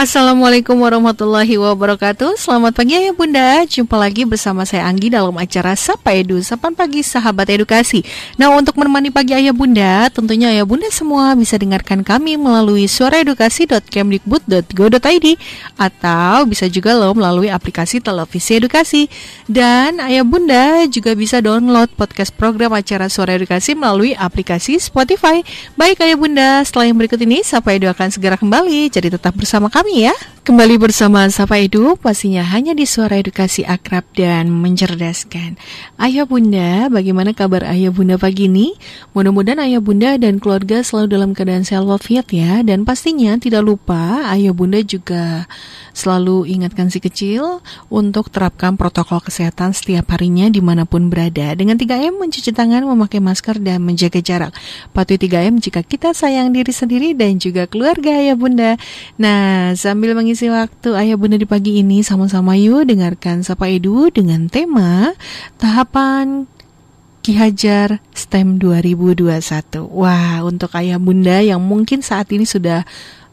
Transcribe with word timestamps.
Assalamualaikum 0.00 0.80
warahmatullahi 0.80 1.60
wabarakatuh. 1.60 2.40
Selamat 2.40 2.72
pagi 2.72 2.96
Ayah 2.96 3.12
Bunda. 3.12 3.68
Jumpa 3.68 4.00
lagi 4.00 4.24
bersama 4.24 4.64
saya 4.64 4.88
Anggi 4.88 5.12
dalam 5.12 5.36
acara 5.36 5.76
Sapa 5.76 6.16
Edu 6.16 6.40
Sapan 6.40 6.72
Pagi 6.72 7.04
Sahabat 7.04 7.52
Edukasi. 7.52 8.00
Nah 8.40 8.48
untuk 8.48 8.80
menemani 8.80 9.12
pagi 9.12 9.36
Ayah 9.36 9.52
Bunda 9.52 10.08
Tentunya 10.08 10.56
Ayah 10.56 10.64
Bunda 10.64 10.88
semua 10.88 11.36
bisa 11.36 11.60
dengarkan 11.60 12.00
kami 12.00 12.40
melalui 12.40 12.88
suaraedukasi.kemdikbud.go.id 12.88 15.26
Atau 15.76 16.48
bisa 16.48 16.64
juga 16.72 16.96
loh 16.96 17.12
melalui 17.12 17.52
aplikasi 17.52 18.00
televisi 18.00 18.56
edukasi. 18.56 19.12
Dan 19.44 20.00
Ayah 20.00 20.24
Bunda 20.24 20.88
juga 20.88 21.12
bisa 21.12 21.44
download 21.44 21.92
podcast 21.92 22.32
program 22.32 22.72
acara 22.72 23.12
Suara 23.12 23.36
Edukasi 23.36 23.76
melalui 23.76 24.16
aplikasi 24.16 24.80
Spotify. 24.80 25.44
Baik 25.76 26.00
Ayah 26.00 26.16
Bunda 26.16 26.64
setelah 26.64 26.88
yang 26.88 26.96
berikut 26.96 27.20
ini 27.20 27.44
Sapa 27.44 27.76
Edu 27.76 27.92
akan 27.92 28.08
segera 28.08 28.40
kembali. 28.40 28.88
Jadi 28.88 29.12
tetap 29.12 29.36
bersama 29.36 29.68
kami 29.68 29.89
ya. 29.94 30.14
Kembali 30.40 30.80
bersama 30.80 31.28
Sapa 31.28 31.60
Edu, 31.60 32.00
pastinya 32.00 32.40
hanya 32.42 32.72
di 32.72 32.88
suara 32.88 33.20
edukasi 33.20 33.62
akrab 33.62 34.08
dan 34.16 34.48
mencerdaskan. 34.48 35.60
Ayah 36.00 36.24
Bunda, 36.24 36.88
bagaimana 36.88 37.36
kabar 37.36 37.62
Ayah 37.68 37.92
Bunda 37.92 38.16
pagi 38.16 38.48
ini? 38.48 38.74
Mudah-mudahan 39.12 39.60
Ayah 39.60 39.84
Bunda 39.84 40.16
dan 40.16 40.40
keluarga 40.40 40.80
selalu 40.80 41.06
dalam 41.12 41.30
keadaan 41.36 41.62
sehat 41.62 41.84
walafiat 41.84 42.32
ya. 42.32 42.64
Dan 42.64 42.88
pastinya 42.88 43.36
tidak 43.36 43.62
lupa 43.68 44.26
Ayah 44.32 44.56
Bunda 44.56 44.80
juga 44.80 45.44
selalu 45.92 46.46
ingatkan 46.46 46.88
si 46.88 47.02
kecil 47.02 47.60
untuk 47.90 48.30
terapkan 48.30 48.78
protokol 48.78 49.18
kesehatan 49.20 49.74
setiap 49.74 50.14
harinya 50.14 50.46
di 50.48 50.62
mana 50.62 50.86
pun 50.86 51.10
berada. 51.10 51.52
Dengan 51.58 51.74
3M 51.74 52.16
mencuci 52.16 52.54
tangan, 52.54 52.86
memakai 52.86 53.18
masker, 53.18 53.58
dan 53.58 53.82
menjaga 53.82 54.22
jarak. 54.22 54.52
Patuhi 54.94 55.18
3M 55.18 55.58
jika 55.58 55.82
kita 55.82 56.14
sayang 56.14 56.54
diri 56.54 56.70
sendiri 56.70 57.12
dan 57.12 57.42
juga 57.42 57.66
keluarga 57.66 58.14
Ayah 58.14 58.38
Bunda. 58.38 58.78
Nah, 59.18 59.72
Sambil 59.80 60.12
mengisi 60.12 60.46
waktu 60.52 60.92
ayah 60.92 61.16
bunda 61.16 61.40
di 61.40 61.48
pagi 61.48 61.80
ini 61.80 62.04
sama-sama 62.04 62.52
yuk 62.52 62.84
dengarkan 62.84 63.40
Sapa 63.40 63.64
Edu 63.64 64.12
dengan 64.12 64.44
tema 64.46 65.16
tahapan 65.56 66.44
Ki 67.24 67.32
Hajar 67.32 68.00
STEM 68.12 68.60
2021. 68.60 69.40
Wah, 69.88 70.44
untuk 70.44 70.72
ayah 70.76 71.00
bunda 71.00 71.40
yang 71.40 71.64
mungkin 71.64 72.04
saat 72.04 72.28
ini 72.30 72.44
sudah 72.44 72.84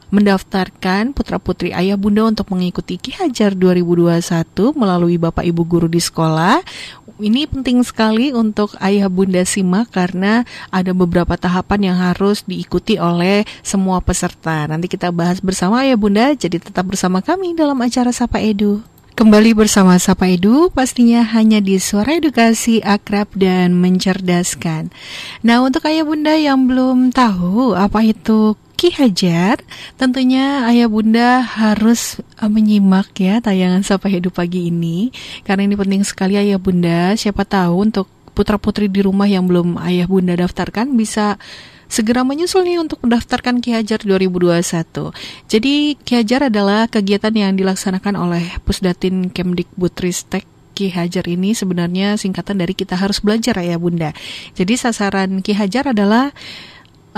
mendaftarkan 0.09 1.11
putra-putri 1.11 1.75
ayah 1.75 1.99
bunda 1.99 2.23
untuk 2.27 2.51
mengikuti 2.55 2.95
Ki 2.95 3.11
Hajar 3.15 3.53
2021 3.53 4.75
melalui 4.75 5.19
Bapak 5.19 5.43
Ibu 5.43 5.63
guru 5.67 5.87
di 5.91 5.99
sekolah. 5.99 6.63
Ini 7.17 7.49
penting 7.49 7.81
sekali 7.81 8.29
untuk 8.29 8.77
ayah 8.77 9.09
bunda 9.09 9.41
simak 9.41 9.89
karena 9.89 10.45
ada 10.69 10.93
beberapa 10.93 11.33
tahapan 11.33 11.91
yang 11.93 11.97
harus 11.97 12.45
diikuti 12.45 13.01
oleh 13.01 13.41
semua 13.65 13.97
peserta. 14.05 14.69
Nanti 14.69 14.85
kita 14.85 15.09
bahas 15.09 15.41
bersama 15.41 15.81
ayah 15.81 15.97
bunda, 15.97 16.37
jadi 16.37 16.61
tetap 16.61 16.85
bersama 16.85 17.25
kami 17.25 17.57
dalam 17.57 17.81
acara 17.81 18.13
Sapa 18.13 18.37
Edu. 18.37 18.96
Kembali 19.17 19.57
bersama 19.57 19.97
Sapa 19.97 20.29
Edu, 20.29 20.69
pastinya 20.69 21.25
hanya 21.33 21.57
di 21.57 21.81
Suara 21.81 22.21
Edukasi 22.21 22.85
Akrab 22.85 23.33
dan 23.33 23.73
Mencerdaskan. 23.73 24.93
Nah, 25.41 25.65
untuk 25.65 25.89
ayah 25.89 26.05
bunda 26.05 26.37
yang 26.37 26.69
belum 26.69 27.09
tahu 27.09 27.73
apa 27.73 28.05
itu 28.05 28.53
Ki 28.77 28.93
Hajar, 28.93 29.57
tentunya 29.97 30.69
ayah 30.69 30.85
bunda 30.85 31.41
harus 31.41 32.21
uh, 32.37 32.45
menyimak 32.45 33.09
ya 33.17 33.41
tayangan 33.41 33.81
Sapa 33.81 34.05
Hidup 34.05 34.37
pagi 34.37 34.69
ini 34.69 35.09
karena 35.49 35.65
ini 35.65 35.73
penting 35.73 36.05
sekali 36.05 36.37
ayah 36.37 36.61
bunda. 36.61 37.17
Siapa 37.17 37.41
tahu 37.41 37.89
untuk 37.89 38.05
putra-putri 38.37 38.85
di 38.85 39.01
rumah 39.01 39.25
yang 39.25 39.49
belum 39.49 39.81
ayah 39.81 40.05
bunda 40.05 40.37
daftarkan 40.37 40.93
bisa 40.93 41.41
segera 41.87 42.23
menyusul 42.23 42.67
nih 42.67 42.83
untuk 42.83 43.01
mendaftarkan 43.03 43.63
Ki 43.63 43.75
Hajar 43.75 44.03
2021. 44.03 45.11
Jadi 45.47 45.95
Ki 45.99 46.13
Hajar 46.19 46.51
adalah 46.51 46.87
kegiatan 46.87 47.33
yang 47.33 47.55
dilaksanakan 47.55 48.15
oleh 48.19 48.45
Pusdatin 48.63 49.31
Kemdikbudristek 49.31 50.45
Ki 50.77 50.93
Hajar 50.93 51.25
ini 51.25 51.57
sebenarnya 51.57 52.21
singkatan 52.21 52.61
dari 52.61 52.77
kita 52.77 52.93
harus 52.93 53.17
belajar 53.17 53.57
ya 53.57 53.81
Bunda. 53.81 54.13
Jadi 54.53 54.77
sasaran 54.77 55.41
Ki 55.41 55.57
Hajar 55.57 55.89
adalah 55.89 56.29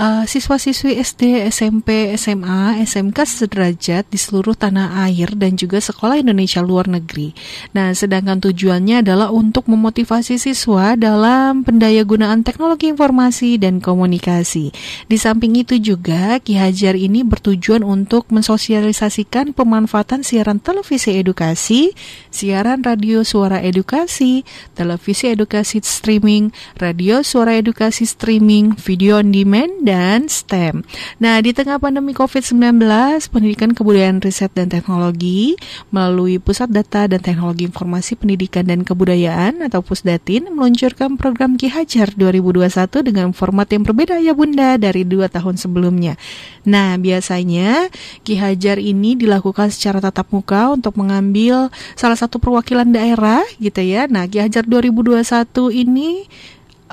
uh, 0.00 0.24
siswa-siswi 0.24 0.96
SD, 0.96 1.44
SMP, 1.52 2.16
SMA, 2.16 2.80
SMK 2.80 3.18
sederajat 3.28 4.08
di 4.08 4.16
seluruh 4.16 4.56
tanah 4.56 5.04
air 5.06 5.36
dan 5.36 5.60
juga 5.60 5.76
sekolah 5.78 6.16
Indonesia 6.16 6.64
luar 6.64 6.88
negeri. 6.88 7.36
Nah, 7.76 7.92
sedangkan 7.92 8.40
tujuannya 8.40 9.04
adalah 9.04 9.28
untuk 9.28 9.68
memotivasi 9.68 10.40
siswa 10.40 10.96
dalam 10.96 11.62
pendayagunaan 11.62 12.40
teknologi 12.42 12.88
informasi 12.88 13.60
dan 13.60 13.84
komunikasi. 13.84 14.72
Di 15.06 15.16
samping 15.20 15.60
itu 15.60 15.76
juga 15.76 16.40
Ki 16.40 16.56
Hajar 16.56 16.96
ini 16.96 17.20
bertujuan 17.20 17.84
untuk 17.84 18.32
mensosialisasikan 18.32 19.52
pemanfaatan 19.52 20.24
siaran 20.24 20.58
televisi 20.62 21.20
edukasi, 21.20 21.92
siaran 22.32 22.80
radio 22.80 23.20
suara 23.26 23.60
edukasi, 23.60 24.48
televisi 24.72 25.28
edukasi 25.28 25.84
streaming, 25.84 26.54
radio 26.80 27.20
suara 27.20 27.58
edukasi 27.58 28.08
streaming, 28.08 28.72
video 28.78 29.20
on 29.20 29.34
demand 29.34 29.89
dan 29.90 30.30
STEM. 30.30 30.86
Nah, 31.18 31.42
di 31.42 31.50
tengah 31.50 31.82
pandemi 31.82 32.14
COVID-19, 32.14 32.78
Pendidikan 33.26 33.74
Kebudayaan 33.74 34.22
Riset 34.22 34.54
dan 34.54 34.70
Teknologi 34.70 35.58
melalui 35.90 36.38
Pusat 36.38 36.70
Data 36.70 37.10
dan 37.10 37.18
Teknologi 37.18 37.66
Informasi 37.66 38.14
Pendidikan 38.14 38.70
dan 38.70 38.86
Kebudayaan 38.86 39.66
atau 39.66 39.82
Pusdatin 39.82 40.46
meluncurkan 40.54 41.18
program 41.18 41.58
Ki 41.58 41.66
Hajar 41.66 42.14
2021 42.14 42.70
dengan 43.02 43.34
format 43.34 43.66
yang 43.66 43.82
berbeda 43.82 44.22
ya 44.22 44.30
Bunda 44.30 44.78
dari 44.78 45.02
dua 45.02 45.26
tahun 45.26 45.58
sebelumnya. 45.58 46.14
Nah, 46.62 46.94
biasanya 46.94 47.90
Ki 48.22 48.38
Hajar 48.38 48.78
ini 48.78 49.18
dilakukan 49.18 49.74
secara 49.74 49.98
tatap 49.98 50.30
muka 50.30 50.70
untuk 50.70 50.94
mengambil 50.94 51.66
salah 51.98 52.14
satu 52.14 52.38
perwakilan 52.38 52.86
daerah 52.94 53.42
gitu 53.58 53.82
ya. 53.82 54.06
Nah, 54.06 54.30
Ki 54.30 54.38
Hajar 54.38 54.62
2021 54.70 55.26
ini 55.74 56.30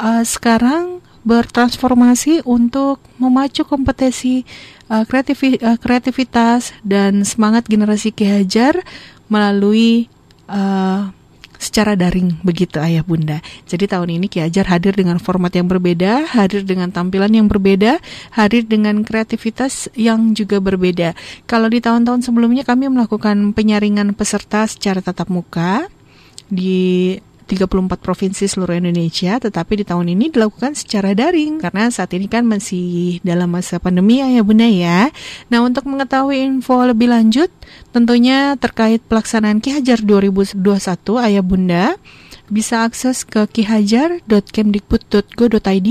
uh, 0.01 0.25
sekarang 0.25 1.05
bertransformasi 1.27 2.47
untuk 2.47 3.03
memacu 3.19 3.67
kompetensi 3.67 4.47
uh, 4.87 5.03
kreativi, 5.03 5.59
uh, 5.59 5.75
kreativitas 5.75 6.71
dan 6.87 7.27
semangat 7.27 7.67
generasi 7.67 8.15
Ki 8.15 8.23
Hajar 8.23 8.79
melalui 9.27 10.07
uh, 10.47 11.11
secara 11.57 11.97
daring 11.97 12.37
begitu 12.45 12.77
ayah 12.79 13.03
bunda. 13.03 13.43
Jadi 13.67 13.91
tahun 13.91 14.21
ini 14.21 14.31
Ki 14.31 14.39
Hajar 14.39 14.71
hadir 14.71 14.95
dengan 14.95 15.19
format 15.19 15.51
yang 15.51 15.67
berbeda, 15.67 16.31
hadir 16.31 16.63
dengan 16.63 16.95
tampilan 16.95 17.33
yang 17.33 17.51
berbeda, 17.51 17.99
hadir 18.31 18.63
dengan 18.63 19.03
kreativitas 19.03 19.91
yang 19.99 20.31
juga 20.31 20.63
berbeda. 20.63 21.11
Kalau 21.43 21.67
di 21.67 21.83
tahun-tahun 21.83 22.23
sebelumnya 22.23 22.63
kami 22.63 22.87
melakukan 22.87 23.51
penyaringan 23.51 24.15
peserta 24.15 24.63
secara 24.63 25.03
tatap 25.03 25.27
muka 25.27 25.91
di 26.47 27.19
34 27.47 28.03
provinsi 28.03 28.43
seluruh 28.45 28.75
Indonesia, 28.75 29.39
tetapi 29.39 29.79
di 29.79 29.85
tahun 29.87 30.11
ini 30.11 30.35
dilakukan 30.35 30.75
secara 30.75 31.15
daring 31.15 31.63
karena 31.63 31.87
saat 31.87 32.11
ini 32.11 32.27
kan 32.27 32.43
masih 32.43 33.23
dalam 33.23 33.47
masa 33.47 33.79
pandemi 33.79 34.19
ya, 34.19 34.27
ya 34.27 34.43
Bunda 34.43 34.67
ya. 34.67 35.07
Nah, 35.47 35.63
untuk 35.63 35.87
mengetahui 35.87 36.43
info 36.43 36.83
lebih 36.83 37.07
lanjut 37.07 37.47
tentunya 37.95 38.59
terkait 38.59 38.99
pelaksanaan 39.07 39.63
Ki 39.63 39.71
Hajar 39.71 40.03
2021 40.03 40.59
Ayah 41.23 41.43
Bunda 41.43 41.95
bisa 42.47 42.87
akses 42.87 43.27
ke 43.27 43.43
kihajar.kemdikbud.go.id 43.47 45.89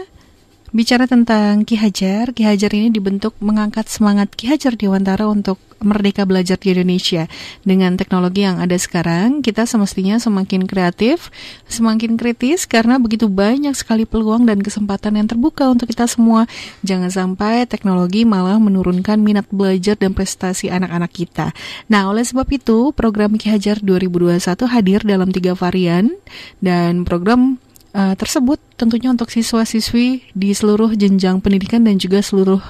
Bicara 0.76 1.08
tentang 1.08 1.64
Ki 1.64 1.80
Hajar, 1.80 2.36
Ki 2.36 2.44
Hajar 2.44 2.76
ini 2.76 2.92
dibentuk 2.92 3.40
mengangkat 3.40 3.88
semangat 3.88 4.36
Ki 4.36 4.52
Hajar 4.52 4.76
Dewantara 4.76 5.24
untuk 5.24 5.56
merdeka 5.80 6.28
belajar 6.28 6.60
di 6.60 6.76
Indonesia. 6.76 7.32
Dengan 7.64 7.96
teknologi 7.96 8.44
yang 8.44 8.60
ada 8.60 8.76
sekarang, 8.76 9.40
kita 9.40 9.64
semestinya 9.64 10.20
semakin 10.20 10.68
kreatif, 10.68 11.32
semakin 11.72 12.20
kritis 12.20 12.68
karena 12.68 13.00
begitu 13.00 13.32
banyak 13.32 13.72
sekali 13.80 14.04
peluang 14.04 14.44
dan 14.44 14.60
kesempatan 14.60 15.16
yang 15.16 15.28
terbuka 15.32 15.72
untuk 15.72 15.88
kita 15.88 16.04
semua. 16.04 16.52
Jangan 16.84 17.16
sampai 17.16 17.64
teknologi 17.64 18.28
malah 18.28 18.60
menurunkan 18.60 19.24
minat 19.24 19.48
belajar 19.48 19.96
dan 19.96 20.12
prestasi 20.12 20.68
anak-anak 20.68 21.16
kita. 21.16 21.56
Nah, 21.88 22.12
oleh 22.12 22.28
sebab 22.28 22.44
itu, 22.52 22.92
program 22.92 23.40
Ki 23.40 23.48
Hajar 23.48 23.80
2021 23.80 24.68
hadir 24.68 25.00
dalam 25.08 25.32
tiga 25.32 25.56
varian 25.56 26.12
dan 26.60 27.08
program 27.08 27.56
uh, 27.94 28.16
tersebut 28.18 28.60
tentunya 28.76 29.12
untuk 29.12 29.30
siswa-siswi 29.30 30.34
di 30.34 30.50
seluruh 30.52 30.96
jenjang 30.96 31.40
pendidikan 31.40 31.84
dan 31.86 32.02
juga 32.02 32.24
seluruh 32.24 32.64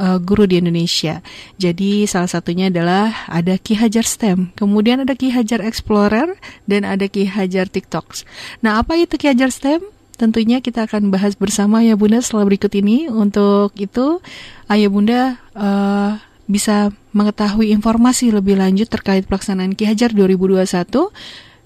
uh, 0.00 0.18
guru 0.22 0.48
di 0.48 0.60
Indonesia. 0.60 1.20
Jadi 1.60 2.04
salah 2.08 2.30
satunya 2.30 2.72
adalah 2.72 3.26
ada 3.28 3.56
Ki 3.60 3.76
Hajar 3.76 4.06
STEM, 4.06 4.54
kemudian 4.56 5.02
ada 5.02 5.12
Ki 5.16 5.32
Hajar 5.32 5.60
Explorer 5.64 6.36
dan 6.64 6.86
ada 6.86 7.06
Ki 7.10 7.28
Hajar 7.28 7.68
TikToks. 7.68 8.24
Nah, 8.64 8.80
apa 8.80 8.96
itu 8.96 9.16
Ki 9.20 9.32
Hajar 9.32 9.52
STEM? 9.52 9.82
Tentunya 10.16 10.64
kita 10.64 10.88
akan 10.88 11.12
bahas 11.12 11.36
bersama 11.36 11.84
ya 11.84 11.92
Bunda 11.92 12.24
setelah 12.24 12.48
berikut 12.48 12.72
ini. 12.72 13.04
Untuk 13.12 13.76
itu, 13.76 14.24
Ayah 14.64 14.88
Bunda 14.88 15.36
uh, 15.52 16.16
bisa 16.48 16.88
mengetahui 17.12 17.68
informasi 17.74 18.32
lebih 18.32 18.56
lanjut 18.56 18.88
terkait 18.88 19.28
pelaksanaan 19.28 19.76
Ki 19.76 19.84
Hajar 19.84 20.16
2021 20.16 21.12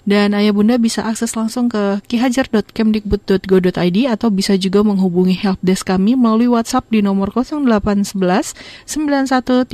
dan 0.03 0.33
ayah 0.33 0.53
bunda 0.53 0.81
bisa 0.81 1.05
akses 1.05 1.37
langsung 1.37 1.69
ke 1.69 2.01
kihajar.kemdikbud.go.id 2.09 3.97
atau 4.09 4.27
bisa 4.33 4.57
juga 4.57 4.81
menghubungi 4.81 5.37
helpdesk 5.37 5.93
kami 5.93 6.17
melalui 6.17 6.49
WhatsApp 6.49 6.89
di 6.89 7.05
nomor 7.05 7.29
0811 7.33 8.57
9131 8.89 9.71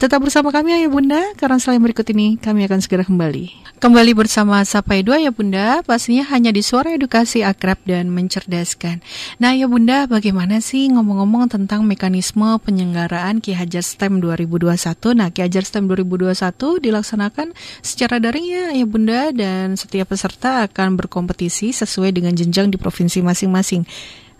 Tetap 0.00 0.18
bersama 0.24 0.48
kami 0.50 0.72
ayah 0.72 0.90
bunda, 0.90 1.20
karena 1.36 1.60
selain 1.60 1.82
berikut 1.84 2.06
ini 2.10 2.40
kami 2.40 2.64
akan 2.66 2.80
segera 2.80 3.04
kembali. 3.04 3.76
Kembali 3.78 4.12
bersama 4.16 4.64
Sapa 4.64 4.96
Edu 4.96 5.12
ayah 5.12 5.28
bunda, 5.28 5.84
pastinya 5.84 6.24
hanya 6.32 6.48
di 6.50 6.64
suara 6.64 6.96
edukasi 6.96 7.44
akrab 7.44 7.76
dan 7.84 8.08
mencerdaskan. 8.08 9.04
Nah 9.36 9.52
ayah 9.52 9.68
bunda, 9.68 10.08
bagaimana 10.08 10.64
sih 10.64 10.88
ngomong-ngomong 10.88 11.52
tentang 11.52 11.84
mekanisme 11.84 12.56
penyelenggaraan 12.64 13.44
Ki 13.44 13.52
Hajar 13.52 13.84
STEM 13.84 14.24
2021? 14.24 14.72
Nah 15.12 15.28
Ki 15.28 15.44
Hajar 15.44 15.68
STEM 15.68 15.84
2021 15.92 16.80
dilaksanakan 16.80 17.52
secara 17.84 18.23
daring 18.24 18.48
ya 18.48 18.86
Bunda 18.88 19.28
dan 19.36 19.76
setiap 19.76 20.08
peserta 20.08 20.64
akan 20.64 20.96
berkompetisi 20.96 21.76
sesuai 21.76 22.16
dengan 22.16 22.32
jenjang 22.32 22.72
di 22.72 22.80
provinsi 22.80 23.20
masing-masing 23.20 23.84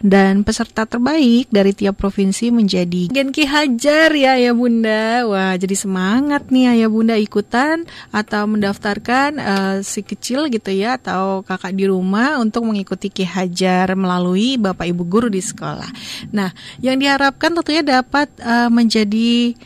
dan 0.05 0.45
peserta 0.45 0.85
terbaik 0.85 1.49
dari 1.49 1.73
tiap 1.73 1.97
provinsi 1.97 2.53
menjadi 2.53 3.09
Gen 3.09 3.33
Ki 3.33 3.49
Hajar 3.49 4.13
ya 4.13 4.37
ya 4.37 4.53
Bunda. 4.53 5.25
Wah, 5.25 5.57
jadi 5.57 5.73
semangat 5.73 6.53
nih 6.53 6.85
ya 6.85 6.89
Bunda 6.93 7.17
ikutan 7.17 7.89
atau 8.13 8.45
mendaftarkan 8.45 9.31
uh, 9.41 9.77
si 9.81 10.05
kecil 10.05 10.53
gitu 10.53 10.75
ya 10.77 11.01
atau 11.01 11.41
kakak 11.41 11.73
di 11.73 11.89
rumah 11.89 12.37
untuk 12.37 12.69
mengikuti 12.69 13.09
Ki 13.09 13.25
Hajar 13.25 13.97
melalui 13.97 14.61
Bapak 14.61 14.85
Ibu 14.85 15.03
guru 15.09 15.29
di 15.33 15.41
sekolah. 15.41 15.89
Nah, 16.37 16.53
yang 16.85 17.01
diharapkan 17.01 17.57
tentunya 17.57 17.81
dapat 17.81 18.29
uh, 18.45 18.69
menjadi 18.69 19.57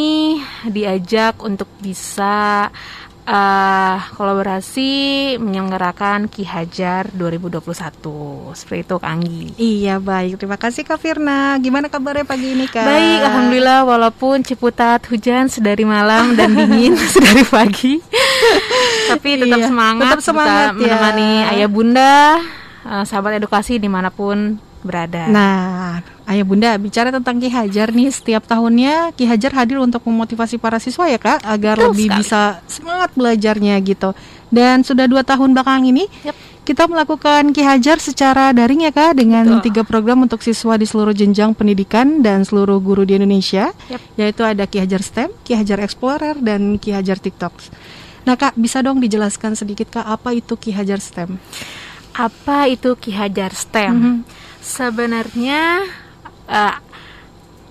diajak 0.64 1.44
untuk 1.44 1.69
bisa 1.84 2.72
uh, 3.29 3.97
kolaborasi 4.17 4.93
menyelenggarakan 5.41 6.29
Ki 6.29 6.44
Hajar 6.44 7.09
2021. 7.12 8.55
Seperti 8.56 8.81
itu 8.85 8.94
Kak 9.00 9.11
Anggi. 9.11 9.43
Iya, 9.56 9.99
baik. 10.00 10.41
Terima 10.41 10.61
kasih 10.61 10.85
Kak 10.85 11.00
Firna. 11.00 11.56
Gimana 11.61 11.88
kabarnya 11.88 12.25
pagi 12.29 12.53
ini 12.53 12.69
Kak? 12.69 12.85
Baik, 12.85 13.21
alhamdulillah 13.25 13.81
walaupun 13.88 14.44
ciputat 14.44 15.05
hujan 15.09 15.49
sedari 15.49 15.85
malam 15.85 16.37
dan 16.37 16.55
dingin 16.59 16.97
sedari 17.15 17.44
pagi. 17.49 18.00
Tapi 19.11 19.29
tetap 19.41 19.61
iya, 19.61 19.69
semangat, 19.69 20.05
tetap 20.09 20.23
semangat 20.25 20.73
ya. 20.76 20.81
menemani 20.81 21.31
ayah 21.56 21.69
bunda, 21.69 22.41
uh, 22.88 23.05
sahabat 23.05 23.37
edukasi 23.41 23.76
di 23.76 23.88
mana 23.88 24.09
pun 24.09 24.56
berada. 24.85 25.27
Nah, 25.33 26.05
Ayah 26.25 26.45
Bunda 26.45 26.77
bicara 26.81 27.13
tentang 27.13 27.37
Ki 27.37 27.49
Hajar 27.53 27.93
nih 27.93 28.09
setiap 28.09 28.45
tahunnya 28.49 29.13
Ki 29.13 29.29
Hajar 29.29 29.53
hadir 29.57 29.81
untuk 29.81 30.05
memotivasi 30.09 30.57
para 30.57 30.81
siswa 30.81 31.05
ya 31.09 31.21
kak 31.21 31.45
agar 31.45 31.77
Betul 31.77 31.89
lebih 31.93 32.09
sekali. 32.09 32.21
bisa 32.21 32.43
semangat 32.65 33.11
belajarnya 33.17 33.75
gitu. 33.85 34.11
Dan 34.49 34.87
sudah 34.87 35.11
dua 35.11 35.27
tahun 35.27 35.51
belakang 35.53 35.85
ini 35.91 36.09
yep. 36.25 36.37
kita 36.65 36.89
melakukan 36.89 37.53
Ki 37.53 37.61
Hajar 37.61 38.01
secara 38.01 38.57
daring 38.57 38.89
ya 38.89 38.93
kak 38.93 39.21
dengan 39.21 39.59
Betul. 39.59 39.65
tiga 39.69 39.83
program 39.85 40.25
untuk 40.25 40.41
siswa 40.41 40.81
di 40.81 40.88
seluruh 40.88 41.12
jenjang 41.12 41.53
pendidikan 41.53 42.25
dan 42.25 42.45
seluruh 42.45 42.81
guru 42.81 43.05
di 43.05 43.21
Indonesia 43.21 43.73
yep. 43.93 44.00
yaitu 44.17 44.47
ada 44.47 44.64
Ki 44.64 44.81
Hajar 44.81 45.05
STEM, 45.05 45.29
Ki 45.45 45.59
Hajar 45.59 45.81
Explorer 45.85 46.41
dan 46.41 46.81
Ki 46.81 46.97
Hajar 46.97 47.21
TikTok. 47.21 47.53
Nah 48.25 48.41
kak 48.41 48.57
bisa 48.57 48.81
dong 48.81 49.05
dijelaskan 49.05 49.53
sedikit 49.53 49.93
kak 50.00 50.09
apa 50.09 50.33
itu 50.33 50.57
Ki 50.57 50.73
Hajar 50.73 51.05
STEM? 51.05 51.37
Apa 52.17 52.71
itu 52.73 52.97
Ki 52.97 53.12
Hajar 53.12 53.53
STEM? 53.53 53.93
Mm 53.93 54.00
-hmm. 54.00 54.44
Sebenarnya 54.64 55.85
uh, 56.49 56.75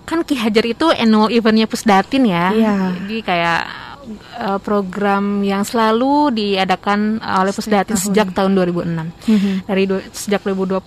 kan 0.05 0.19
Ki 0.21 0.38
Hajar 0.38 0.62
itu 0.62 0.93
annual 0.93 1.33
eventnya 1.33 1.65
Pusdatin 1.65 2.29
ya. 2.29 2.53
Yeah. 2.53 2.93
Jadi 3.01 3.17
kayak 3.25 3.62
uh, 4.38 4.59
program 4.62 5.41
yang 5.41 5.65
selalu 5.65 6.38
diadakan 6.38 7.17
oleh 7.17 7.50
Pusdatin 7.50 7.97
sejak 7.97 8.29
tahun 8.38 8.53
2006. 8.53 8.85
Mm 8.85 9.09
-hmm. 9.09 9.55
Dari 9.65 9.83
sejak 10.13 10.45
2020 10.45 10.79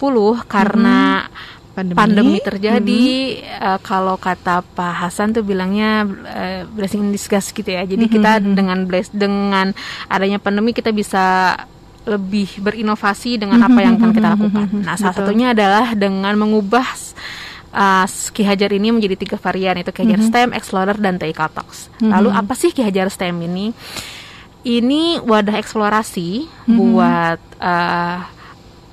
karena 0.47 1.27
mm 1.27 1.27
-hmm. 1.27 1.55
Pandemi. 1.77 1.93
pandemi 1.93 2.37
terjadi 2.41 3.05
hmm. 3.37 3.61
uh, 3.61 3.79
kalau 3.85 4.17
kata 4.17 4.65
Pak 4.65 4.97
Hasan 4.97 5.37
tuh 5.37 5.45
bilangnya 5.45 6.09
uh, 6.09 6.65
blessing 6.73 7.05
in 7.05 7.13
disguise 7.13 7.53
gitu 7.53 7.69
ya 7.69 7.85
jadi 7.85 8.01
hmm. 8.01 8.13
kita 8.17 8.33
dengan 8.41 8.89
bless 8.89 9.13
dengan 9.13 9.77
adanya 10.09 10.41
pandemi 10.41 10.73
kita 10.73 10.89
bisa 10.97 11.53
lebih 12.07 12.63
berinovasi 12.63 13.37
dengan 13.37 13.67
apa 13.67 13.79
yang 13.83 13.99
akan 13.99 14.11
kita 14.15 14.29
lakukan. 14.39 14.67
Nah, 14.87 14.95
salah 14.95 15.13
Betul. 15.13 15.27
satunya 15.27 15.47
adalah 15.51 15.87
dengan 15.99 16.35
mengubah 16.39 16.87
uh, 17.75 18.07
Ki 18.31 18.47
Hajar 18.47 18.71
ini 18.71 18.95
menjadi 18.95 19.19
tiga 19.19 19.37
varian 19.37 19.77
itu 19.77 19.91
Ki 19.91 20.07
Hajar 20.07 20.23
mm 20.23 20.27
-hmm. 20.31 20.33
STEM, 20.33 20.49
Explorer 20.55 20.97
dan 20.97 21.19
Talks. 21.19 21.91
Mm 21.91 22.07
-hmm. 22.07 22.11
Lalu 22.15 22.29
apa 22.31 22.55
sih 22.55 22.71
Ki 22.71 22.87
Hajar 22.87 23.11
STEM 23.11 23.37
ini? 23.43 23.75
Ini 24.67 25.23
wadah 25.23 25.57
eksplorasi 25.59 26.47
mm 26.47 26.51
-hmm. 26.67 26.77
buat 26.79 27.41
uh, 27.59 28.19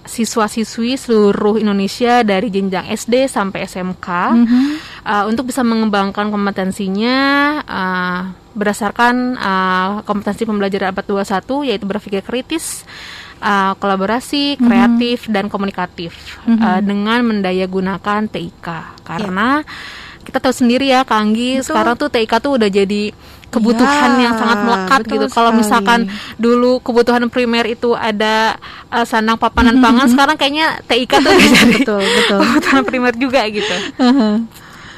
siswa-siswi 0.03 0.99
seluruh 0.99 1.55
Indonesia 1.61 2.21
dari 2.27 2.51
jenjang 2.51 2.91
SD 2.91 3.31
sampai 3.31 3.63
SMK 3.63 4.07
mm 4.09 4.45
-hmm. 4.45 4.65
uh, 5.07 5.23
untuk 5.31 5.47
bisa 5.47 5.63
mengembangkan 5.63 6.27
kompetensinya 6.27 7.17
uh, 7.63 8.42
berdasarkan 8.53 9.35
uh, 9.37 9.89
kompetensi 10.05 10.45
pembelajaran 10.45 10.93
abad 10.93 11.05
21 11.05 11.69
yaitu 11.69 11.85
berpikir 11.89 12.21
kritis, 12.21 12.85
uh, 13.41 13.73
kolaborasi, 13.77 14.61
kreatif 14.61 15.27
dan 15.29 15.49
komunikatif 15.49 16.39
uh, 16.47 16.79
dengan 16.79 17.21
mendayagunakan 17.25 18.29
TIK 18.29 18.67
karena 19.03 19.61
yeah. 19.65 20.23
kita 20.23 20.37
tahu 20.39 20.53
sendiri 20.55 20.87
ya 20.87 21.03
Kanggi 21.03 21.59
sekarang 21.59 21.99
tuh 21.99 22.07
TIK 22.07 22.33
tuh 22.39 22.55
udah 22.61 22.69
jadi 22.71 23.11
kebutuhan 23.53 24.11
ya, 24.17 24.21
yang 24.25 24.33
sangat 24.33 24.59
melekat 24.65 25.01
gitu. 25.05 25.27
Kalau 25.29 25.51
misalkan 25.53 26.09
dulu 26.41 26.81
kebutuhan 26.81 27.29
primer 27.29 27.69
itu 27.69 27.93
ada 27.93 28.57
uh, 28.89 29.05
sandang 29.05 29.37
papanan 29.37 29.77
mm-hmm. 29.77 29.85
pangan, 29.85 30.07
sekarang 30.09 30.35
kayaknya 30.41 30.81
TIK 30.89 31.11
tuh 31.21 31.31
jadi 31.41 31.73
betul, 31.85 32.01
betul. 32.01 32.39
kebutuhan 32.41 32.83
primer 32.89 33.13
juga 33.13 33.45
gitu. 33.45 33.75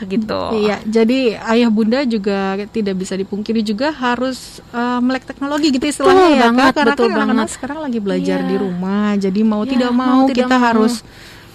Gitu. 0.03 0.41
Iya, 0.59 0.83
jadi 0.83 1.39
ayah 1.55 1.69
bunda 1.71 2.03
juga 2.03 2.59
tidak 2.67 2.95
bisa 2.99 3.15
dipungkiri 3.15 3.63
juga 3.63 3.95
harus 3.95 4.59
uh, 4.75 4.99
melek 4.99 5.23
teknologi 5.23 5.71
gitu 5.71 5.87
istilahnya 5.87 6.27
ya, 6.35 6.41
banget, 6.51 6.73
karena 6.75 6.95
betul 6.95 7.07
kan 7.07 7.15
anak-anak 7.15 7.49
sekarang 7.51 7.79
lagi 7.79 7.99
belajar 8.03 8.39
yeah. 8.43 8.49
di 8.49 8.55
rumah, 8.59 9.07
jadi 9.15 9.39
mau 9.45 9.63
yeah, 9.63 9.71
tidak 9.71 9.91
mau, 9.95 10.05
mau 10.05 10.27
kita 10.27 10.47
tidak 10.51 10.59
harus 10.59 10.93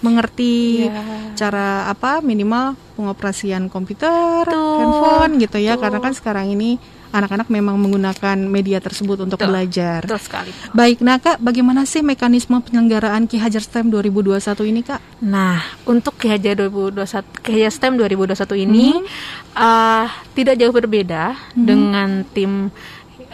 mengerti 0.01 0.89
yeah. 0.89 1.37
cara 1.37 1.93
apa 1.93 2.25
minimal 2.25 2.73
pengoperasian 2.97 3.69
komputer, 3.69 4.49
Tuh. 4.49 4.79
handphone 4.81 5.33
gitu 5.37 5.59
ya 5.61 5.77
Tuh. 5.77 5.85
karena 5.85 5.99
kan 6.01 6.13
sekarang 6.17 6.49
ini 6.49 6.81
anak-anak 7.11 7.51
memang 7.51 7.77
menggunakan 7.79 8.37
media 8.39 8.79
tersebut 8.79 9.23
untuk 9.27 9.39
Betul. 9.39 9.51
belajar. 9.51 10.01
Betul 10.07 10.21
sekali. 10.23 10.51
Baik, 10.75 11.03
nah 11.03 11.19
Kak, 11.19 11.43
bagaimana 11.43 11.87
sih 11.87 12.01
mekanisme 12.01 12.59
penyelenggaraan 12.63 13.27
Ki 13.27 13.39
Hajar 13.39 13.63
STEM 13.63 13.91
2021 13.91 14.41
ini 14.71 14.81
Kak? 14.87 15.01
Nah, 15.23 15.61
untuk 15.85 16.17
Ki 16.17 16.31
Hajar 16.31 16.57
2021 16.57 17.45
Ki 17.45 17.51
Hajar 17.61 17.73
STEM 17.75 17.93
2021 17.99 18.65
ini 18.67 18.97
hmm. 18.97 19.05
uh, 19.59 20.07
tidak 20.35 20.55
jauh 20.57 20.75
berbeda 20.75 21.35
hmm. 21.55 21.65
dengan 21.67 22.09
tim 22.31 22.71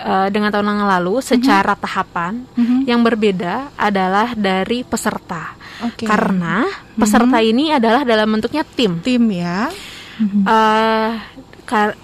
uh, 0.01 0.29
dengan 0.29 0.53
tahun 0.53 0.69
yang 0.69 0.89
lalu 0.89 1.25
secara 1.25 1.73
mm 1.73 1.77
-hmm. 1.77 1.85
tahapan 1.85 2.33
mm-hmm. 2.45 2.81
yang 2.85 3.01
berbeda 3.01 3.55
adalah 3.77 4.37
dari 4.37 4.85
peserta 4.85 5.57
okay. 5.81 6.05
karena 6.05 6.69
peserta 6.97 7.39
mm-hmm. 7.41 7.53
ini 7.53 7.65
adalah 7.73 8.03
dalam 8.05 8.29
bentuknya 8.29 8.63
tim 8.65 9.01
tim 9.01 9.23
ya 9.33 9.73
mm-hmm. 10.21 10.43
uh, 10.45 11.11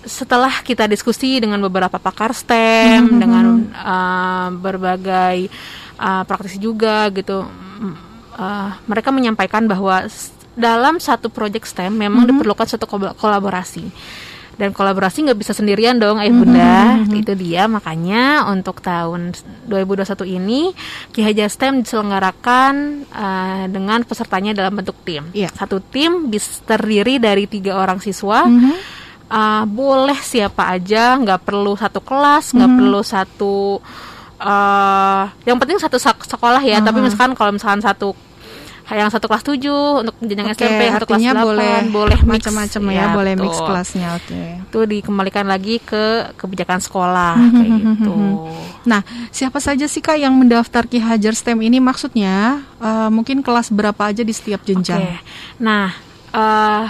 setelah 0.03 0.53
kita 0.67 0.91
diskusi 0.91 1.39
dengan 1.39 1.63
beberapa 1.63 1.97
pakar 2.03 2.35
STEM 2.35 3.07
mm-hmm. 3.07 3.19
dengan 3.21 3.45
uh, 3.73 4.49
berbagai 4.59 5.47
uh, 5.99 6.23
praktisi 6.27 6.59
juga 6.59 7.07
gitu 7.15 7.47
uh, 7.47 8.71
mereka 8.91 9.15
menyampaikan 9.15 9.65
bahwa 9.71 10.07
dalam 10.53 11.01
satu 11.01 11.33
proyek 11.33 11.65
STEM 11.65 11.95
memang 11.95 12.27
mm-hmm. 12.27 12.39
diperlukan 12.43 12.69
satu 12.69 12.85
kolaborasi 13.17 13.87
dan 14.61 14.71
kolaborasi 14.77 15.25
nggak 15.25 15.41
bisa 15.41 15.57
sendirian 15.57 15.97
dong 15.97 16.21
ayah 16.21 16.35
bunda 16.35 16.77
mm-hmm. 17.01 17.21
itu 17.25 17.33
dia 17.41 17.65
makanya 17.65 18.45
untuk 18.53 18.85
tahun 18.85 19.33
2021 19.65 20.39
ini 20.39 20.77
Ki 21.09 21.25
Hajar 21.25 21.49
STEM 21.49 21.81
diselenggarakan 21.81 22.75
uh, 23.09 23.65
dengan 23.73 24.05
pesertanya 24.05 24.53
dalam 24.53 24.77
bentuk 24.77 24.97
tim 25.09 25.33
yeah. 25.33 25.49
satu 25.49 25.81
tim 25.81 26.29
bisa 26.29 26.61
terdiri 26.69 27.17
dari 27.17 27.49
tiga 27.49 27.81
orang 27.81 27.99
siswa 28.05 28.45
mm-hmm. 28.45 29.02
Uh, 29.33 29.65
boleh 29.65 30.19
siapa 30.21 30.77
aja 30.77 31.17
nggak 31.17 31.41
perlu 31.49 31.73
satu 31.75 32.05
kelas 32.05 32.53
nggak 32.53 32.69
mm-hmm. 32.69 32.79
perlu 32.85 33.01
satu 33.01 33.57
uh, 34.39 35.25
yang 35.49 35.57
penting 35.57 35.81
satu 35.81 35.97
sekolah 35.99 36.61
ya 36.61 36.79
uh-huh. 36.79 36.87
tapi 36.87 36.99
misalkan 37.01 37.33
kalau 37.33 37.57
misalkan 37.57 37.81
satu 37.81 38.13
yang 38.93 39.09
satu 39.09 39.25
kelas 39.25 39.47
7 39.47 40.05
untuk 40.05 40.15
jenjang 40.21 40.53
okay, 40.53 40.69
SMP 40.69 40.83
satu 40.93 41.07
kelas 41.09 41.23
8 41.33 41.49
boleh 41.49 41.75
boleh 41.89 42.21
macam-macam 42.29 42.83
ya, 42.93 42.99
ya 42.99 43.05
boleh 43.15 43.33
mix 43.41 43.57
kelasnya 43.57 44.09
oke 44.21 44.27
okay. 44.29 44.49
itu 44.61 44.81
dikembalikan 44.85 45.47
lagi 45.49 45.81
ke 45.81 46.35
kebijakan 46.37 46.83
sekolah 46.83 47.41
hmm, 47.41 47.53
kayak 47.57 47.71
hmm, 47.73 47.85
gitu 47.89 48.13
hmm, 48.13 48.37
nah 48.85 49.01
siapa 49.33 49.65
saja 49.65 49.89
sih 49.89 50.05
kak 50.05 50.21
yang 50.21 50.37
mendaftar 50.37 50.85
Ki 50.85 51.01
Hajar 51.01 51.33
STEM 51.33 51.65
ini 51.65 51.81
maksudnya 51.81 52.67
uh, 52.83 53.09
mungkin 53.09 53.41
kelas 53.41 53.73
berapa 53.73 54.13
aja 54.13 54.27
di 54.27 54.35
setiap 54.35 54.61
jenjang 54.67 55.01
okay. 55.01 55.19
nah 55.57 55.97
uh, 56.37 56.85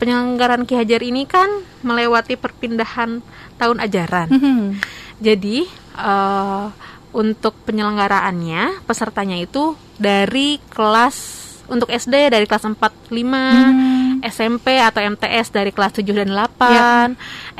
penyelenggaraan 0.00 0.64
Ki 0.64 0.80
Hajar 0.80 1.04
ini 1.04 1.28
kan 1.28 1.48
melewati 1.84 2.40
perpindahan 2.40 3.20
tahun 3.60 3.78
ajaran 3.84 4.28
hmm. 4.32 4.66
jadi 5.20 5.68
uh, 6.00 6.72
untuk 7.12 7.52
penyelenggaraannya 7.68 8.86
pesertanya 8.88 9.36
itu 9.36 9.76
dari 10.00 10.56
kelas 10.72 11.40
untuk 11.70 11.86
SD 11.86 12.34
dari 12.34 12.44
kelas 12.50 12.66
4 12.66 12.74
5, 12.74 13.14
hmm. 13.14 14.26
SMP 14.26 14.76
atau 14.82 15.00
MTS 15.00 15.54
dari 15.54 15.70
kelas 15.70 16.02
7 16.02 16.02
dan 16.10 16.34
8, 16.34 16.66
ya. 16.66 16.90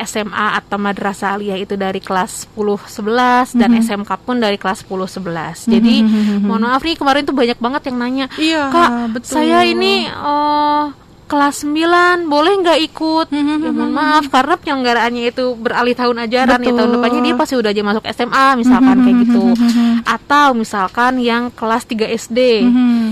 SMA 0.03 0.47
atau 0.59 0.77
madrasah 0.83 1.39
aliyah 1.39 1.63
itu 1.63 1.79
dari 1.79 2.03
kelas 2.03 2.51
10 2.53 2.91
11 2.91 3.55
hmm. 3.55 3.61
dan 3.63 3.71
SMK 3.79 4.11
pun 4.27 4.37
dari 4.43 4.59
kelas 4.59 4.83
10 4.85 5.23
11. 5.23 5.71
Jadi 5.71 5.95
hmm. 6.03 6.43
mohon 6.45 6.67
maaf 6.67 6.83
nih 6.83 6.99
kemarin 6.99 7.23
tuh 7.23 7.37
banyak 7.39 7.59
banget 7.63 7.83
yang 7.89 7.97
nanya, 8.03 8.27
iya, 8.37 8.69
"Kak, 8.69 8.91
betul. 9.15 9.31
saya 9.31 9.63
ini 9.63 10.11
uh, 10.11 10.91
kelas 11.31 11.63
9 11.63 12.27
boleh 12.27 12.55
nggak 12.59 12.81
ikut 12.91 13.27
mm-hmm. 13.31 13.63
ya 13.63 13.71
mohon 13.71 13.95
maaf 13.95 14.27
karena 14.27 14.59
penyelenggaraannya 14.59 15.23
itu 15.31 15.55
beralih 15.55 15.95
tahun 15.95 16.27
ajaran 16.27 16.59
Betul. 16.59 16.67
ya 16.67 16.79
tahun 16.83 16.91
depannya 16.99 17.21
dia 17.23 17.35
pasti 17.39 17.55
udah 17.55 17.71
aja 17.71 17.83
masuk 17.87 18.05
SMA 18.11 18.47
misalkan 18.59 18.97
mm-hmm. 18.99 19.05
kayak 19.07 19.19
gitu 19.23 19.45
atau 20.03 20.49
misalkan 20.59 21.13
yang 21.23 21.55
kelas 21.55 21.87
3 21.87 22.19
SD 22.19 22.39
mm-hmm. 22.67 23.03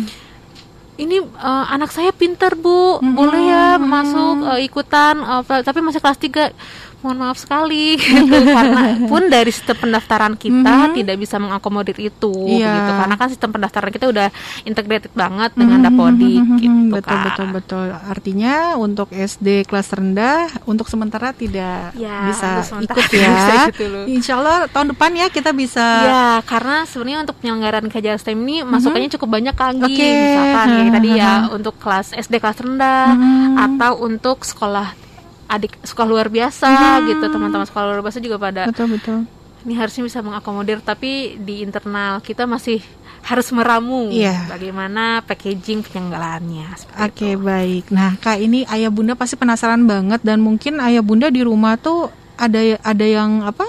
ini 0.98 1.16
uh, 1.22 1.66
anak 1.70 1.94
saya 1.94 2.10
pinter 2.10 2.58
bu 2.58 2.98
mm-hmm. 2.98 3.14
boleh 3.14 3.42
ya 3.46 3.78
masuk 3.78 4.34
uh, 4.42 4.58
ikutan 4.58 5.22
uh, 5.22 5.46
tapi 5.62 5.78
masih 5.78 6.02
kelas 6.02 6.18
3 6.18 6.50
mohon 6.98 7.18
maaf 7.22 7.38
sekali 7.38 7.94
gitu 7.94 8.26
karena 8.58 8.98
pun 9.06 9.30
dari 9.30 9.54
sistem 9.54 9.86
pendaftaran 9.86 10.34
kita 10.34 10.66
mm-hmm. 10.66 10.96
tidak 10.98 11.16
bisa 11.22 11.36
mengakomodir 11.38 11.94
itu 11.94 12.34
yeah. 12.58 12.74
gitu 12.74 12.90
karena 12.90 13.14
kan 13.14 13.28
sistem 13.30 13.50
pendaftaran 13.54 13.90
kita 13.94 14.06
udah 14.10 14.28
integrated 14.66 15.12
banget 15.14 15.54
dengan 15.54 15.78
mm-hmm. 15.78 15.94
Dapodik 15.94 16.42
mm-hmm. 16.42 16.58
gitu 16.58 16.94
betul 16.98 17.16
kan. 17.16 17.24
betul 17.30 17.46
betul 17.54 17.86
artinya 17.94 18.54
untuk 18.74 19.08
SD 19.14 19.70
kelas 19.70 19.88
rendah 19.94 20.50
untuk 20.66 20.90
sementara 20.90 21.30
tidak 21.30 21.94
ya, 22.02 22.26
bisa 22.26 22.66
ikut 22.66 23.06
ya 23.14 23.70
gitu 23.70 23.86
Insya 24.10 24.42
Allah 24.42 24.66
tahun 24.66 24.98
depan 24.98 25.10
ya 25.14 25.26
kita 25.30 25.54
bisa 25.54 25.86
ya 26.02 26.26
karena 26.42 26.82
sebenarnya 26.82 27.30
untuk 27.30 27.36
penyelenggaraan 27.38 27.86
kajian 27.94 28.18
STEM 28.18 28.42
ini 28.42 28.62
mm-hmm. 28.62 28.74
masukannya 28.74 29.10
cukup 29.14 29.28
banyak 29.38 29.54
lagi 29.54 29.94
okay. 29.94 30.12
misalkan 30.18 30.66
ya 30.66 30.84
tadi 30.98 31.08
ya 31.14 31.32
untuk 31.54 31.74
kelas 31.78 32.10
SD 32.18 32.42
kelas 32.42 32.58
rendah 32.58 33.14
mm-hmm. 33.14 33.64
atau 33.70 33.92
untuk 34.02 34.42
sekolah 34.42 35.07
adik 35.48 35.74
sekolah 35.82 36.08
luar 36.08 36.28
biasa 36.28 36.68
hmm. 36.68 37.04
gitu 37.08 37.24
teman-teman 37.32 37.66
sekolah 37.66 37.86
luar 37.88 38.02
biasa 38.04 38.20
juga 38.20 38.36
pada 38.36 38.68
betul 38.68 38.94
betul 38.94 39.18
ini 39.66 39.74
harusnya 39.74 40.06
bisa 40.06 40.22
mengakomodir 40.22 40.78
tapi 40.84 41.40
di 41.40 41.66
internal 41.66 42.22
kita 42.22 42.46
masih 42.46 42.78
harus 43.26 43.50
meramu 43.50 44.08
yeah. 44.14 44.46
bagaimana 44.46 45.20
packaging 45.26 45.82
penyelenggaraannya. 45.84 46.68
Oke 47.02 47.12
okay, 47.12 47.32
baik. 47.34 47.90
Nah 47.90 48.16
kak 48.16 48.38
ini 48.38 48.62
ayah 48.70 48.88
bunda 48.88 49.18
pasti 49.18 49.34
penasaran 49.34 49.84
banget 49.84 50.22
dan 50.22 50.40
mungkin 50.40 50.78
ayah 50.80 51.02
bunda 51.02 51.28
di 51.28 51.42
rumah 51.42 51.76
tuh 51.76 52.08
ada 52.38 52.78
ada 52.80 53.06
yang 53.06 53.42
apa 53.42 53.66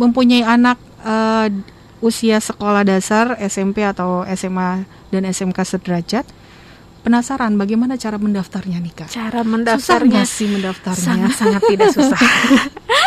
mempunyai 0.00 0.42
anak 0.42 0.80
uh, 1.04 1.46
usia 2.00 2.40
sekolah 2.40 2.82
dasar 2.82 3.36
SMP 3.40 3.84
atau 3.84 4.24
SMA 4.34 4.84
dan 5.12 5.22
SMK 5.28 5.58
sederajat 5.64 6.24
Penasaran 7.06 7.54
bagaimana 7.54 7.94
cara 7.94 8.18
mendaftarnya 8.18 8.82
nih 8.82 8.90
kak? 8.98 9.08
Cara 9.14 9.46
mendaftarnya 9.46 10.26
susah 10.26 10.34
sih 10.42 10.50
mendaftarnya? 10.50 11.06
Sangat-sangat 11.06 11.62
tidak 11.70 11.88
susah. 11.94 12.18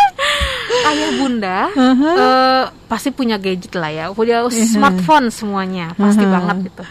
Ayah 0.87 1.11
bunda 1.19 1.67
uh-huh. 1.67 2.15
uh, 2.15 2.63
pasti 2.87 3.11
punya 3.11 3.35
gadget 3.35 3.75
lah 3.75 3.91
ya, 3.91 4.05
punya 4.15 4.47
uh-huh. 4.47 4.55
smartphone 4.71 5.27
semuanya, 5.35 5.91
pasti 5.99 6.23
uh-huh. 6.23 6.31
banget 6.31 6.71
gitu. 6.71 6.83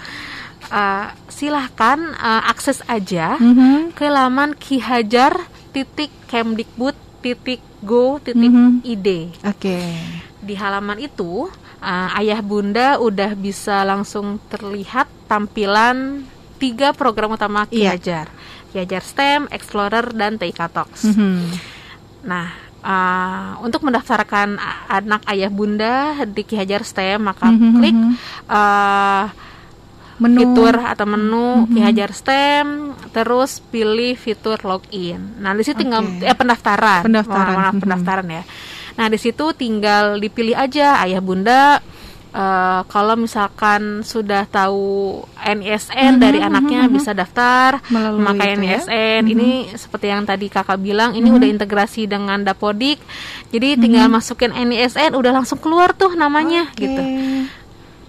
Uh, 0.68 1.08
silahkan 1.32 1.96
uh, 2.20 2.44
akses 2.44 2.84
aja 2.84 3.40
uh-huh. 3.40 3.88
ke 3.96 4.04
laman 4.04 4.52
kihajar 4.52 5.48
titik 5.72 6.12
kemdikbud 6.28 6.92
titik 7.24 7.64
go 7.80 8.20
titik 8.20 8.52
uh-huh. 8.52 8.84
id. 8.84 9.32
Oke. 9.48 9.64
Okay. 9.64 9.96
Di 10.44 10.52
halaman 10.60 11.00
itu 11.00 11.48
uh, 11.80 12.08
ayah 12.20 12.44
bunda 12.44 13.00
udah 13.00 13.32
bisa 13.32 13.80
langsung 13.88 14.36
terlihat 14.52 15.08
tampilan 15.24 16.28
tiga 16.58 16.90
program 16.92 17.38
utama 17.38 17.64
Ki 17.70 17.86
yeah. 17.86 17.94
Hajar. 17.94 18.26
Ki 18.74 18.82
Hajar 18.82 19.02
STEM, 19.06 19.48
Explorer, 19.48 20.12
dan 20.12 20.36
TIK 20.36 20.60
Talks. 20.68 21.06
Mm 21.08 21.14
-hmm. 21.14 21.38
Nah, 22.28 22.46
uh, 22.82 23.64
untuk 23.64 23.86
mendaftarkan 23.86 24.58
anak 24.90 25.22
ayah 25.30 25.48
bunda 25.48 26.18
di 26.26 26.42
Ki 26.44 26.58
Hajar 26.58 26.82
STEM, 26.84 27.30
maka 27.30 27.48
mm 27.48 27.56
-hmm. 27.56 27.72
klik 27.78 27.96
uh, 28.50 29.24
menu 30.18 30.42
fitur 30.42 30.74
atau 30.82 31.06
menu 31.06 31.46
mm 31.46 31.58
-hmm. 31.62 31.72
Ki 31.72 31.80
Hajar 31.80 32.10
STEM, 32.12 32.66
terus 33.14 33.62
pilih 33.70 34.18
fitur 34.18 34.58
login. 34.66 35.38
Nah, 35.38 35.54
di 35.54 35.62
situ 35.62 35.78
tinggal 35.80 36.04
okay. 36.04 36.28
eh 36.28 36.36
pendaftaran. 36.36 37.02
Pendaftaran. 37.06 37.54
Oh, 37.54 37.58
maaf, 37.62 37.74
pendaftaran 37.78 38.26
mm 38.26 38.34
-hmm. 38.34 38.42
ya. 38.42 38.96
Nah, 38.98 39.06
di 39.06 39.18
situ 39.22 39.54
tinggal 39.54 40.18
dipilih 40.18 40.58
aja 40.58 40.98
ayah 41.06 41.22
bunda 41.22 41.78
uh, 42.32 42.82
kalau 42.88 43.14
misalkan 43.16 44.02
sudah 44.04 44.44
tahu 44.48 45.20
NISN 45.38 46.16
mm-hmm, 46.16 46.22
dari 46.22 46.38
anaknya 46.42 46.80
mm-hmm. 46.86 46.96
bisa 46.96 47.10
daftar 47.12 47.80
memakai 47.88 48.56
NISN. 48.58 48.64
Ya? 48.64 48.76
Mm-hmm. 48.88 49.32
Ini 49.32 49.50
seperti 49.76 50.06
yang 50.08 50.22
tadi 50.24 50.46
kakak 50.52 50.80
bilang, 50.80 51.14
ini 51.14 51.28
mm-hmm. 51.28 51.38
udah 51.38 51.48
integrasi 51.48 52.08
dengan 52.08 52.42
Dapodik. 52.44 53.00
Jadi 53.52 53.80
tinggal 53.80 54.08
mm-hmm. 54.08 54.20
masukin 54.22 54.52
NISN, 54.52 55.16
udah 55.16 55.32
langsung 55.42 55.58
keluar 55.60 55.92
tuh 55.96 56.12
namanya 56.14 56.68
okay. 56.72 56.82
gitu. 56.86 57.02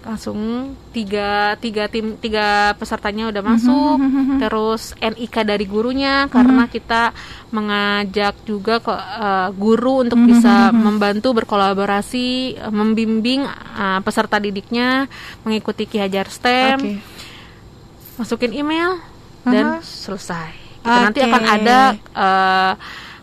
Langsung 0.10 0.74
tiga 0.90 1.54
tiga 1.62 1.86
tim 1.86 2.18
tiga 2.18 2.74
pesertanya 2.82 3.30
udah 3.30 3.44
masuk 3.46 3.98
terus 4.42 4.98
NIK 4.98 5.36
dari 5.46 5.70
gurunya 5.70 6.26
karena 6.34 6.66
kita 6.66 7.14
mengajak 7.54 8.34
juga 8.42 8.82
ke 8.82 8.90
uh, 8.90 9.54
guru 9.54 10.02
untuk 10.10 10.18
bisa 10.26 10.74
membantu 10.74 11.38
berkolaborasi 11.38 12.58
uh, 12.58 12.74
membimbing 12.74 13.46
uh, 13.46 14.02
peserta 14.02 14.42
didiknya 14.42 15.06
mengikuti 15.46 15.86
Ki 15.86 16.02
Hajar 16.02 16.26
STEM 16.34 16.78
okay. 16.82 16.98
masukin 18.18 18.58
email 18.58 18.98
dan 19.46 19.78
uh-huh. 19.78 19.86
selesai 19.86 20.50
okay. 20.82 21.02
nanti 21.06 21.20
akan 21.22 21.44
ada 21.46 21.80
uh, 22.18 22.74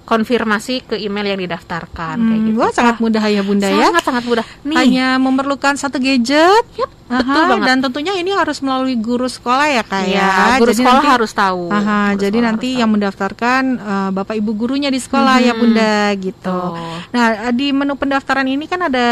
konfirmasi 0.06 0.86
ke 0.86 0.94
email 1.02 1.34
yang 1.34 1.40
didaftarkan 1.42 2.16
hmm, 2.16 2.28
kayak 2.30 2.40
gitu. 2.46 2.58
Wah, 2.62 2.70
sangat 2.70 2.96
mudah 3.02 3.24
ya 3.26 3.42
Bunda 3.42 3.66
sangat, 3.66 3.82
ya. 3.82 3.86
Sangat 3.90 4.04
sangat 4.06 4.24
mudah. 4.30 4.44
Nih. 4.62 4.76
Hanya 4.78 5.06
memerlukan 5.18 5.74
satu 5.74 5.98
gadget. 5.98 6.64
Yep, 6.78 6.90
Aha, 7.10 7.18
betul 7.18 7.42
banget. 7.50 7.66
Dan 7.66 7.76
tentunya 7.82 8.12
ini 8.14 8.30
harus 8.30 8.62
melalui 8.62 8.94
guru 8.94 9.26
sekolah 9.26 9.66
ya 9.66 9.82
Kak 9.82 10.02
ya. 10.06 10.22
ya. 10.22 10.30
Guru 10.62 10.70
jadi 10.70 10.78
sekolah 10.86 11.02
nanti, 11.02 11.14
harus 11.18 11.32
tahu. 11.34 11.64
Aha, 11.74 12.00
jadi 12.14 12.38
nanti 12.38 12.68
yang 12.78 12.90
mendaftarkan 12.94 13.62
uh, 13.82 14.10
Bapak 14.14 14.38
Ibu 14.38 14.50
gurunya 14.54 14.94
di 14.94 15.02
sekolah 15.02 15.42
ya, 15.42 15.50
hmm, 15.50 15.50
ya 15.50 15.54
Bunda 15.58 15.96
gitu. 16.22 16.60
Oh. 16.70 16.98
Nah, 17.10 17.50
di 17.50 17.74
menu 17.74 17.98
pendaftaran 17.98 18.46
ini 18.46 18.70
kan 18.70 18.86
ada 18.86 19.08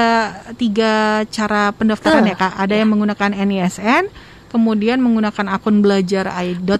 tiga 0.54 1.26
cara 1.26 1.74
pendaftaran 1.74 2.22
uh, 2.22 2.30
ya 2.30 2.36
Kak. 2.38 2.54
Ada 2.54 2.74
ya. 2.78 2.86
yang 2.86 2.94
menggunakan 2.94 3.30
NISN 3.34 4.33
kemudian 4.54 5.02
menggunakan 5.02 5.50
akun 5.50 5.82
belajar 5.82 6.30
.id, 6.30 6.70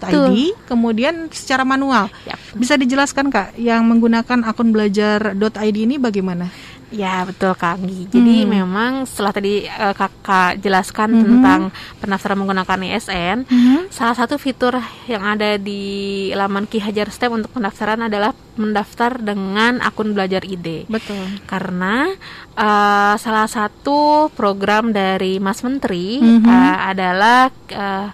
kemudian 0.71 1.27
secara 1.35 1.67
manual. 1.67 2.07
Yep. 2.23 2.39
Bisa 2.55 2.79
dijelaskan 2.79 3.35
Kak, 3.35 3.59
yang 3.59 3.83
menggunakan 3.91 4.47
akun 4.47 4.71
belajar.id 4.71 5.75
ini 5.75 5.99
bagaimana? 5.99 6.55
Ya 6.95 7.27
betul 7.27 7.59
Kak 7.59 7.83
Anggi. 7.83 8.07
Jadi 8.07 8.47
hmm. 8.47 8.51
memang 8.51 8.93
setelah 9.03 9.35
tadi 9.35 9.67
uh, 9.67 9.91
Kakak 9.91 10.63
jelaskan 10.63 11.11
hmm. 11.11 11.23
tentang 11.27 11.61
pendaftaran 11.99 12.39
menggunakan 12.39 12.81
ISN, 12.87 13.39
hmm. 13.51 13.91
salah 13.91 14.15
satu 14.15 14.39
fitur 14.39 14.79
yang 15.11 15.27
ada 15.27 15.59
di 15.59 16.31
laman 16.39 16.71
Ki 16.71 16.79
Hajar 16.79 17.11
STEM 17.11 17.43
untuk 17.43 17.51
pendaftaran 17.51 17.99
adalah 18.07 18.31
mendaftar 18.55 19.19
dengan 19.19 19.83
akun 19.83 20.15
belajar 20.15 20.47
ID. 20.47 20.87
Betul. 20.87 21.43
Karena 21.51 22.15
uh, 22.55 23.15
salah 23.19 23.51
satu 23.51 24.31
program 24.31 24.95
dari 24.95 25.43
Mas 25.43 25.67
Menteri 25.67 26.23
hmm. 26.23 26.47
uh, 26.47 26.79
adalah 26.95 27.51
uh, 27.75 28.09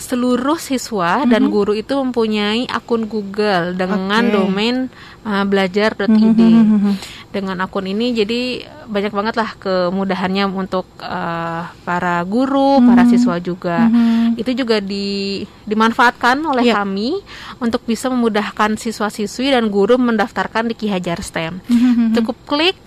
seluruh 0.00 0.56
siswa 0.56 1.20
mm 1.20 1.22
-hmm. 1.22 1.30
dan 1.30 1.42
guru 1.52 1.72
itu 1.76 1.92
mempunyai 1.92 2.64
akun 2.66 3.04
Google 3.04 3.76
dengan 3.76 4.24
okay. 4.24 4.32
domain 4.32 4.76
uh, 5.22 5.44
belajar.id. 5.44 6.08
Mm 6.08 6.64
-hmm. 6.66 6.94
Dengan 7.30 7.62
akun 7.62 7.86
ini 7.86 8.10
jadi 8.10 8.66
banyak 8.90 9.14
banget 9.14 9.38
lah 9.38 9.54
kemudahannya 9.54 10.50
untuk 10.50 10.88
uh, 10.98 11.70
para 11.86 12.24
guru, 12.26 12.80
mm 12.80 12.80
-hmm. 12.80 12.88
para 12.88 13.02
siswa 13.06 13.36
juga. 13.38 13.86
Mm 13.86 13.92
-hmm. 13.92 14.40
Itu 14.40 14.50
juga 14.56 14.80
di 14.82 15.44
dimanfaatkan 15.68 16.42
oleh 16.42 16.72
yeah. 16.72 16.80
kami 16.80 17.20
untuk 17.62 17.84
bisa 17.86 18.10
memudahkan 18.10 18.80
siswa-siswi 18.80 19.54
dan 19.54 19.70
guru 19.70 20.00
mendaftarkan 20.00 20.72
di 20.72 20.74
Ki 20.74 20.88
Hajar 20.90 21.20
STEM. 21.22 21.60
Mm 21.68 21.76
-hmm. 21.76 22.08
Cukup 22.16 22.36
klik 22.48 22.80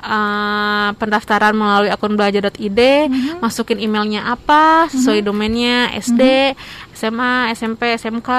uh, 0.00 0.90
pendaftaran 0.96 1.54
melalui 1.54 1.92
akun 1.92 2.16
belajar.id, 2.16 2.80
mm-hmm. 2.80 3.38
masukin 3.40 3.78
emailnya 3.78 4.26
apa 4.32 4.88
sesuai 4.90 5.20
mm-hmm. 5.20 5.28
domainnya 5.28 5.76
SD, 5.96 6.22
mm-hmm. 6.56 6.96
SMA, 6.96 7.32
SMP, 7.54 7.82
SMK. 7.96 8.30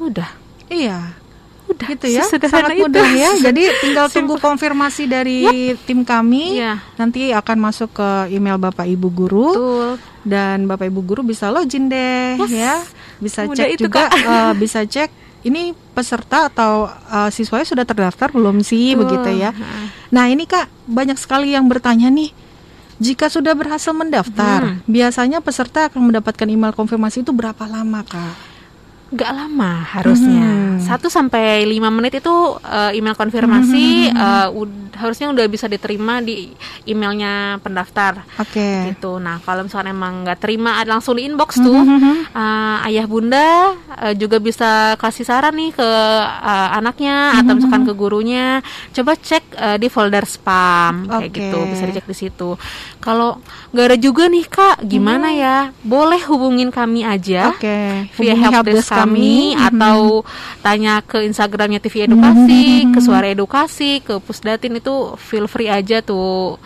Udah. 0.00 0.30
Iya. 0.70 1.20
Udah 1.70 1.86
gitu 1.94 2.06
ya. 2.10 2.24
Sangat 2.26 2.74
mudah 2.74 3.06
itu. 3.06 3.20
ya. 3.20 3.30
Jadi 3.50 3.62
tinggal 3.82 4.06
tunggu 4.10 4.34
konfirmasi 4.42 5.06
dari 5.06 5.46
yep. 5.46 5.82
tim 5.86 6.02
kami. 6.02 6.58
Yeah. 6.58 6.82
Nanti 6.98 7.30
akan 7.30 7.58
masuk 7.62 7.94
ke 7.94 8.34
email 8.34 8.58
Bapak 8.58 8.86
Ibu 8.86 9.08
guru. 9.10 9.48
Betul. 9.54 9.90
Dan 10.26 10.68
Bapak 10.68 10.90
Ibu 10.90 11.00
guru 11.00 11.20
bisa 11.24 11.48
login 11.48 11.88
deh 11.88 12.36
yes. 12.42 12.50
ya. 12.50 12.76
Bisa 13.22 13.46
Mudah 13.46 13.66
cek 13.68 13.70
juga 13.78 14.08
uh, 14.10 14.52
bisa 14.56 14.82
cek 14.84 15.29
ini 15.40 15.72
peserta 15.96 16.52
atau 16.52 16.88
uh, 16.88 17.30
siswanya 17.32 17.64
sudah 17.64 17.84
terdaftar 17.88 18.28
belum 18.32 18.60
sih 18.60 18.92
uh, 18.92 19.04
begitu 19.04 19.40
ya. 19.40 19.50
Nah, 20.12 20.26
ini 20.28 20.44
Kak, 20.44 20.68
banyak 20.84 21.16
sekali 21.16 21.54
yang 21.56 21.70
bertanya 21.70 22.10
nih. 22.10 22.32
Jika 23.00 23.32
sudah 23.32 23.56
berhasil 23.56 23.96
mendaftar, 23.96 24.76
hmm. 24.76 24.84
biasanya 24.84 25.40
peserta 25.40 25.88
akan 25.88 26.12
mendapatkan 26.12 26.44
email 26.44 26.76
konfirmasi 26.76 27.24
itu 27.24 27.32
berapa 27.32 27.64
lama, 27.64 28.04
Kak? 28.04 28.49
Nggak 29.10 29.32
lama 29.34 29.82
harusnya 29.82 30.78
hmm. 30.78 30.86
satu 30.86 31.10
sampai 31.10 31.66
lima 31.66 31.90
menit 31.90 32.22
itu 32.22 32.30
uh, 32.62 32.94
email 32.94 33.18
konfirmasi 33.18 34.06
hmm. 34.06 34.14
uh, 34.14 34.48
harusnya 34.94 35.34
udah 35.34 35.46
bisa 35.50 35.66
diterima 35.66 36.22
di 36.22 36.54
emailnya 36.86 37.58
pendaftar 37.58 38.22
oke 38.38 38.54
okay. 38.54 38.94
gitu 38.94 39.18
nah 39.18 39.42
kalau 39.42 39.66
misalnya 39.66 39.90
emang 39.90 40.22
nggak 40.22 40.38
terima 40.38 40.78
langsung 40.86 41.18
di 41.18 41.26
inbox 41.26 41.58
tuh 41.58 41.74
hmm. 41.74 42.30
uh, 42.36 42.86
ayah 42.86 43.06
bunda 43.10 43.74
uh, 43.98 44.14
juga 44.14 44.38
bisa 44.38 44.94
kasih 44.94 45.26
saran 45.26 45.58
nih 45.58 45.74
ke 45.74 45.90
uh, 46.30 46.68
anaknya 46.78 47.34
hmm. 47.34 47.40
atau 47.42 47.52
misalkan 47.58 47.82
ke 47.90 47.92
gurunya 47.98 48.62
coba 48.94 49.18
cek 49.18 49.44
uh, 49.58 49.76
di 49.80 49.90
folder 49.90 50.22
spam 50.22 51.10
kayak 51.10 51.34
gitu 51.34 51.58
bisa 51.66 51.82
dicek 51.90 52.06
di 52.06 52.14
situ 52.14 52.54
kalau 53.02 53.42
nggak 53.74 53.86
ada 53.90 53.98
juga 53.98 54.30
nih 54.30 54.46
kak 54.46 54.86
gimana 54.86 55.34
hmm. 55.34 55.40
ya 55.40 55.56
boleh 55.82 56.20
hubungin 56.30 56.70
kami 56.70 57.02
aja 57.02 57.58
okay. 57.58 58.06
via 58.14 58.38
helpdesk 58.38 58.99
kami 59.00 59.56
mm-hmm. 59.56 59.68
atau 59.72 59.98
tanya 60.60 61.00
ke 61.00 61.24
Instagramnya 61.24 61.80
TV 61.80 62.04
Edukasi, 62.04 62.84
mm-hmm. 62.84 62.92
ke 62.94 62.98
Suara 63.00 63.26
Edukasi, 63.32 64.04
ke 64.04 64.20
Pusdatin 64.20 64.76
itu 64.76 65.16
feel 65.16 65.48
free 65.48 65.72
aja 65.72 66.04
tuh 66.04 66.60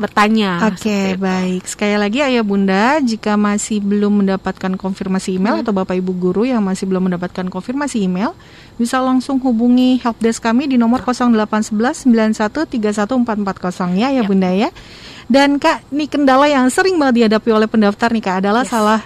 bertanya. 0.00 0.64
Oke, 0.64 0.80
okay, 0.88 1.06
baik. 1.20 1.68
Sekali 1.68 2.00
lagi 2.00 2.24
Ayah 2.24 2.40
Bunda, 2.40 2.96
jika 3.04 3.36
masih 3.36 3.84
belum 3.84 4.24
mendapatkan 4.24 4.72
konfirmasi 4.80 5.36
email 5.36 5.60
hmm. 5.60 5.62
atau 5.68 5.76
Bapak 5.76 5.92
Ibu 6.00 6.16
guru 6.16 6.48
yang 6.48 6.64
masih 6.64 6.88
belum 6.88 7.12
mendapatkan 7.12 7.44
konfirmasi 7.52 8.08
email, 8.08 8.32
bisa 8.80 8.96
langsung 9.04 9.36
hubungi 9.44 10.00
helpdesk 10.00 10.40
kami 10.40 10.72
di 10.72 10.80
nomor 10.80 11.04
0811 11.04 12.08
9131 12.08 14.00
ya 14.00 14.08
Ayah 14.08 14.24
yep. 14.24 14.24
Bunda 14.24 14.50
ya. 14.56 14.72
Dan 15.30 15.60
Kak, 15.60 15.92
nih 15.92 16.08
kendala 16.08 16.48
yang 16.48 16.66
sering 16.72 16.96
banget 16.96 17.28
dihadapi 17.28 17.50
oleh 17.52 17.68
pendaftar 17.68 18.08
nih 18.08 18.24
Kak 18.24 18.36
adalah 18.40 18.64
yes. 18.64 18.72
salah 18.72 19.00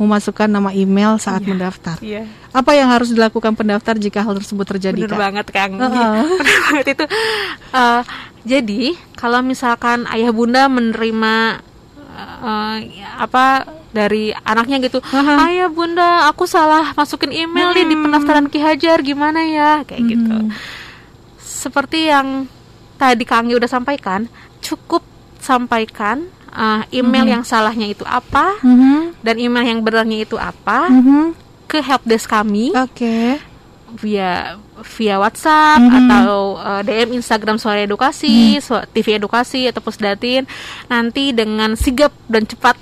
memasukkan 0.00 0.48
nama 0.48 0.72
email 0.72 1.20
saat 1.20 1.44
yeah. 1.44 1.50
mendaftar. 1.52 1.96
Yeah. 2.00 2.24
Apa 2.56 2.72
yang 2.72 2.88
harus 2.88 3.12
dilakukan 3.12 3.52
pendaftar 3.52 4.00
jika 4.00 4.24
hal 4.24 4.32
tersebut 4.40 4.64
terjadi? 4.64 5.04
Benar 5.04 5.20
banget 5.28 5.46
Kang. 5.52 5.76
Uh 5.76 5.84
-uh. 5.84 6.80
itu. 6.80 7.04
Uh, 7.68 8.00
jadi 8.40 8.96
kalau 9.20 9.44
misalkan 9.44 10.08
ayah 10.08 10.32
bunda 10.32 10.72
menerima 10.72 11.60
uh, 12.16 12.76
apa 13.20 13.68
dari 13.92 14.32
anaknya 14.32 14.88
gitu, 14.88 15.04
-huh. 15.04 15.36
ayah 15.52 15.68
bunda 15.68 16.32
aku 16.32 16.48
salah 16.48 16.96
masukin 16.96 17.36
email 17.36 17.68
hmm. 17.68 17.76
nih 17.76 17.86
di 17.92 17.96
pendaftaran 18.00 18.46
Ki 18.48 18.56
Hajar 18.56 19.04
gimana 19.04 19.44
ya 19.44 19.84
kayak 19.84 20.00
hmm. 20.00 20.10
gitu. 20.16 20.36
Seperti 21.36 22.08
yang 22.08 22.48
tadi 22.96 23.28
Kang 23.28 23.52
udah 23.52 23.68
sampaikan, 23.68 24.32
cukup 24.64 25.04
sampaikan 25.44 26.32
uh, 26.54 26.82
email 26.90 27.24
mm-hmm. 27.24 27.34
yang 27.38 27.42
salahnya 27.46 27.86
itu 27.90 28.04
apa 28.06 28.58
mm-hmm. 28.62 29.22
dan 29.22 29.34
email 29.38 29.64
yang 29.66 29.80
benarnya 29.82 30.18
itu 30.26 30.36
apa 30.36 30.90
mm-hmm. 30.90 31.24
ke 31.70 31.78
helpdesk 31.82 32.30
kami. 32.30 32.74
Oke. 32.74 32.94
Okay. 32.94 33.28
Via 33.90 34.54
via 34.86 35.18
WhatsApp 35.18 35.82
mm-hmm. 35.82 35.98
atau 36.06 36.56
uh, 36.62 36.80
DM 36.86 37.18
Instagram 37.18 37.58
Suara 37.58 37.82
Edukasi, 37.82 38.58
mm-hmm. 38.58 38.90
TV 38.94 39.18
Edukasi 39.18 39.66
atau 39.66 39.82
Pusdatin 39.82 40.46
nanti 40.86 41.34
dengan 41.34 41.74
sigap 41.74 42.14
dan 42.30 42.46
cepat. 42.46 42.78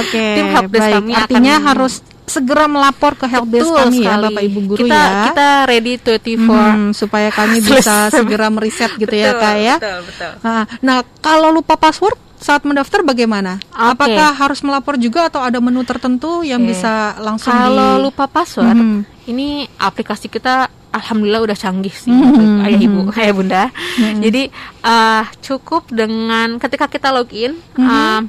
Oke. 0.00 0.10
Okay, 0.10 0.32
tim 0.40 0.48
helpdesk 0.48 0.86
baik. 0.88 0.96
kami 0.96 1.12
artinya 1.12 1.54
akan 1.60 1.66
harus 1.68 1.94
segera 2.30 2.70
melapor 2.70 3.18
ke 3.18 3.26
helpdesk 3.26 3.74
kami 3.74 4.06
ya 4.06 4.14
Bapak 4.22 4.42
Ibu 4.46 4.58
guru 4.70 4.86
kita, 4.86 4.94
ya. 4.94 5.24
Kita 5.34 5.48
ready 5.66 5.94
24 5.98 6.38
hmm, 6.38 6.88
supaya 6.94 7.28
kami 7.34 7.58
bisa 7.66 8.06
segera 8.14 8.46
meriset 8.46 8.94
gitu 8.94 9.10
ya, 9.10 9.34
betul, 9.34 9.42
ya 9.42 9.42
Kak 9.42 9.56
ya. 9.58 9.76
Betul, 9.82 9.98
betul. 10.06 10.32
Nah, 10.46 10.62
nah, 10.78 10.98
kalau 11.18 11.50
lupa 11.50 11.74
password 11.74 12.14
saat 12.40 12.64
mendaftar 12.64 13.04
bagaimana? 13.04 13.60
Okay. 13.60 13.92
Apakah 13.92 14.30
harus 14.32 14.64
melapor 14.64 14.96
juga 14.96 15.28
atau 15.28 15.44
ada 15.44 15.60
menu 15.60 15.84
tertentu 15.84 16.40
yang 16.40 16.64
okay. 16.64 16.72
bisa 16.72 17.18
langsung 17.20 17.52
Kalau 17.52 18.00
di... 18.00 18.02
lupa 18.08 18.24
password, 18.24 18.72
mm 18.72 18.80
-hmm. 18.80 19.00
ini 19.28 19.68
aplikasi 19.76 20.32
kita 20.32 20.72
alhamdulillah 20.90 21.52
udah 21.52 21.58
canggih 21.58 21.94
sih 21.94 22.10
mm 22.10 22.32
-hmm. 22.32 22.64
ayah 22.66 22.80
ibu, 22.80 23.00
ayah 23.20 23.34
bunda. 23.36 23.64
Mm 23.68 23.74
-hmm. 24.00 24.20
Jadi 24.24 24.42
uh, 24.82 25.24
cukup 25.44 25.82
dengan 25.92 26.56
ketika 26.56 26.88
kita 26.88 27.12
login 27.12 27.60
mm 27.76 27.84
-hmm. 27.84 27.86
uh, 27.86 28.20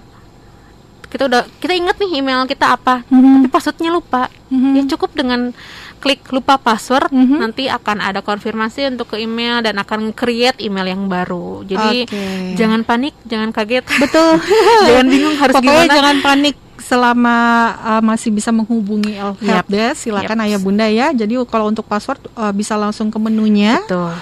kita 1.12 1.28
udah 1.28 1.43
kita 1.60 1.76
inget 1.76 1.95
nih 2.00 2.24
email 2.24 2.47
kita 2.47 2.80
apa, 2.80 3.04
mm 3.06 3.19
-hmm. 3.19 3.34
tapi 3.43 3.47
passwordnya 3.52 3.91
lupa. 3.91 4.32
Mm 4.47 4.58
-hmm. 4.58 4.71
Ya 4.80 4.82
cukup 4.95 5.12
dengan 5.12 5.52
klik 6.02 6.26
lupa 6.34 6.58
password 6.58 7.13
mm 7.13 7.24
-hmm. 7.24 7.38
nanti 7.38 7.63
akan 7.69 8.02
ada 8.02 8.26
konfirmasi 8.26 8.89
untuk 8.89 9.13
ke 9.13 9.21
email 9.21 9.62
dan 9.62 9.78
akan 9.78 10.10
create 10.17 10.58
email 10.58 10.89
yang 10.89 11.06
baru 11.06 11.62
jadi 11.62 12.10
okay. 12.10 12.58
jangan 12.58 12.82
panik 12.82 13.13
jangan 13.30 13.54
kaget 13.54 13.86
betul 14.02 14.41
jangan 14.89 15.06
bingung 15.06 15.38
harus 15.38 15.54
Pokoknya 15.54 15.86
gimana 15.86 15.93
jangan 15.93 16.17
panik 16.26 16.58
selama 16.82 17.38
uh, 17.78 18.02
masih 18.02 18.34
bisa 18.34 18.50
menghubungi 18.50 19.13
helpdesk 19.45 20.02
yep. 20.02 20.04
silakan 20.10 20.38
yep. 20.41 20.45
ayah 20.50 20.60
bunda 20.60 20.89
ya 20.89 21.13
jadi 21.13 21.38
kalau 21.45 21.69
untuk 21.69 21.86
password 21.86 22.17
uh, 22.34 22.50
bisa 22.50 22.74
langsung 22.74 23.13
ke 23.13 23.21
menunya 23.21 23.78
betul 23.86 24.17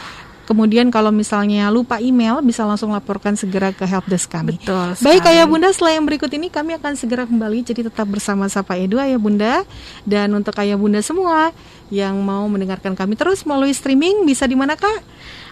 Kemudian 0.50 0.90
kalau 0.90 1.14
misalnya 1.14 1.70
lupa 1.70 2.02
email 2.02 2.42
bisa 2.42 2.66
langsung 2.66 2.90
laporkan 2.90 3.38
segera 3.38 3.70
ke 3.70 3.86
helpdesk 3.86 4.34
kami. 4.34 4.58
Betul. 4.58 4.98
Baik 4.98 5.30
Ayah 5.30 5.46
Bunda, 5.46 5.70
setelah 5.70 6.02
yang 6.02 6.10
berikut 6.10 6.34
ini 6.34 6.50
kami 6.50 6.74
akan 6.74 6.98
segera 6.98 7.30
kembali 7.30 7.62
jadi 7.62 7.86
tetap 7.86 8.10
bersama 8.10 8.50
Sapa 8.50 8.74
Edu 8.74 8.98
Ayah 8.98 9.22
Bunda 9.22 9.62
dan 10.10 10.34
untuk 10.34 10.58
Ayah 10.58 10.74
Bunda 10.74 11.06
semua 11.06 11.54
yang 11.94 12.18
mau 12.26 12.50
mendengarkan 12.50 12.98
kami 12.98 13.14
terus 13.14 13.46
melalui 13.46 13.78
streaming 13.78 14.26
bisa 14.26 14.50
di 14.50 14.58
mana 14.58 14.74
Kak? 14.74 15.06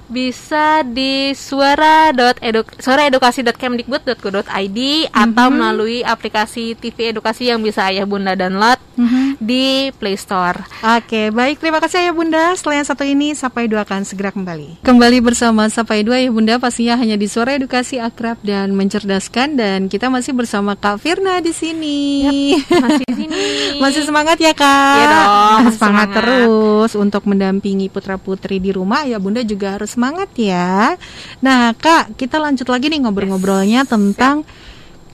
Bisa 0.07 0.87
di 0.87 1.35
suara.eduk 1.35 2.79
suaraedukasi.kemdikbud.go.id 2.79 4.79
mm-hmm. 4.79 5.11
atau 5.11 5.47
melalui 5.51 5.99
aplikasi 5.99 6.79
TV 6.79 7.11
edukasi 7.11 7.51
yang 7.51 7.59
bisa 7.59 7.91
ayah 7.91 8.07
bunda 8.07 8.39
download 8.39 8.79
mm-hmm. 8.95 9.35
di 9.43 9.91
Play 9.99 10.15
Store. 10.15 10.63
Oke, 10.95 11.27
baik 11.35 11.59
terima 11.59 11.83
kasih 11.83 12.07
ayah 12.07 12.15
bunda. 12.15 12.55
Yang 12.55 12.87
satu 12.93 13.03
ini 13.03 13.35
Sapa 13.35 13.67
Edu 13.67 13.75
akan 13.75 14.07
segera 14.07 14.31
kembali. 14.31 14.79
Kembali 14.85 15.17
bersama 15.19 15.67
Sapa 15.67 15.99
Edu 15.99 16.15
ayah 16.15 16.31
bunda 16.31 16.55
pastinya 16.55 16.95
hanya 16.95 17.19
di 17.19 17.27
Suara 17.27 17.59
Edukasi 17.59 17.99
akrab 17.99 18.39
dan 18.45 18.71
mencerdaskan 18.77 19.59
dan 19.59 19.91
kita 19.91 20.07
masih 20.07 20.31
bersama 20.31 20.79
Kak 20.79 21.03
Firna 21.03 21.43
di 21.43 21.51
sini. 21.51 22.23
Yep, 22.23 22.31
masih 22.79 23.03
di 23.03 23.15
sini. 23.15 23.35
masih 23.83 24.01
semangat 24.07 24.39
ya 24.39 24.55
Kak? 24.55 24.95
Iya 24.95 25.05
dong. 25.11 25.27
Semangat, 25.27 25.73
semangat 25.75 26.07
terus 26.15 26.91
untuk 26.95 27.23
mendampingi 27.27 27.91
putra 27.91 28.15
putri 28.15 28.61
di 28.61 28.71
rumah. 28.71 29.03
Ya 29.03 29.19
bunda 29.19 29.41
juga 29.41 29.75
harus 29.75 29.96
semangat 29.97 30.29
ya. 30.37 30.93
Nah, 31.41 31.73
Kak, 31.73 32.13
kita 32.13 32.37
lanjut 32.37 32.69
lagi 32.69 32.85
nih 32.93 33.01
ngobrol-ngobrolnya 33.01 33.81
yes. 33.81 33.89
tentang 33.89 34.45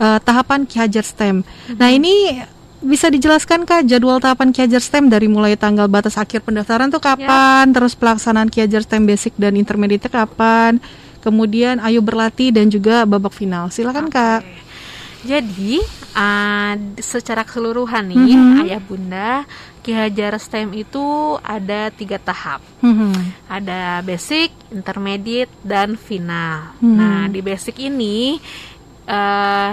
uh, 0.03 0.19
tahapan 0.19 0.67
Ki 0.67 0.83
Hajar 0.83 1.07
STEM. 1.07 1.39
Mm-hmm. 1.39 1.79
Nah, 1.79 1.89
ini 1.95 2.43
bisa 2.83 3.07
dijelaskan 3.07 3.63
Kak 3.63 3.87
jadwal 3.87 4.19
tahapan 4.19 4.51
Ki 4.51 4.67
Hajar 4.67 4.83
STEM 4.83 5.07
dari 5.07 5.31
mulai 5.31 5.55
tanggal 5.55 5.87
batas 5.87 6.19
akhir 6.19 6.43
pendaftaran 6.43 6.91
tuh 6.91 6.99
kapan, 6.99 7.71
terus 7.71 7.95
pelaksanaan 7.95 8.51
Ki 8.51 8.59
Hajar 8.59 8.83
STEM 8.83 9.07
basic 9.07 9.31
dan 9.39 9.55
intermediate 9.55 10.11
kapan, 10.11 10.83
kemudian 11.23 11.79
ayo 11.79 12.03
berlatih 12.03 12.51
dan 12.51 12.67
juga 12.67 13.07
babak 13.07 13.31
final. 13.31 13.71
Silakan 13.71 14.11
okay. 14.11 14.19
Kak. 14.19 14.41
Jadi 15.23 15.79
uh, 16.19 16.75
secara 16.99 17.47
keseluruhan 17.47 18.11
nih 18.11 18.35
mm-hmm. 18.35 18.61
ayah 18.67 18.81
bunda 18.83 19.31
Ki 19.83 19.91
Hajar 19.91 20.39
STEM 20.39 20.71
itu 20.71 21.35
ada 21.43 21.91
tiga 21.91 22.15
tahap. 22.15 22.63
Hmm. 22.79 23.11
Ada 23.51 23.99
basic, 23.99 24.55
intermediate, 24.71 25.51
dan 25.59 25.99
final. 25.99 26.71
Hmm. 26.79 26.95
Nah 26.95 27.21
di 27.27 27.43
basic 27.43 27.83
ini 27.83 28.39
uh, 29.11 29.71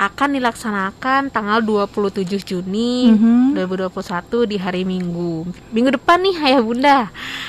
akan 0.00 0.40
dilaksanakan 0.40 1.28
tanggal 1.28 1.60
27 1.60 2.24
Juni 2.40 3.12
mm 3.12 3.52
-hmm. 3.52 3.92
2021 3.92 4.48
di 4.48 4.56
hari 4.56 4.88
Minggu. 4.88 5.44
Minggu 5.76 6.00
depan 6.00 6.24
nih 6.24 6.36
Ayah 6.40 6.62
Bunda. 6.64 6.98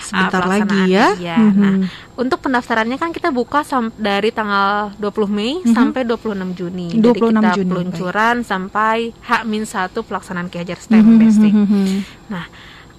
Sebentar 0.04 0.44
uh, 0.44 0.50
lagi 0.52 0.92
ya. 0.92 1.16
Mm 1.16 1.48
-hmm. 1.48 1.62
Nah, 1.64 1.76
untuk 2.20 2.44
pendaftarannya 2.44 3.00
kan 3.00 3.16
kita 3.16 3.32
buka 3.32 3.64
dari 3.96 4.36
tanggal 4.36 4.92
20 5.00 5.32
Mei 5.32 5.64
mm 5.64 5.72
-hmm. 5.72 5.72
sampai 5.72 6.04
26 6.04 6.60
Juni. 6.60 6.88
26 7.00 7.00
Jadi 7.00 7.20
kita 7.24 7.52
Juni, 7.56 7.70
peluncuran 7.72 8.36
baik. 8.44 8.50
sampai 8.52 8.98
H-1 9.24 9.96
pelaksanaan 10.04 10.52
Ki 10.52 10.60
STEM 10.60 11.00
mm 11.00 11.08
-hmm. 11.08 11.20
Basic. 11.24 11.54
Mm 11.56 11.66
-hmm. 11.72 11.88
Nah, 12.28 12.46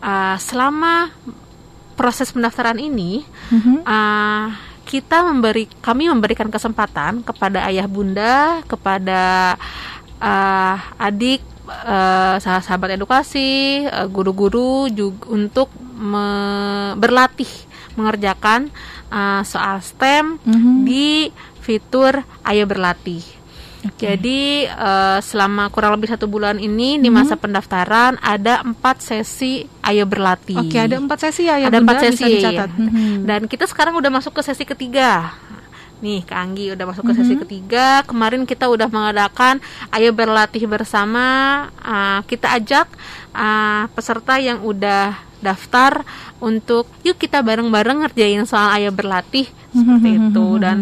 uh, 0.00 0.36
selama 0.40 1.12
proses 1.92 2.32
pendaftaran 2.32 2.80
ini 2.80 3.20
mm 3.52 3.60
-hmm. 3.60 3.76
uh, 3.84 4.71
kita 4.92 5.24
memberi 5.24 5.64
kami 5.81 6.12
memberikan 6.12 6.52
kesempatan 6.52 7.24
kepada 7.24 7.64
ayah 7.64 7.88
bunda 7.88 8.61
kepada 8.68 9.57
uh, 10.20 10.76
adik 11.00 11.40
uh, 11.64 12.37
sahabat 12.37 13.00
edukasi 13.00 13.88
uh, 13.88 14.05
guru-guru 14.12 14.92
juga 14.92 15.33
untuk 15.33 15.72
me 15.96 16.26
berlatih 17.00 17.48
mengerjakan 17.96 18.68
uh, 19.09 19.40
soal 19.48 19.81
STEM 19.81 20.37
mm 20.37 20.52
-hmm. 20.52 20.76
di 20.85 21.33
fitur 21.64 22.20
ayo 22.44 22.68
berlatih 22.68 23.24
Okay. 23.82 24.14
Jadi 24.14 24.70
uh, 24.70 25.18
selama 25.18 25.66
kurang 25.74 25.98
lebih 25.98 26.06
satu 26.06 26.30
bulan 26.30 26.62
ini 26.62 27.02
di 27.02 27.10
hmm. 27.10 27.16
masa 27.18 27.34
pendaftaran 27.34 28.14
ada 28.22 28.62
empat 28.62 29.02
sesi 29.02 29.66
ayo 29.82 30.06
berlatih. 30.06 30.54
Oke, 30.62 30.78
okay, 30.78 30.86
ada 30.86 31.02
empat 31.02 31.18
sesi 31.26 31.50
ya. 31.50 31.58
Ada 31.58 31.82
empat 31.82 31.98
sesi. 31.98 32.22
Bisa 32.22 32.30
dicatat. 32.30 32.70
Hmm. 32.78 33.26
Dan 33.26 33.50
kita 33.50 33.66
sekarang 33.66 33.98
udah 33.98 34.10
masuk 34.14 34.38
ke 34.38 34.42
sesi 34.46 34.62
ketiga. 34.62 35.34
Nih, 36.02 36.26
Kak 36.26 36.34
Anggi 36.34 36.74
udah 36.74 36.82
masuk 36.82 37.06
ke 37.10 37.12
sesi 37.14 37.22
mm 37.22 37.34
-hmm. 37.38 37.42
ketiga. 37.46 37.86
Kemarin 38.02 38.42
kita 38.42 38.66
udah 38.66 38.90
mengadakan 38.90 39.62
ayo 39.94 40.10
berlatih 40.10 40.66
bersama. 40.66 41.26
Uh, 41.78 42.26
kita 42.26 42.58
ajak 42.58 42.90
uh, 43.34 43.86
peserta 43.94 44.38
yang 44.42 44.66
udah 44.66 45.14
daftar 45.42 46.06
untuk 46.38 46.86
yuk 47.02 47.18
kita 47.18 47.42
bareng-bareng 47.42 48.06
ngerjain 48.06 48.46
soal 48.46 48.70
ayo 48.78 48.94
berlatih 48.94 49.50
seperti 49.74 50.08
mm 50.10 50.18
-hmm. 50.18 50.30
itu 50.30 50.46
dan 50.62 50.78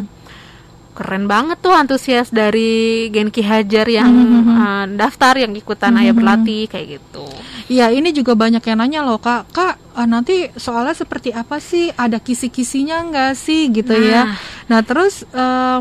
keren 0.94 1.30
banget 1.30 1.62
tuh 1.62 1.72
antusias 1.72 2.28
dari 2.34 3.08
Genki 3.14 3.40
Hajar 3.40 3.86
yang 3.86 4.10
mm 4.10 4.26
-hmm. 4.26 4.56
uh, 4.58 4.84
daftar 4.98 5.34
yang 5.38 5.52
ikutan 5.54 5.90
mm 5.90 5.96
-hmm. 5.96 6.02
ayah 6.04 6.14
berlatih 6.14 6.62
kayak 6.66 6.86
gitu. 6.98 7.26
Iya 7.70 7.94
ini 7.94 8.10
juga 8.10 8.34
banyak 8.34 8.66
yang 8.66 8.78
nanya 8.82 9.00
loh 9.06 9.22
kak, 9.22 9.46
kak 9.54 9.78
uh, 9.94 10.08
nanti 10.08 10.50
soalnya 10.58 10.92
seperti 10.92 11.30
apa 11.30 11.62
sih? 11.62 11.94
Ada 11.94 12.18
kisi-kisinya 12.18 13.06
nggak 13.06 13.32
sih 13.38 13.70
gitu 13.70 13.94
ya? 13.94 14.26
nah. 14.26 14.34
ya? 14.34 14.66
Nah 14.66 14.80
terus 14.82 15.22
uh, 15.30 15.80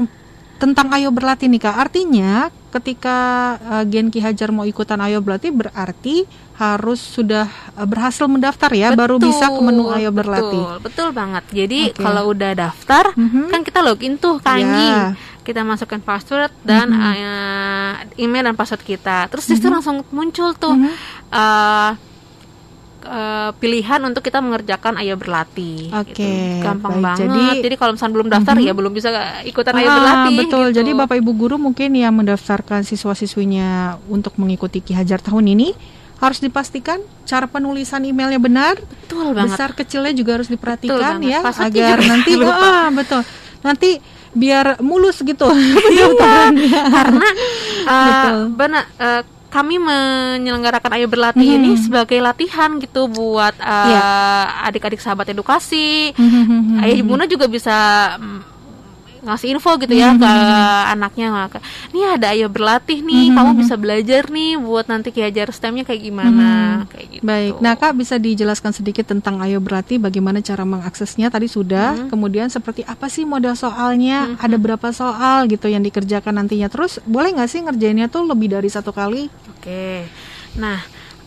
tentang 0.62 0.94
ayo 0.94 1.10
berlatih 1.10 1.50
nih 1.50 1.62
kak, 1.66 1.76
artinya 1.90 2.54
ketika 2.70 3.18
uh, 3.58 3.84
Genki 3.90 4.22
Hajar 4.22 4.54
mau 4.54 4.70
ikutan 4.70 5.02
ayo 5.02 5.26
berlatih 5.26 5.50
berarti 5.50 6.30
harus 6.60 7.00
sudah 7.00 7.48
uh, 7.80 7.88
berhasil 7.88 8.28
mendaftar 8.28 8.68
ya 8.76 8.92
betul, 8.92 9.00
baru 9.00 9.16
bisa 9.16 9.48
ke 9.48 9.62
menu 9.64 9.88
ayo 9.96 10.12
berlatih. 10.12 10.60
Betul, 10.60 10.84
betul 10.84 11.08
banget. 11.16 11.44
Jadi 11.56 11.80
okay. 11.96 12.04
kalau 12.04 12.36
udah 12.36 12.52
daftar 12.52 13.16
mm-hmm. 13.16 13.46
kan 13.48 13.62
kita 13.64 13.80
login 13.80 14.20
tuh 14.20 14.44
Kangi. 14.44 14.68
Yeah. 14.92 15.16
Kita 15.40 15.64
masukkan 15.64 16.04
password 16.04 16.52
dan 16.68 16.92
mm-hmm. 16.92 17.16
uh, 17.16 17.94
email 18.20 18.52
dan 18.52 18.60
password 18.60 18.84
kita. 18.84 19.32
Terus 19.32 19.48
mm-hmm. 19.48 19.72
langsung 19.72 20.04
muncul 20.12 20.52
tuh 20.60 20.76
mm-hmm. 20.76 20.94
uh, 21.32 21.92
uh, 23.08 23.50
pilihan 23.56 24.04
untuk 24.04 24.20
kita 24.20 24.44
mengerjakan 24.44 25.00
ayo 25.00 25.16
berlatih. 25.16 25.96
Oke. 25.96 26.12
Okay, 26.12 26.60
gitu. 26.60 26.68
Gampang 26.68 27.00
baik. 27.00 27.06
banget. 27.08 27.24
Jadi, 27.24 27.44
jadi 27.72 27.76
kalau 27.80 27.92
misalnya 27.96 28.14
belum 28.20 28.30
daftar 28.36 28.54
mm 28.60 28.60
-hmm. 28.60 28.68
ya 28.68 28.74
belum 28.76 28.92
bisa 28.92 29.10
ikutan 29.48 29.74
ah, 29.74 29.80
ayo 29.80 29.90
berlatih. 29.96 30.36
Betul. 30.44 30.66
Gitu. 30.68 30.76
Jadi 30.84 30.92
Bapak 30.92 31.16
Ibu 31.24 31.32
guru 31.40 31.56
mungkin 31.56 31.96
yang 31.96 32.12
mendaftarkan 32.20 32.84
siswa-siswinya 32.84 33.96
untuk 34.12 34.36
mengikuti 34.36 34.84
Ki 34.84 34.92
Hajar 34.92 35.24
tahun 35.24 35.56
ini 35.56 35.99
harus 36.20 36.40
dipastikan 36.44 37.00
cara 37.24 37.48
penulisan 37.48 38.04
emailnya 38.04 38.40
benar. 38.40 38.76
Betul 38.80 39.32
banget. 39.32 39.56
Besar 39.56 39.70
kecilnya 39.76 40.14
juga 40.16 40.40
harus 40.40 40.52
diperhatikan 40.52 41.20
ya 41.24 41.40
agar 41.44 41.98
nanti 42.04 42.32
ah 42.46 42.92
betul. 42.92 43.22
Nanti 43.64 43.92
biar 44.30 44.78
mulus 44.86 45.26
gitu 45.26 45.50
iya, 45.90 46.86
karena 46.86 47.28
uh, 47.90 48.46
benar 48.54 48.86
uh, 49.02 49.26
kami 49.50 49.82
menyelenggarakan 49.82 50.94
Ayo 50.94 51.10
Berlatih 51.10 51.42
hmm. 51.42 51.58
ini 51.58 51.72
sebagai 51.82 52.22
latihan 52.22 52.78
gitu 52.78 53.10
buat 53.10 53.58
uh, 53.58 53.90
yeah. 53.90 54.70
adik-adik 54.70 55.02
sahabat 55.02 55.34
edukasi. 55.34 56.14
Hmm. 56.14 56.78
Ayah 56.78 56.96
Ibuna 57.02 57.26
juga 57.26 57.50
bisa 57.50 57.74
ngasih 59.30 59.48
info 59.54 59.72
gitu 59.78 59.94
ya 59.94 60.12
mm-hmm. 60.12 60.22
ke 60.26 60.34
anaknya 60.98 61.28
nih 61.94 62.06
ada 62.18 62.28
ayo 62.34 62.48
berlatih 62.50 63.06
nih 63.06 63.30
mm-hmm. 63.30 63.38
kamu 63.38 63.52
bisa 63.62 63.76
belajar 63.78 64.24
nih 64.34 64.58
buat 64.58 64.86
nanti 64.90 65.10
kiajar 65.14 65.54
STEM-nya 65.54 65.84
kayak 65.86 66.02
gimana 66.02 66.48
mm-hmm. 66.50 66.90
kayak 66.92 67.08
gitu. 67.14 67.24
Baik. 67.24 67.54
Nah, 67.60 67.74
Kak 67.76 67.94
bisa 67.96 68.16
dijelaskan 68.16 68.72
sedikit 68.72 69.06
tentang 69.08 69.40
ayo 69.44 69.60
berlatih 69.60 70.00
bagaimana 70.00 70.40
cara 70.40 70.64
mengaksesnya 70.64 71.30
tadi 71.30 71.52
sudah. 71.52 71.96
Mm-hmm. 71.96 72.10
Kemudian 72.12 72.48
seperti 72.48 72.82
apa 72.88 73.12
sih 73.12 73.28
model 73.28 73.54
soalnya? 73.54 74.30
Mm-hmm. 74.30 74.46
Ada 74.46 74.58
berapa 74.58 74.88
soal 74.96 75.48
gitu 75.52 75.68
yang 75.68 75.84
dikerjakan 75.84 76.40
nantinya? 76.40 76.72
Terus 76.72 77.04
boleh 77.04 77.36
nggak 77.36 77.50
sih 77.50 77.62
ngerjainnya 77.64 78.08
tuh 78.08 78.26
lebih 78.28 78.52
dari 78.56 78.70
satu 78.72 78.96
kali? 78.96 79.28
Oke. 79.52 79.64
Okay. 79.64 79.98
Nah, 80.58 80.80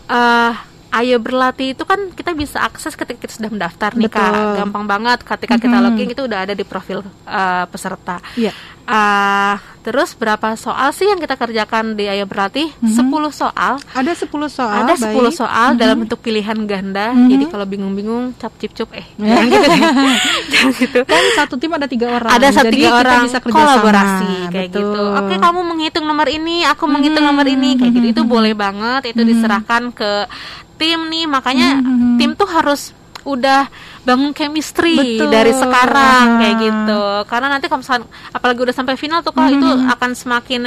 uh, 0.09 0.53
Ayo 0.93 1.17
berlatih 1.17 1.73
itu 1.73 1.83
kan 1.89 2.13
kita 2.13 2.37
bisa 2.37 2.61
akses 2.61 2.93
ketika 2.93 3.17
kita 3.25 3.33
sudah 3.33 3.49
mendaftar 3.49 3.97
nih 3.97 4.05
Betul. 4.05 4.21
kak, 4.21 4.61
gampang 4.61 4.85
banget. 4.85 5.19
Ketika 5.25 5.57
kita 5.57 5.81
mm-hmm. 5.81 5.85
login 5.89 6.09
itu 6.13 6.21
udah 6.29 6.39
ada 6.45 6.53
di 6.53 6.61
profil 6.61 7.01
uh, 7.25 7.65
peserta. 7.65 8.21
Yeah. 8.37 8.53
Uh, 8.83 9.55
terus 9.79 10.11
berapa 10.11 10.59
soal 10.59 10.91
sih 10.91 11.07
yang 11.07 11.15
kita 11.15 11.39
kerjakan 11.39 11.95
di 11.95 12.11
Ayo 12.11 12.27
Berlatih? 12.27 12.67
Mm-hmm. 12.83 13.15
10 13.15 13.31
soal. 13.31 13.73
Ada 13.95 14.11
10 14.11 14.27
soal. 14.51 14.83
Ada 14.83 14.93
10 14.99 15.15
baik. 15.15 15.31
soal 15.31 15.67
mm-hmm. 15.71 15.79
dalam 15.79 15.97
bentuk 16.03 16.19
pilihan 16.19 16.57
ganda. 16.67 17.15
Mm-hmm. 17.15 17.29
Jadi 17.31 17.45
kalau 17.47 17.65
bingung-bingung 17.67 18.35
cap 18.35 18.51
cip 18.59 18.75
cup 18.75 18.91
eh 18.91 19.07
jangan 19.15 19.45
gitu 19.47 19.67
deh. 19.71 19.81
jangan 20.51 20.71
gitu. 20.75 20.99
Kan 21.07 21.23
satu 21.39 21.55
tim 21.55 21.71
ada 21.71 21.87
tiga 21.87 22.07
orang. 22.11 22.31
Ada 22.35 22.47
satu 22.51 22.71
tiga 22.75 22.91
orang 22.99 23.19
bisa 23.23 23.39
kolaborasi 23.39 24.33
sama. 24.43 24.51
kayak 24.51 24.67
Betul. 24.67 24.81
gitu. 24.83 25.03
Oke, 25.15 25.35
kamu 25.39 25.59
menghitung 25.63 26.05
nomor 26.07 26.27
ini, 26.27 26.55
aku 26.67 26.83
menghitung 26.83 27.23
mm-hmm. 27.23 27.39
nomor 27.39 27.47
ini 27.47 27.69
kayak 27.79 27.91
gitu. 27.95 28.07
Itu 28.19 28.21
boleh 28.27 28.51
banget. 28.51 29.15
Itu 29.15 29.23
mm-hmm. 29.23 29.31
diserahkan 29.31 29.83
ke 29.95 30.11
tim 30.75 30.99
nih. 31.07 31.25
Makanya 31.31 31.79
mm-hmm. 31.79 32.19
tim 32.19 32.31
tuh 32.35 32.51
harus 32.51 32.91
udah 33.23 33.71
bangun 34.03 34.31
chemistry 34.31 34.99
Betul. 35.17 35.31
dari 35.31 35.51
sekarang 35.51 36.25
kayak 36.37 36.55
gitu 36.59 37.01
karena 37.23 37.47
nanti 37.49 37.65
kalau 37.65 37.79
misalkan 37.79 38.03
apalagi 38.29 38.59
udah 38.61 38.75
sampai 38.75 38.95
final 38.95 39.19
tuh 39.19 39.31
kak 39.31 39.47
itu 39.49 39.63
Mhm. 39.63 39.87
akan 39.89 40.11
semakin 40.11 40.61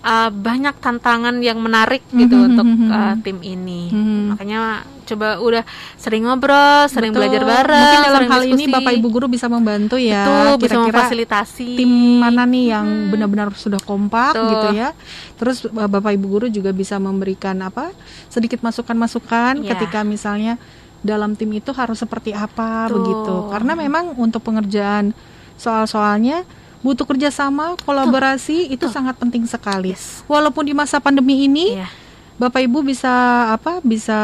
uh, 0.00 0.30
banyak 0.30 0.78
tantangan 0.78 1.34
yang 1.38 1.58
menarik 1.58 2.06
gitu 2.08 2.32
Mhm, 2.32 2.46
untuk 2.48 2.66
mhm, 2.66 2.88
uh, 2.88 3.14
tim 3.18 3.38
ini 3.42 3.90
Mhm. 3.90 4.20
makanya 4.30 4.60
coba 5.02 5.40
udah 5.40 5.64
sering 5.96 6.22
ngobrol 6.22 6.84
sering 6.86 7.10
Betul. 7.10 7.26
belajar 7.26 7.42
bareng 7.42 7.80
Mungkin 7.82 8.04
dalam 8.04 8.22
hal 8.28 8.42
ini 8.44 8.54
diskusi. 8.62 8.74
Bapak 8.76 8.92
Ibu 8.92 9.08
guru 9.08 9.26
bisa 9.26 9.46
membantu 9.48 9.96
ya. 9.96 10.20
Betul, 10.22 10.36
bisa 10.36 10.52
Kira-kira 10.68 10.84
memfasilitasi 10.84 11.68
tim 11.74 11.90
mana 12.20 12.44
nih 12.44 12.64
yang 12.68 12.86
benar-benar 13.08 13.48
sudah 13.56 13.80
kompak 13.80 14.36
Betul. 14.36 14.50
gitu 14.52 14.68
ya. 14.76 14.88
Terus 15.34 15.64
uh, 15.64 15.88
Bapak 15.88 16.12
Ibu 16.12 16.26
guru 16.28 16.46
juga 16.46 16.70
bisa 16.70 16.94
memberikan 16.96 17.56
apa? 17.58 17.90
sedikit 18.28 18.60
masukan-masukan 18.60 19.64
Iya. 19.64 19.72
ketika 19.74 20.04
misalnya 20.04 20.60
dalam 21.00 21.34
tim 21.34 21.50
itu 21.52 21.70
harus 21.70 21.98
seperti 21.98 22.34
apa 22.34 22.86
Betul. 22.86 22.96
begitu. 23.00 23.34
Karena 23.50 23.72
memang 23.74 24.04
untuk 24.14 24.42
pengerjaan 24.42 25.14
soal-soalnya 25.54 26.42
butuh 26.78 27.02
kerjasama, 27.04 27.74
kolaborasi 27.82 28.70
itu 28.70 28.86
sangat 28.86 29.18
penting 29.18 29.42
sekali. 29.44 29.92
Yes. 29.98 30.22
Walaupun 30.30 30.62
di 30.62 30.74
masa 30.74 31.02
pandemi 31.02 31.44
ini 31.44 31.74
Iya. 31.74 31.88
Bapak 32.38 32.62
Ibu 32.62 32.86
bisa 32.86 33.10
apa? 33.50 33.82
Bisa 33.82 34.14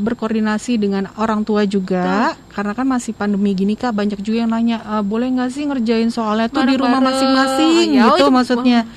berkoordinasi 0.00 0.80
dengan 0.80 1.04
orang 1.20 1.44
tua 1.44 1.68
juga, 1.68 2.32
karena 2.48 2.72
kan 2.72 2.88
masih 2.88 3.12
pandemi 3.12 3.52
gini 3.52 3.76
kak 3.76 3.92
banyak 3.92 4.24
juga 4.24 4.40
yang 4.40 4.56
nanya, 4.56 4.80
"E, 4.80 5.04
boleh 5.04 5.28
nggak 5.28 5.52
sih 5.52 5.68
ngerjain 5.68 6.08
soalnya 6.08 6.48
tuh 6.48 6.64
di 6.64 6.80
rumah 6.80 6.96
masing-masing 6.96 7.92
Ya, 7.92 8.08
oh, 8.08 8.16
gitu 8.16 8.24
itu- 8.24 8.32
maksudnya. 8.32 8.88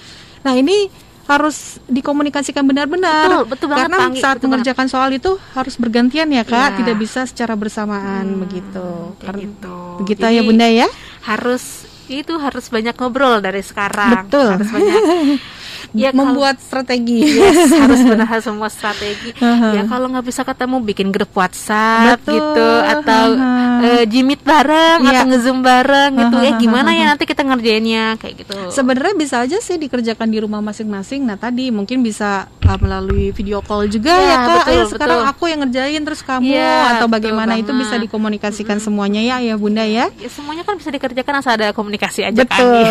Nah 0.47 0.55
ini 0.55 0.87
harus 1.25 1.57
dikomunikasikan 1.85 2.63
benar-benar, 2.63 3.29
Betul, 3.29 3.43
betul 3.47 3.67
banget, 3.69 3.81
karena 3.85 3.97
Panggi, 3.99 4.19
saat 4.19 4.35
betul 4.37 4.45
mengerjakan 4.49 4.87
soal 4.87 5.09
itu 5.11 5.31
harus 5.53 5.75
bergantian 5.75 6.27
ya 6.27 6.43
kak, 6.43 6.69
Iya. 6.73 6.77
tidak 6.81 6.95
bisa 6.97 7.21
secara 7.23 7.53
bersamaan 7.53 8.41
begitu. 8.41 9.15
kayak 9.15 9.25
Karena 9.25 9.41
gitu. 9.45 9.77
begitu 10.01 10.21
Jadi, 10.21 10.35
ya 10.35 10.41
bunda 10.41 10.67
ya. 10.67 10.87
harus 11.23 11.63
itu 12.07 12.33
harus 12.35 12.67
banyak 12.67 12.91
ngobrol 12.93 13.39
dari 13.39 13.63
sekarang 13.63 14.27
Betul. 14.27 14.59
harus 14.59 14.67
banyak 14.67 15.01
ya 15.91 16.09
kalau- 16.09 16.31
Membuat 16.31 16.57
strategi. 16.57 17.19
Yes, 17.41 17.71
harus 17.81 18.01
benar 18.01 18.29
semua 18.39 18.67
strategi. 18.67 19.33
Aha. 19.37 19.73
ya 19.73 19.83
kalau 19.85 20.07
nggak 20.07 20.23
bisa 20.23 20.41
ketemu 20.41 20.77
bikin 20.83 21.07
grup 21.09 21.31
WhatsApp 21.31 22.19
Betul, 22.19 22.35
gitu 22.35 22.67
atau 22.83 23.25
aha. 23.33 23.81
eh, 23.81 24.03
jimit 24.05 24.41
bareng 24.41 25.01
Iya. 25.01 25.11
atau 25.15 25.25
ngezoom 25.27 25.59
bareng 25.59 26.11
gitu. 26.17 26.35
Aha, 26.35 26.43
Ya 26.43 26.51
gimana 26.55 26.89
ya 26.91 27.05
nanti 27.05 27.23
kita 27.23 27.41
ngerjainnya 27.41 28.17
kayak 28.17 28.35
gitu. 28.37 28.57
Sebenarnya 28.69 29.13
bisa 29.15 29.35
aja 29.39 29.57
sih 29.57 29.77
dikerjakan 29.77 30.27
di 30.27 30.37
rumah 30.37 30.59
masing-masing. 30.59 31.23
Nah 31.23 31.35
tadi 31.35 31.71
mungkin 31.71 32.01
bisa 32.01 32.45
uh, 32.61 32.77
melalui 32.77 33.31
video 33.31 33.61
call 33.61 33.87
juga 33.87 34.11
Ya, 34.11 34.21
ya 34.21 34.35
kak. 34.37 34.49
betul, 34.59 34.71
Ayo 34.71 34.83
sekarang 34.87 35.19
betul. 35.19 35.31
aku 35.31 35.43
yang 35.45 35.59
ngerjain 35.61 36.01
terus 36.01 36.21
kamu 36.21 36.43
Ya, 36.47 36.75
atau 36.93 37.07
bagaimana 37.07 37.55
itu 37.55 37.71
bisa 37.71 37.95
dikomunikasikan 37.95 38.77
semuanya 38.77 39.21
ya 39.21 39.37
ya 39.39 39.55
bunda 39.55 39.81
ya. 39.81 40.11
Ya, 40.13 40.29
semuanya 40.29 40.61
kan 40.61 40.75
bisa 40.75 40.89
dikerjakan 40.89 41.33
asal 41.37 41.55
ada 41.55 41.71
komunikasi 41.71 42.21
aja 42.23 42.43
kan. 42.43 42.59
Betul, 42.59 42.85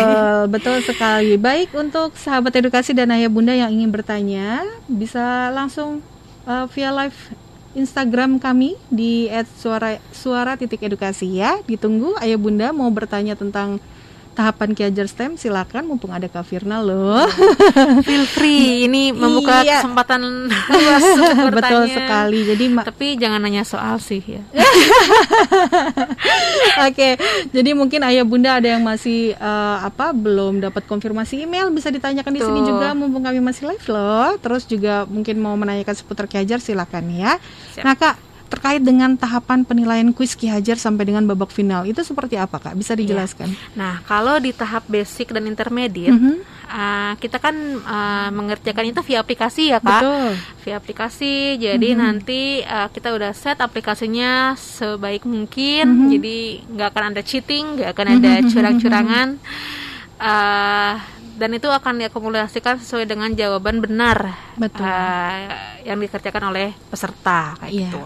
betul 0.57 0.75
sekali. 0.81 1.37
Baik 1.37 1.69
untuk 1.73 2.15
sahabat 2.15 2.51
edukasi 2.53 2.80
dan 2.89 3.13
ayah 3.13 3.29
bunda 3.29 3.53
yang 3.53 3.69
ingin 3.69 3.93
bertanya 3.93 4.65
bisa 4.89 5.53
langsung 5.53 6.01
uh, 6.49 6.65
via 6.73 6.89
live 6.89 7.15
Instagram 7.77 8.41
kami 8.41 8.75
di 8.91 9.29
@suara 9.61 10.01
suara 10.11 10.57
edukasi 10.83 11.39
ya. 11.39 11.61
Ditunggu 11.69 12.17
ayah 12.19 12.41
bunda 12.41 12.73
mau 12.73 12.89
bertanya 12.89 13.37
tentang 13.37 13.77
tahapan 14.31 14.71
Kiajar 14.71 15.05
STEM 15.05 15.35
silakan 15.35 15.85
mumpung 15.85 16.09
ada 16.09 16.25
Kak 16.25 16.43
Firna 16.43 16.79
loh. 16.79 17.27
Feel 18.07 18.23
free 18.25 18.51
ini 18.85 19.11
membuka 19.11 19.61
Iya. 19.61 19.79
kesempatan 19.79 20.21
luas 20.71 21.03
Betul 21.03 21.51
bertanya. 21.51 21.93
sekali. 21.93 22.39
Jadi 22.45 22.63
Tapi 22.81 23.07
jangan 23.15 23.39
nanya 23.39 23.61
soal 23.61 23.97
sih 23.97 24.23
ya. 24.23 24.41
Oke, 26.81 27.19
jadi 27.51 27.71
mungkin 27.71 28.01
ayah 28.03 28.23
bunda 28.23 28.57
ada 28.57 28.67
yang 28.67 28.81
masih 28.81 29.33
eh, 29.33 29.77
apa 29.79 30.11
belum 30.11 30.61
dapat 30.61 30.85
konfirmasi 30.85 31.43
email 31.43 31.69
bisa 31.69 31.89
ditanyakan 31.89 32.31
di 32.31 32.41
sini 32.41 32.59
juga 32.63 32.93
mumpung 32.93 33.21
kami 33.21 33.39
masih 33.39 33.67
live 33.67 33.85
loh. 33.87 34.39
Terus 34.39 34.63
juga 34.65 35.03
mungkin 35.05 35.37
mau 35.37 35.53
menanyakan 35.53 35.93
seputar 35.93 36.25
Ki 36.25 36.39
Hajar 36.39 36.57
silakan 36.57 37.11
ya. 37.11 37.35
Siap. 37.75 37.83
Nah 37.83 37.93
kak 37.93 38.15
terkait 38.51 38.83
dengan 38.83 39.15
tahapan 39.15 39.63
penilaian 39.63 40.11
kuis 40.11 40.35
Ki 40.35 40.45
Hajar 40.45 40.75
sampai 40.75 41.07
dengan 41.07 41.23
babak 41.23 41.49
final 41.49 41.87
itu 41.87 42.03
seperti 42.03 42.35
apa 42.35 42.59
kak? 42.59 42.75
Bisa 42.75 42.91
dijelaskan? 42.93 43.47
Nah, 43.73 44.03
kalau 44.03 44.35
di 44.37 44.51
tahap 44.51 44.83
basic 44.85 45.31
dan 45.31 45.47
intermediate, 45.47 46.11
Mhm. 46.11 46.35
ah, 46.67 47.15
kita 47.15 47.39
kan 47.39 47.55
ah, 47.81 48.27
mengerjakan 48.29 48.85
itu 48.85 48.99
via 49.01 49.19
aplikasi 49.19 49.71
ya, 49.71 49.79
Kak. 49.79 49.87
Betul. 49.97 50.29
Via 50.61 50.75
aplikasi. 50.75 51.35
Jadi 51.57 51.95
nanti 51.95 52.41
ah, 52.61 52.87
kita 52.87 53.09
udah 53.09 53.31
set 53.31 53.57
aplikasinya 53.57 54.53
sebaik 54.53 55.23
mungkin. 55.23 56.11
Jadi 56.11 56.37
nggak 56.67 56.87
akan 56.91 57.03
ada 57.09 57.21
cheating, 57.21 57.79
nggak 57.79 57.89
akan 57.89 58.07
ada 58.13 58.31
curang-curangan. 58.45 59.27
Ah, 60.17 61.01
dan 61.33 61.49
itu 61.51 61.65
akan 61.65 61.97
diakumulasikan 61.97 62.77
sesuai 62.77 63.09
dengan 63.09 63.33
jawaban 63.33 63.81
benar 63.81 64.37
Betul. 64.53 64.85
ah, 64.85 65.49
yang 65.81 65.97
dikerjakan 65.97 66.53
oleh 66.53 66.77
peserta 66.85 67.57
kayak 67.57 67.73
Iya. 67.73 67.89
gitu. 67.89 68.01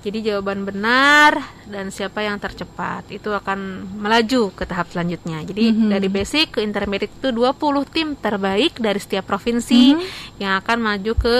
Jadi 0.00 0.24
jawaban 0.24 0.64
benar 0.64 1.36
dan 1.66 1.92
siapa 1.92 2.20
yang 2.20 2.40
tercepat 2.40 3.04
itu 3.10 3.28
akan 3.28 3.58
melaju 3.94 4.48
ke 4.50 4.64
tahap 4.64 4.88
selanjutnya. 4.88 5.44
Jadi 5.44 5.70
Mhm. 5.70 5.88
dari 5.88 6.08
basic 6.08 6.56
ke 6.56 6.60
intermediate 6.60 7.12
itu 7.12 7.28
20 7.30 7.84
tim 7.84 8.16
terbaik 8.16 8.76
dari 8.76 8.96
setiap 8.96 9.28
provinsi 9.28 9.92
Mhm. 9.92 10.00
yang 10.38 10.56
akan 10.56 10.78
maju 10.80 11.12
ke 11.14 11.34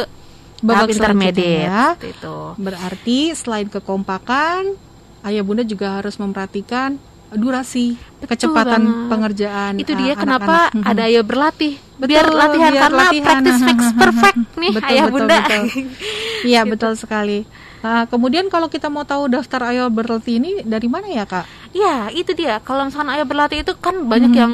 Babak 0.61 0.77
tahap 0.77 0.89
intermediate 0.93 1.65
ya. 1.65 1.85
itu. 1.99 2.37
Berarti 2.55 3.33
selain 3.33 3.65
kekompakan, 3.67 4.77
ayah 5.23 5.41
bunda 5.41 5.65
juga 5.65 5.97
harus 5.97 6.15
memperhatikan 6.15 7.01
durasi, 7.31 7.97
Betul 8.19 8.29
kecepatan 8.29 8.83
banget. 8.83 9.09
pengerjaan. 9.09 9.73
Itu 9.79 9.93
dia 9.95 10.13
kenapa 10.13 10.69
anak-anak. 10.69 10.71
Mhm. 10.77 10.85
ada 10.85 11.03
ayo 11.07 11.23
berlatih. 11.23 11.75
Betul, 11.97 12.09
biar 12.11 12.27
latihan 12.29 12.73
biar 12.73 12.83
karena 12.83 13.03
latihan. 13.07 13.25
practice 13.25 13.61
makes 13.63 13.89
perfect 14.01 14.39
nih 14.55 14.73
Betul, 14.75 14.89
ayah 14.91 15.05
betul, 15.07 15.15
bunda. 15.17 15.37
betul. 15.39 15.63
Iya 16.43 16.61
Gitu. 16.63 16.71
betul 16.71 16.93
sekali. 16.95 17.39
Nah, 17.81 18.05
kemudian 18.05 18.53
kalau 18.53 18.69
kita 18.69 18.93
mau 18.93 19.09
tahu 19.09 19.27
daftar 19.27 19.73
ayo 19.73 19.89
berlatih 19.89 20.37
ini 20.37 20.51
dari 20.61 20.85
mana 20.85 21.09
ya 21.09 21.25
kak? 21.25 21.49
Ya, 21.73 22.13
itu 22.13 22.37
dia. 22.37 22.61
Kalau 22.61 22.85
misalkan 22.85 23.09
ayo 23.17 23.25
berlatih 23.25 23.65
itu 23.65 23.73
kan 23.77 24.05
banyak 24.05 24.33
Mhm. 24.33 24.41
yang 24.41 24.53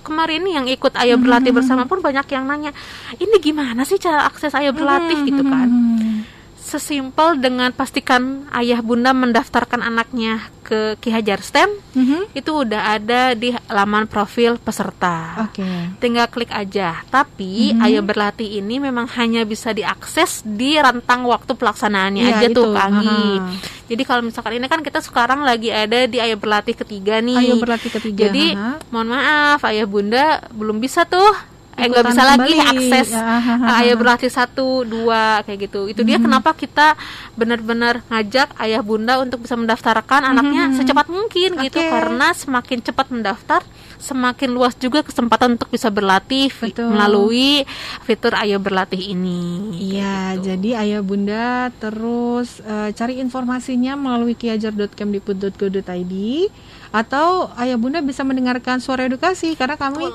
kemarin 0.00 0.40
yang 0.48 0.64
ikut 0.64 0.96
ayo 0.96 1.20
berlatih 1.20 1.52
bersama 1.52 1.84
pun 1.84 2.00
banyak 2.00 2.24
yang 2.32 2.48
nanya, 2.48 2.72
ini 3.14 3.36
gimana 3.36 3.84
sih 3.84 4.00
cara 4.00 4.24
akses 4.24 4.56
ayo 4.56 4.72
berlatih 4.72 5.20
gitu 5.28 5.44
kan? 5.44 5.68
Hmm. 5.68 6.24
Sesimpel 6.68 7.40
dengan 7.40 7.72
pastikan 7.72 8.44
ayah 8.52 8.84
bunda 8.84 9.16
mendaftarkan 9.16 9.80
anaknya 9.80 10.52
ke 10.60 11.00
Ki 11.00 11.08
Hajar 11.08 11.40
STEM, 11.40 11.72
Mhm. 11.96 12.36
itu 12.36 12.52
udah 12.52 12.92
ada 12.92 13.32
di 13.32 13.56
laman 13.72 14.04
profil 14.04 14.60
peserta. 14.60 15.48
Oke. 15.48 15.64
Tinggal 15.96 16.28
klik 16.28 16.52
aja. 16.52 17.00
Tapi 17.08 17.72
Mhm. 17.72 17.80
ayo 17.80 18.00
berlatih 18.04 18.60
ini 18.60 18.76
memang 18.76 19.08
hanya 19.16 19.48
bisa 19.48 19.72
diakses 19.72 20.44
di 20.44 20.76
rentang 20.76 21.24
waktu 21.24 21.56
pelaksanaannya 21.56 22.20
Iya, 22.20 22.36
aja 22.36 22.46
tuh 22.52 22.68
itu. 22.68 22.76
Kanggi. 22.76 23.28
Aha. 23.40 23.52
Jadi 23.88 24.02
kalau 24.04 24.20
misalkan 24.20 24.52
ini 24.52 24.68
kan 24.68 24.84
kita 24.84 25.00
sekarang 25.00 25.40
lagi 25.40 25.72
ada 25.72 26.04
di 26.04 26.20
ayo 26.20 26.36
berlatih 26.36 26.76
ketiga 26.76 27.24
nih. 27.24 27.48
Ayo 27.48 27.56
berlatih 27.56 27.88
ketiga. 27.88 28.28
Jadi 28.28 28.52
aha. 28.52 28.76
mohon 28.92 29.08
maaf 29.08 29.64
ayah 29.64 29.88
bunda 29.88 30.44
belum 30.52 30.76
bisa 30.76 31.08
tuh 31.08 31.32
eh 31.78 31.86
nggak 31.86 32.04
bisa 32.10 32.22
lagi 32.26 32.52
kembali. 32.52 32.70
akses 32.74 33.08
Ya, 33.14 33.22
uh, 33.38 33.78
ayah 33.80 33.94
berlatih 33.94 34.28
satu 34.28 34.82
dua 34.82 35.46
kayak 35.46 35.70
gitu. 35.70 35.86
Itu 35.86 36.02
dia 36.02 36.18
kenapa 36.18 36.52
kita 36.52 36.98
benar-benar 37.38 38.02
ngajak 38.10 38.58
ayah 38.58 38.82
bunda 38.82 39.22
untuk 39.22 39.46
bisa 39.46 39.54
mendaftarkan 39.54 40.26
anaknya 40.26 40.74
secepat 40.74 41.06
mungkin 41.06 41.54
gitu 41.62 41.78
Oke. 41.78 41.88
karena 41.88 42.34
semakin 42.34 42.78
cepat 42.82 43.06
mendaftar 43.14 43.62
semakin 43.98 44.54
luas 44.54 44.78
juga 44.78 45.02
kesempatan 45.02 45.58
untuk 45.58 45.70
bisa 45.70 45.90
berlatih 45.90 46.54
Betul. 46.54 46.94
melalui 46.94 47.66
fitur 48.06 48.34
ayo 48.38 48.62
berlatih 48.62 49.14
ini. 49.14 49.74
Iya, 49.74 50.38
Gitu. 50.38 50.54
jadi 50.54 50.70
ayah 50.86 51.02
bunda 51.02 51.70
terus 51.78 52.62
eh, 52.62 52.90
cari 52.94 53.18
informasinya 53.18 53.98
melalui 53.98 54.34
kiajar.kemdikbud.go.id 54.34 56.14
atau 56.88 57.52
ayah 57.60 57.76
bunda 57.76 58.00
bisa 58.00 58.24
mendengarkan 58.24 58.80
suara 58.80 59.04
edukasi 59.04 59.52
karena 59.58 59.76
kami 59.76 60.08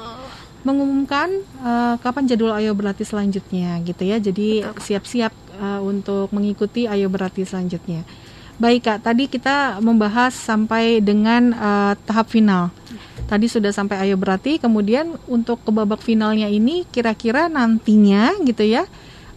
mengumumkan 0.63 1.29
eh, 1.63 1.95
kapan 1.99 2.23
jadwal 2.27 2.55
ayo 2.55 2.71
berlatih 2.75 3.07
selanjutnya 3.07 3.79
gitu 3.83 4.03
ya. 4.03 4.17
Jadi 4.17 4.63
siap-siap 4.63 5.33
eh, 5.59 5.81
untuk 5.83 6.31
mengikuti 6.31 6.87
ayo 6.87 7.11
berlatih 7.11 7.43
selanjutnya. 7.43 8.03
Baik 8.57 8.85
kak, 8.85 8.99
tadi 9.03 9.25
kita 9.25 9.81
membahas 9.83 10.31
sampai 10.31 11.03
dengan 11.03 11.51
eh, 11.53 11.93
tahap 12.07 12.31
final. 12.31 12.71
Tadi 13.23 13.47
sudah 13.47 13.71
sampai 13.71 14.03
ayo 14.03 14.19
berlatih, 14.19 14.59
kemudian 14.59 15.15
untuk 15.25 15.63
ke 15.63 15.71
babak 15.71 16.03
finalnya 16.03 16.51
ini 16.51 16.83
kira-kira 16.91 17.47
nantinya 17.47 18.35
gitu 18.43 18.63
ya 18.63 18.83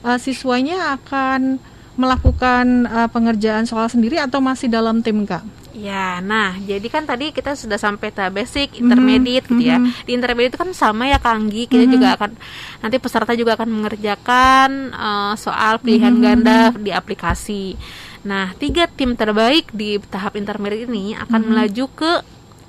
eh, 0.06 0.18
siswanya 0.22 0.94
akan 1.00 1.58
melakukan 1.96 2.86
eh, 2.86 3.08
pengerjaan 3.10 3.64
soal 3.64 3.88
sendiri 3.88 4.20
atau 4.20 4.38
masih 4.38 4.68
dalam 4.70 5.00
tim 5.02 5.24
kak? 5.24 5.42
Ya, 5.76 6.24
nah 6.24 6.56
jadi 6.56 6.88
kan 6.88 7.04
tadi 7.04 7.36
kita 7.36 7.52
sudah 7.52 7.76
sampai 7.76 8.08
tahap 8.08 8.40
basic, 8.40 8.80
intermediate 8.80 9.44
gitu 9.44 9.60
ya. 9.60 9.76
mhm. 9.76 10.08
Di 10.08 10.10
intermediate 10.16 10.56
itu 10.56 10.60
kan 10.64 10.72
sama 10.72 11.04
ya 11.04 11.20
Kanggi, 11.20 11.68
kita 11.68 11.84
juga 11.84 12.16
akan 12.16 12.32
nanti 12.80 12.96
peserta 12.96 13.36
juga 13.36 13.60
akan 13.60 13.68
mengerjakan 13.68 14.70
eh, 14.96 15.34
soal 15.36 15.76
pilihan 15.84 16.16
Mhm, 16.16 16.22
ganda 16.24 16.72
di 16.72 16.88
aplikasi. 16.96 17.76
Nah, 18.24 18.56
tiga 18.56 18.88
tim 18.88 19.12
terbaik 19.14 19.68
di 19.70 20.00
tahap 20.08 20.40
intermediate 20.40 20.88
ini 20.88 21.12
akan 21.12 21.40
hmm. 21.44 21.48
melaju 21.52 21.84
ke 21.92 22.12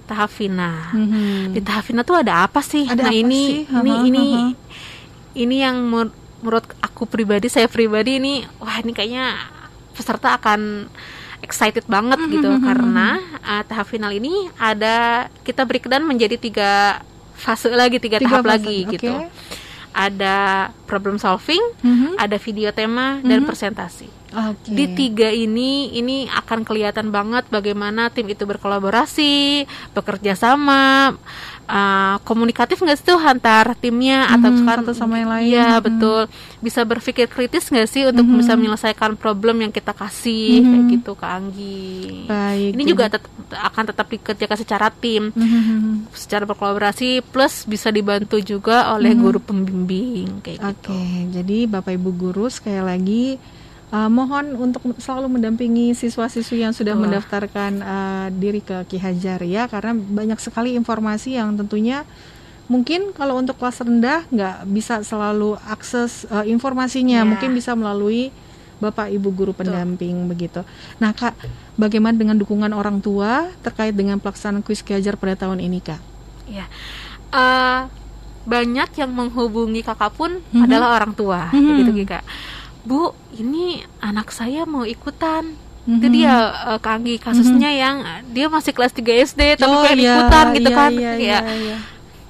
tahap 0.05 0.27
final. 0.27 0.75
Hmm. 0.91 1.55
Di 1.55 1.63
tahap 1.63 1.87
final 1.87 2.03
tuh 2.03 2.19
ada 2.19 2.43
apa 2.43 2.59
sih? 2.59 2.91
Ada 2.91 3.07
nah, 3.07 3.11
apa 3.11 3.15
ini 3.15 3.43
sih? 3.63 3.71
ini 3.71 3.93
ini 4.11 4.25
ini 5.37 5.55
yang 5.63 5.79
menurut 5.79 6.67
aku 6.83 7.07
pribadi, 7.07 7.47
saya 7.47 7.71
pribadi 7.71 8.19
ini 8.19 8.43
wah 8.59 8.83
ini 8.83 8.91
kayaknya 8.91 9.33
peserta 9.95 10.35
akan 10.37 10.91
excited 11.47 11.87
banget 11.87 12.19
mm-hmm. 12.19 12.35
gitu 12.35 12.51
karena 12.59 13.23
uh, 13.39 13.63
tahap 13.63 13.87
final 13.87 14.11
ini 14.11 14.51
ada 14.59 15.27
kita 15.47 15.63
breakdown 15.63 16.03
menjadi 16.03 16.35
tiga 16.35 16.99
fase 17.39 17.71
lagi 17.71 18.03
tiga, 18.03 18.19
tiga 18.19 18.27
tahap 18.27 18.43
fase. 18.43 18.51
lagi 18.51 18.77
okay. 18.83 18.91
gitu 18.99 19.11
ada 19.97 20.69
problem 20.85 21.17
solving, 21.17 21.63
mm-hmm. 21.81 22.21
ada 22.21 22.37
video 22.37 22.69
tema 22.69 23.17
mm-hmm. 23.17 23.29
dan 23.33 23.39
presentasi. 23.49 24.07
Okay. 24.29 24.75
Di 24.77 24.85
tiga 24.93 25.33
ini 25.33 25.97
ini 25.97 26.29
akan 26.29 26.61
kelihatan 26.61 27.09
banget 27.09 27.49
bagaimana 27.49 28.13
tim 28.13 28.29
itu 28.29 28.45
berkolaborasi, 28.45 29.65
bekerja 29.97 30.37
sama, 30.37 31.17
uh, 31.67 32.17
komunikatif 32.23 32.79
nggak 32.79 32.97
sih 32.97 33.05
tuh 33.13 33.19
antar 33.19 33.75
timnya 33.77 34.25
hmm, 34.25 34.33
atau 34.39 34.51
satu 34.63 34.91
sama 34.95 35.21
yang 35.21 35.31
lain 35.31 35.51
ya 35.53 35.77
hmm. 35.77 35.83
betul 35.83 36.21
bisa 36.63 36.81
berpikir 36.87 37.27
kritis 37.29 37.69
nggak 37.69 37.87
sih 37.87 38.07
untuk 38.07 38.25
hmm. 38.25 38.39
bisa 38.41 38.55
menyelesaikan 38.55 39.19
problem 39.19 39.61
yang 39.67 39.71
kita 39.71 39.91
kasih 39.91 40.63
hmm. 40.63 40.67
kayak 40.67 40.83
gitu 40.97 41.11
ke 41.13 41.25
Anggi 41.27 41.91
Baik, 42.25 42.71
ini 42.73 42.83
juga 42.87 43.03
tet 43.11 43.23
akan 43.47 43.83
tetap 43.93 44.07
dikerjakan 44.09 44.57
secara 44.57 44.87
tim 44.89 45.29
hmm. 45.35 46.11
secara 46.15 46.47
berkolaborasi 46.47 47.21
plus 47.21 47.67
bisa 47.67 47.91
dibantu 47.91 48.39
juga 48.41 48.95
oleh 48.95 49.13
hmm. 49.13 49.21
guru 49.21 49.39
pembimbing 49.43 50.41
kayak 50.41 50.63
okay. 50.63 50.71
gitu 50.71 50.91
oke 50.95 51.35
jadi 51.35 51.57
bapak 51.67 51.93
ibu 51.99 52.11
guru 52.15 52.45
sekali 52.47 52.81
lagi 52.81 53.25
Uh, 53.87 54.11
mohon 54.11 54.51
untuk 54.59 54.83
selalu 54.99 55.39
mendampingi 55.39 55.95
siswa-siswi 55.95 56.59
yang 56.59 56.75
sudah 56.75 56.91
Betul. 56.91 57.07
mendaftarkan 57.07 57.71
uh, 57.79 58.27
diri 58.35 58.59
ke 58.59 58.83
Ki 58.83 58.99
Hajar 58.99 59.39
ya 59.47 59.63
karena 59.71 59.95
banyak 59.95 60.35
sekali 60.43 60.75
informasi 60.75 61.39
yang 61.39 61.55
tentunya 61.55 62.03
mungkin 62.67 63.15
kalau 63.15 63.39
untuk 63.39 63.55
kelas 63.55 63.79
rendah 63.79 64.27
nggak 64.27 64.67
bisa 64.67 64.99
selalu 65.07 65.55
akses 65.71 66.27
uh, 66.27 66.43
informasinya 66.43 67.23
yeah. 67.23 67.29
mungkin 67.31 67.55
bisa 67.55 67.79
melalui 67.79 68.27
bapak 68.83 69.07
ibu 69.07 69.31
guru 69.31 69.55
pendamping 69.55 70.19
Betul. 70.27 70.31
begitu. 70.35 70.61
Nah 70.99 71.15
kak, 71.15 71.39
bagaimana 71.79 72.19
dengan 72.19 72.35
dukungan 72.35 72.75
orang 72.75 72.99
tua 72.99 73.47
terkait 73.63 73.95
dengan 73.95 74.19
pelaksanaan 74.19 74.67
kuis 74.67 74.83
Ki 74.83 74.99
Hajar 74.99 75.15
pada 75.15 75.47
tahun 75.47 75.63
ini 75.63 75.79
kak? 75.79 76.03
Ya. 76.51 76.67
Uh, 77.31 77.87
banyak 78.43 78.91
yang 78.99 79.15
menghubungi 79.15 79.79
kakak 79.79 80.11
pun 80.11 80.43
mm 80.43 80.43
-hmm. 80.43 80.65
adalah 80.67 80.99
orang 80.99 81.15
tua, 81.15 81.47
mm 81.51 81.55
-hmm. 81.55 81.77
gitu 81.87 81.91
kak 82.03 82.27
bu 82.87 83.11
ini 83.35 83.83
anak 83.99 84.31
saya 84.31 84.63
mau 84.63 84.87
ikutan 84.87 85.51
mm-hmm. 85.51 85.97
itu 85.99 86.07
dia 86.15 86.35
uh, 86.71 86.79
Kanggi 86.79 87.19
kasusnya 87.19 87.69
mm-hmm. 87.75 87.83
yang 87.83 87.95
dia 88.31 88.47
masih 88.47 88.71
kelas 88.71 88.95
3 88.95 89.27
SD 89.27 89.41
tapi 89.59 89.75
oh, 89.75 89.83
kayak 89.83 89.99
iya, 89.99 90.15
ikutan 90.15 90.45
gitu 90.55 90.69
iya, 90.71 90.77
kan 90.79 90.91
iya, 90.95 91.11
ya 91.11 91.13
iya, 91.19 91.39
iya. 91.43 91.77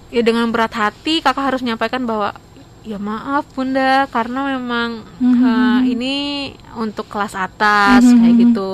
ya 0.09 0.21
dengan 0.25 0.49
berat 0.49 0.73
hati 0.73 1.21
kakak 1.21 1.53
harus 1.53 1.61
menyampaikan 1.61 2.01
bahwa 2.09 2.33
ya 2.81 2.97
maaf 2.97 3.45
bunda 3.53 4.09
karena 4.09 4.57
memang 4.57 5.05
mm-hmm. 5.21 5.45
uh, 5.45 5.79
ini 5.85 6.15
untuk 6.73 7.05
kelas 7.05 7.37
atas 7.37 8.01
mm-hmm. 8.01 8.19
kayak 8.25 8.35
gitu 8.41 8.73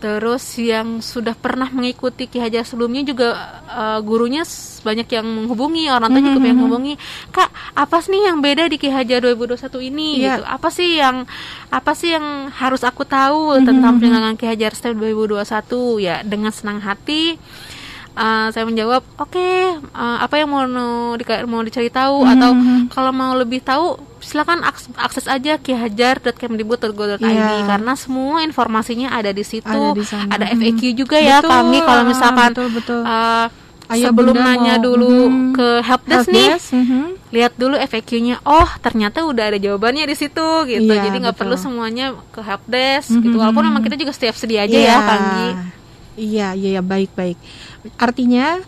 Terus 0.00 0.56
yang 0.56 1.04
sudah 1.04 1.36
pernah 1.36 1.68
mengikuti 1.68 2.24
Ki 2.24 2.40
Hajar 2.40 2.64
sebelumnya 2.64 3.04
juga 3.04 3.28
uh, 3.68 4.00
gurunya 4.00 4.48
banyak 4.80 5.08
yang 5.12 5.28
menghubungi, 5.28 5.92
orang 5.92 6.08
tua 6.08 6.18
mm 6.18 6.24
-hmm. 6.24 6.36
juga 6.40 6.46
yang 6.48 6.58
menghubungi. 6.58 6.94
Kak, 7.28 7.50
apa 7.76 7.96
sih 8.00 8.16
nih 8.16 8.22
yang 8.32 8.38
beda 8.40 8.64
di 8.72 8.76
Ki 8.80 8.88
Hajar 8.88 9.20
2021 9.20 9.88
ini 9.92 10.08
yeah. 10.24 10.40
gitu? 10.40 10.44
Apa 10.48 10.68
sih 10.72 10.96
yang 10.96 11.28
apa 11.68 11.92
sih 11.92 12.16
yang 12.16 12.48
harus 12.48 12.80
aku 12.80 13.04
tahu 13.04 13.52
mm 13.52 13.54
-hmm. 13.60 13.68
tentang 13.68 13.94
penyelenggaraan 14.00 14.40
Ki 14.40 14.48
Hajar 14.48 14.72
STEM 14.72 14.96
2021? 14.96 15.44
Ya, 16.00 16.24
dengan 16.24 16.48
senang 16.48 16.80
hati 16.80 17.36
uh, 18.20 18.46
saya 18.52 18.64
menjawab 18.68 19.00
oke 19.16 19.32
okay, 19.32 19.80
uh, 19.96 20.00
eh, 20.04 20.18
apa 20.28 20.34
yang 20.36 20.48
mau 20.52 20.62
di, 21.16 21.24
mau 21.48 21.64
dicari 21.64 21.88
tahu 21.88 22.22
mm-hmm. 22.22 22.34
atau 22.36 22.50
kalau 22.92 23.12
mau 23.16 23.32
lebih 23.32 23.64
tahu 23.64 23.96
silakan 24.20 24.60
akses, 24.60 24.92
akses 25.00 25.26
aja 25.26 25.56
kihajar.kemdibut.go.id 25.56 27.24
yeah. 27.24 27.64
karena 27.64 27.96
semua 27.96 28.44
informasinya 28.44 29.16
ada 29.16 29.32
di 29.32 29.40
situ 29.40 29.64
ada, 29.64 29.96
di 29.96 30.04
ada 30.04 30.46
FAQ 30.52 30.80
juga 30.92 31.16
ya 31.16 31.40
betul. 31.40 31.50
kami 31.50 31.78
kalau 31.80 32.02
misalkan 32.04 32.50
betul, 32.52 32.68
betul. 32.76 33.00
Uh, 33.02 33.48
Ayah 33.90 34.14
sebelum 34.14 34.38
nanya 34.38 34.78
mau, 34.78 34.86
dulu 34.86 35.10
hmm, 35.26 35.50
ke 35.50 35.68
helpdesk 35.82 36.30
nih, 36.30 36.62
hmm. 36.62 37.34
lihat 37.34 37.58
dulu 37.58 37.74
FAQ-nya. 37.74 38.38
Oh, 38.46 38.70
ternyata 38.78 39.26
udah 39.26 39.50
ada 39.50 39.58
jawabannya 39.58 40.06
di 40.06 40.14
situ 40.14 40.46
gitu. 40.70 40.94
Iya, 40.94 41.10
Jadi 41.10 41.26
nggak 41.26 41.34
perlu 41.34 41.58
semuanya 41.58 42.14
ke 42.30 42.38
helpdesk 42.38 43.10
hmm, 43.10 43.18
gitu. 43.26 43.34
Mhm, 43.34 43.42
Walaupun 43.42 43.66
memang 43.66 43.82
kita 43.82 43.98
juga 43.98 44.14
setiap 44.14 44.38
sedia 44.38 44.62
aja 44.62 44.78
yeah. 44.78 44.94
ya, 44.94 45.02
Panggi. 45.02 45.48
Iya, 46.20 46.52
iya, 46.52 46.68
iya, 46.76 46.82
baik, 46.84 47.16
baik. 47.16 47.40
Artinya 47.96 48.60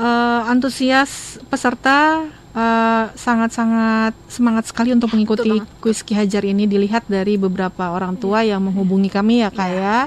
uh, 0.00 0.50
antusias 0.50 1.36
peserta 1.52 2.24
eh, 2.54 3.04
sangat-sangat 3.18 4.14
uh, 4.14 4.30
semangat 4.30 4.64
sekali 4.70 4.94
untuk 4.94 5.10
mengikuti 5.10 5.58
kuis 5.82 6.06
Ki 6.06 6.14
Hajar 6.14 6.46
ini 6.46 6.70
dilihat 6.70 7.02
dari 7.10 7.34
beberapa 7.34 7.90
orang 7.90 8.14
tua 8.14 8.46
yang 8.46 8.62
menghubungi 8.62 9.10
kami 9.10 9.42
ya 9.42 9.50
kak 9.50 9.68
ya. 9.74 9.76
ya. 9.76 9.98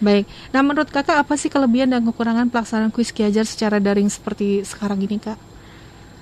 Baik. 0.00 0.24
Nah 0.50 0.64
menurut 0.64 0.88
kakak 0.88 1.20
apa 1.20 1.36
sih 1.36 1.52
kelebihan 1.52 1.92
dan 1.92 2.00
kekurangan 2.08 2.48
pelaksanaan 2.48 2.88
kuis 2.88 3.12
Ki 3.12 3.28
Hajar 3.28 3.44
secara 3.44 3.76
daring 3.78 4.08
seperti 4.08 4.64
sekarang 4.64 5.04
ini 5.04 5.20
kak? 5.20 5.36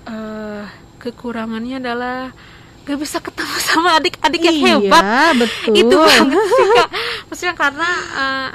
Uh, 0.03 0.67
kekurangannya 0.99 1.79
adalah 1.79 2.35
gak 2.83 2.99
bisa 2.99 3.23
ketemu 3.23 3.57
sama 3.62 4.03
adik-adik 4.03 4.41
yang 4.43 4.59
iya, 4.59 4.75
hebat. 4.83 5.03
betul. 5.47 5.75
Itu 5.79 5.97
banget 6.11 6.43
sih 6.43 6.69
kak. 6.75 6.91
Maksudnya 7.31 7.55
karena 7.55 7.88
uh, 8.19 8.49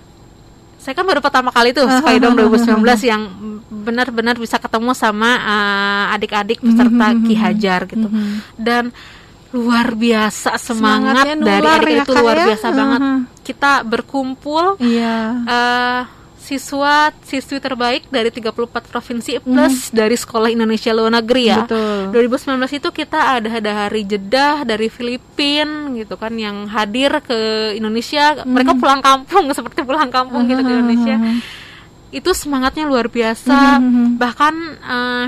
saya 0.84 0.94
kan 1.00 1.08
baru 1.08 1.24
pertama 1.24 1.48
kali 1.48 1.72
tuh 1.72 1.88
Skydome 1.88 2.44
2019 2.44 2.84
yang 3.08 3.32
benar-benar 3.72 4.36
bisa 4.36 4.60
ketemu 4.60 4.92
sama 4.92 5.40
uh, 5.40 6.16
adik-adik 6.20 6.60
peserta 6.60 7.08
Ki 7.24 7.36
Hajar 7.40 7.82
gitu. 7.88 8.08
dan 8.60 8.92
luar 9.56 9.96
biasa 9.96 10.60
semangat 10.60 11.40
dari 11.40 11.64
adik 11.64 11.94
ya, 11.94 12.04
itu 12.04 12.12
luar 12.18 12.38
ya? 12.42 12.46
biasa 12.52 12.68
banget. 12.74 13.02
Kita 13.48 13.72
berkumpul 13.88 14.76
iya. 14.84 15.40
uh, 15.46 16.02
siswa 16.44 17.16
siswi 17.24 17.64
terbaik 17.64 18.12
dari 18.12 18.28
34 18.28 18.92
provinsi 18.92 19.40
plus 19.40 19.90
mm. 19.90 19.96
dari 19.96 20.20
sekolah 20.20 20.52
Indonesia 20.52 20.92
luar 20.92 21.24
negeri 21.24 21.44
ya. 21.48 21.64
Betul. 21.64 22.12
2019 22.12 22.80
itu 22.84 22.90
kita 22.92 23.40
ada 23.40 23.48
ada 23.48 23.72
hari 23.88 24.04
jeda 24.04 24.68
dari 24.68 24.92
Filipina 24.92 25.88
gitu 25.96 26.20
kan 26.20 26.36
yang 26.36 26.68
hadir 26.68 27.24
ke 27.24 27.72
Indonesia. 27.80 28.44
Mm. 28.44 28.52
Mereka 28.60 28.72
pulang 28.76 29.00
kampung 29.00 29.48
seperti 29.58 29.88
pulang 29.88 30.12
kampung 30.12 30.44
gitu 30.52 30.60
ke 30.60 30.72
Indonesia. 30.76 31.16
Itu 32.12 32.36
semangatnya 32.36 32.92
luar 32.92 33.08
biasa. 33.08 33.80
Mm. 33.80 34.20
Bahkan 34.20 34.54
uh, 34.84 35.26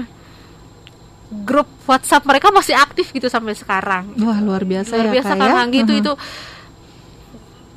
grup 1.32 1.68
WhatsApp 1.88 2.28
mereka 2.28 2.52
masih 2.52 2.76
aktif 2.76 3.16
gitu 3.16 3.32
sampai 3.32 3.56
sekarang. 3.56 4.14
Wah, 4.20 4.44
luar 4.44 4.68
biasa 4.68 5.00
luar 5.00 5.08
ya, 5.10 5.14
biasa 5.20 5.34
kan 5.40 5.68
ya? 5.68 5.76
gitu 5.80 5.92
itu 5.96 6.14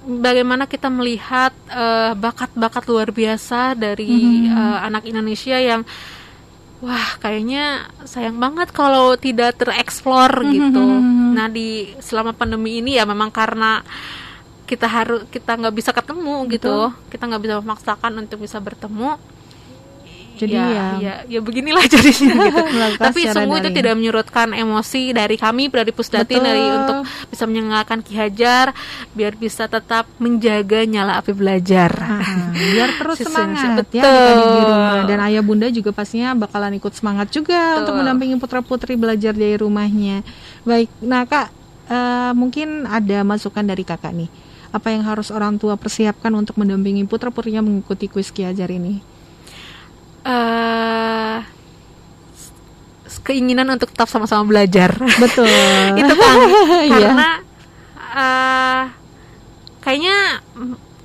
bagaimana 0.09 0.65
kita 0.65 0.89
melihat 0.89 1.53
uh, 1.69 2.17
bakat-bakat 2.17 2.85
luar 2.89 3.13
biasa 3.13 3.77
dari 3.77 4.09
mm-hmm. 4.09 4.57
uh, 4.57 4.79
anak 4.89 5.05
Indonesia 5.05 5.61
yang 5.61 5.85
wah 6.81 7.21
kayaknya 7.21 7.93
sayang 8.09 8.41
banget 8.41 8.73
kalau 8.73 9.13
tidak 9.21 9.61
tereksplor 9.61 10.33
mm-hmm. 10.33 10.53
gitu. 10.57 10.87
Nah 11.37 11.47
di 11.53 11.93
selama 12.01 12.33
pandemi 12.33 12.81
ini 12.81 12.97
ya 12.97 13.05
memang 13.05 13.29
karena 13.29 13.85
kita 14.65 14.89
harus 14.89 15.29
kita 15.29 15.61
nggak 15.61 15.77
bisa 15.77 15.93
ketemu 15.93 16.49
gitu. 16.49 16.89
Betul. 16.89 16.89
gitu, 16.97 17.11
kita 17.13 17.23
nggak 17.29 17.43
bisa 17.45 17.55
memaksakan 17.61 18.13
untuk 18.25 18.39
bisa 18.41 18.59
bertemu 18.65 19.21
jadi 20.39 20.55
ya, 20.55 20.67
ya, 20.71 20.87
ya, 20.99 21.15
ya 21.27 21.41
beginilah 21.43 21.85
jadinya 21.93 22.35
gitu. 22.47 22.63
Tapi 23.05 23.21
semua 23.27 23.59
itu 23.59 23.71
tidak 23.75 23.95
menyurutkan 23.99 24.55
emosi 24.55 25.11
dari 25.11 25.35
kami 25.35 25.67
dari 25.67 25.91
Pusdatin 25.91 26.39
dari 26.39 26.63
untuk 26.63 27.03
bisa 27.29 27.45
menyenangkan 27.51 27.99
Ki 28.07 28.15
Hajar 28.15 28.71
biar 29.13 29.35
bisa 29.35 29.67
tetap 29.67 30.07
menjaga 30.23 30.87
nyala 30.87 31.19
api 31.19 31.35
belajar. 31.35 31.91
Aha, 31.99 32.55
biar 32.55 32.89
terus 32.97 33.19
semangat 33.27 33.83
Betul. 33.83 33.99
ya 33.99 34.33
di 34.39 34.63
rumah 34.63 35.03
dan 35.05 35.19
ayah 35.27 35.43
bunda 35.43 35.67
juga 35.69 35.91
pastinya 35.91 36.33
bakalan 36.39 36.79
ikut 36.79 36.95
semangat 36.95 37.35
juga 37.35 37.77
Betul. 37.77 37.81
untuk 37.83 37.95
mendampingi 38.01 38.37
putra 38.39 38.61
putri 38.63 38.95
belajar 38.95 39.35
dari 39.35 39.59
rumahnya. 39.59 40.23
Baik, 40.63 40.89
nah 41.03 41.27
kak 41.27 41.51
uh, 41.89 42.33
mungkin 42.37 42.87
ada 42.87 43.25
masukan 43.27 43.65
dari 43.65 43.83
kakak 43.83 44.15
nih. 44.15 44.31
Apa 44.69 44.93
yang 44.93 45.01
harus 45.01 45.33
orang 45.33 45.57
tua 45.57 45.81
persiapkan 45.81 46.29
untuk 46.37 46.61
mendampingi 46.61 47.09
putra 47.09 47.33
putrinya 47.33 47.65
mengikuti 47.65 48.07
kuis 48.07 48.29
Ki 48.29 48.45
Hajar 48.45 48.69
ini? 48.69 49.18
Uh, 50.29 51.37
keinginan 53.25 53.69
untuk 53.69 53.93
tetap 53.93 54.09
sama-sama 54.09 54.45
belajar. 54.49 54.97
Betul. 54.97 55.49
itu 56.01 56.15
kan 56.17 56.37
karena 56.93 57.31
uh, 57.97 58.83
kayaknya 59.85 60.41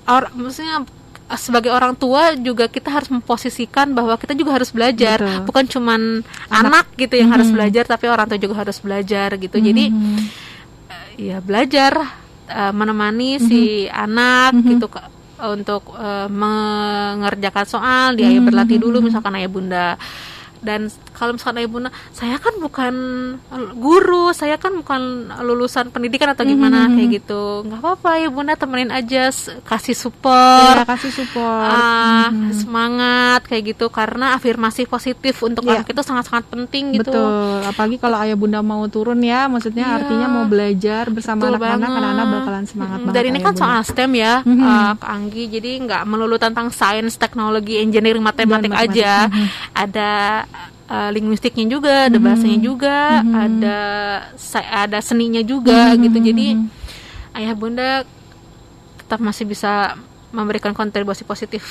or, 0.08 0.32
maksudnya 0.36 0.88
sebagai 1.34 1.72
orang 1.74 1.98
tua 1.98 2.36
juga 2.38 2.70
kita 2.70 2.94
harus 2.94 3.10
memposisikan 3.10 3.92
bahwa 3.96 4.14
kita 4.20 4.38
juga 4.38 4.60
harus 4.60 4.70
belajar, 4.70 5.20
Betul. 5.20 5.44
bukan 5.50 5.66
cuman 5.66 6.02
anak, 6.48 6.70
anak 6.70 6.86
gitu 7.00 7.14
yang 7.18 7.32
-hmm. 7.32 7.36
harus 7.40 7.50
belajar, 7.50 7.84
tapi 7.90 8.06
orang 8.12 8.28
tua 8.30 8.40
juga 8.40 8.56
harus 8.64 8.78
belajar 8.80 9.34
gitu. 9.40 9.58
-hmm. 9.58 9.68
Jadi 9.68 9.86
uh, 9.90 11.10
ya 11.18 11.38
belajar 11.42 11.92
uh, 12.48 12.74
menemani 12.76 13.40
-hmm. 13.40 13.46
si 13.50 13.62
anak 13.90 14.52
-hmm. 14.54 14.68
gitu 14.78 14.86
untuk 15.52 15.92
uh, 15.92 16.32
mengerjakan 16.32 17.66
soal 17.68 18.16
dia 18.16 18.32
hmm. 18.32 18.48
berlatih 18.48 18.80
dulu 18.80 19.04
misalkan 19.04 19.36
ayah 19.36 19.52
bunda 19.52 19.88
dan 20.64 20.88
kalau 21.14 21.36
misalkan 21.36 21.68
bunda 21.70 21.90
saya 22.16 22.40
kan 22.40 22.56
bukan 22.58 22.94
guru 23.78 24.32
saya 24.32 24.56
kan 24.58 24.74
bukan 24.80 25.32
lulusan 25.44 25.92
pendidikan 25.92 26.32
atau 26.32 26.48
gimana 26.48 26.88
mm-hmm. 26.88 26.96
kayak 26.98 27.10
gitu 27.22 27.44
nggak 27.68 27.80
apa-apa 27.80 28.12
ya 28.24 28.28
bunda 28.32 28.54
temenin 28.56 28.90
aja 28.90 29.30
kasih 29.68 29.96
support 29.96 30.76
ya, 30.80 30.88
kasih 30.88 31.12
support 31.12 31.68
uh, 31.68 32.32
mm-hmm. 32.32 32.52
semangat 32.56 33.42
kayak 33.46 33.76
gitu 33.76 33.92
karena 33.92 34.34
afirmasi 34.40 34.88
positif 34.88 35.44
untuk 35.44 35.68
yeah. 35.68 35.84
anak 35.84 35.92
itu 35.92 36.02
sangat-sangat 36.02 36.48
penting 36.50 36.98
gitu 36.98 37.12
betul 37.12 37.60
apalagi 37.68 37.98
kalau 38.00 38.18
ayah 38.24 38.40
bunda 38.40 38.64
mau 38.64 38.84
turun 38.88 39.20
ya 39.22 39.46
maksudnya 39.52 39.86
yeah. 39.86 39.98
artinya 40.02 40.28
mau 40.32 40.46
belajar 40.48 41.12
bersama 41.12 41.52
anak-anak 41.52 41.92
anak-anak 41.92 42.26
bakalan 42.40 42.66
semangat 42.66 43.00
mm-hmm. 43.04 43.14
banget 43.14 43.24
dan 43.24 43.32
ini 43.32 43.40
kan 43.44 43.54
soal 43.54 43.80
STEM 43.84 44.12
ya 44.16 44.34
mm-hmm. 44.42 44.64
uh, 44.66 44.94
Anggi 45.04 45.46
jadi 45.52 45.72
nggak 45.84 46.04
melulu 46.08 46.40
tentang 46.40 46.72
sains 46.74 47.20
teknologi 47.20 47.78
engineering 47.78 48.24
matematik, 48.24 48.72
aja 48.74 49.28
mm-hmm. 49.28 49.48
ada 49.76 50.12
uh, 50.88 51.10
linguistiknya 51.12 51.66
juga, 51.68 52.08
ada 52.08 52.18
hmm. 52.18 52.26
bahasanya 52.26 52.60
juga, 52.60 52.98
hmm. 53.22 53.34
ada 53.36 53.78
ada 54.72 55.00
seninya 55.00 55.44
juga 55.44 55.94
hmm. 55.94 56.00
gitu. 56.10 56.18
Jadi 56.32 56.48
ayah 57.38 57.54
bunda 57.56 57.90
tetap 59.00 59.20
masih 59.20 59.46
bisa 59.46 59.98
memberikan 60.34 60.74
kontribusi 60.74 61.22
positif 61.22 61.62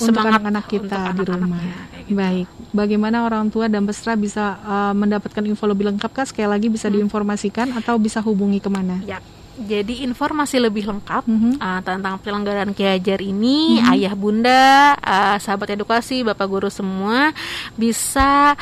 untuk 0.00 0.24
anak-anak 0.24 0.64
kita 0.64 1.12
di 1.12 1.22
rumah. 1.28 1.60
gitu. 1.60 2.16
Baik, 2.16 2.48
bagaimana 2.72 3.28
orang 3.28 3.52
tua 3.52 3.68
dan 3.68 3.84
peserta 3.84 4.16
bisa 4.16 4.56
uh, 4.64 4.96
mendapatkan 4.96 5.44
info 5.44 5.68
lebih 5.68 5.92
lengkap 5.92 6.10
kak? 6.16 6.26
Sekali 6.32 6.48
lagi 6.48 6.72
bisa 6.72 6.88
hmm. 6.88 6.96
diinformasikan 6.96 7.76
atau 7.76 8.00
bisa 8.00 8.24
hubungi 8.24 8.64
ke 8.64 8.72
mana? 8.72 8.96
Ya, 9.04 9.20
jadi 9.58 10.06
informasi 10.06 10.62
lebih 10.62 10.86
lengkap 10.86 11.26
mm-hmm. 11.26 11.58
uh, 11.58 11.82
tentang 11.82 12.14
penyelenggaraan 12.22 12.70
Ki 12.70 12.86
Hajar 12.86 13.18
ini, 13.18 13.82
mm-hmm. 13.82 13.92
ayah 13.96 14.14
bunda, 14.14 14.94
uh, 15.02 15.34
sahabat 15.42 15.74
edukasi, 15.74 16.22
bapak 16.22 16.46
guru 16.46 16.70
semua 16.70 17.34
bisa 17.74 18.54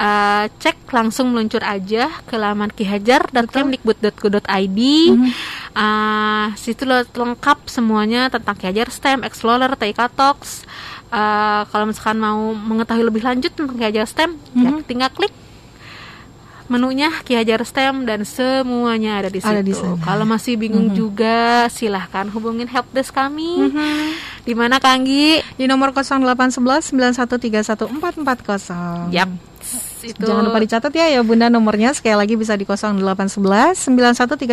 uh, 0.00 0.44
cek 0.50 0.90
langsung 0.90 1.30
meluncur 1.30 1.62
aja 1.62 2.10
ke 2.26 2.34
laman 2.34 2.74
kihajar.kemdikbud.go.id. 2.74 4.80
Mm-hmm. 4.80 5.30
Uh, 5.70 6.50
situ 6.58 6.82
lengkap 7.14 7.70
semuanya 7.70 8.26
tentang 8.26 8.58
Ki 8.58 8.66
Hajar 8.66 8.90
STEM, 8.90 9.22
Explorer, 9.22 9.70
TIK 9.78 10.10
Talks. 10.18 10.66
Uh, 11.10 11.66
kalau 11.70 11.90
misalkan 11.90 12.18
mau 12.18 12.54
mengetahui 12.54 13.06
lebih 13.06 13.22
lanjut 13.22 13.54
tentang 13.54 13.78
Ki 13.78 13.86
Hajar 13.86 14.10
STEM, 14.10 14.34
mm-hmm. 14.34 14.64
ya 14.66 14.70
mhm. 14.74 14.82
tinggal 14.88 15.10
klik 15.14 15.30
menunya 16.70 17.10
Ki 17.26 17.34
Hajar 17.34 17.66
STEM 17.66 18.06
dan 18.06 18.22
semuanya 18.22 19.18
ada 19.18 19.26
di 19.26 19.42
situ. 19.42 19.50
Ada 19.50 19.66
di 19.66 19.74
Kalau 19.74 20.22
masih 20.22 20.54
bingung 20.54 20.86
mm 20.88 20.94
-hmm. 20.94 21.02
juga 21.02 21.66
silahkan 21.66 22.30
hubungin 22.30 22.70
helpdesk 22.70 23.10
kami. 23.10 23.66
Mm 23.66 23.70
-hmm. 23.74 24.14
Di 24.46 24.54
mana 24.54 24.78
Kanggi? 24.78 25.42
Di 25.58 25.66
nomor 25.66 25.90
0811 25.90 26.94
91314440. 26.94 29.10
Yap. 29.10 29.50
Itu. 30.00 30.24
Jangan 30.24 30.48
lupa 30.48 30.64
dicatat 30.64 30.88
ya 30.96 31.12
ya 31.12 31.20
Bunda 31.20 31.52
nomornya 31.52 31.92
sekali 31.92 32.16
lagi 32.16 32.32
bisa 32.32 32.56
di 32.56 32.64
0811 32.64 33.76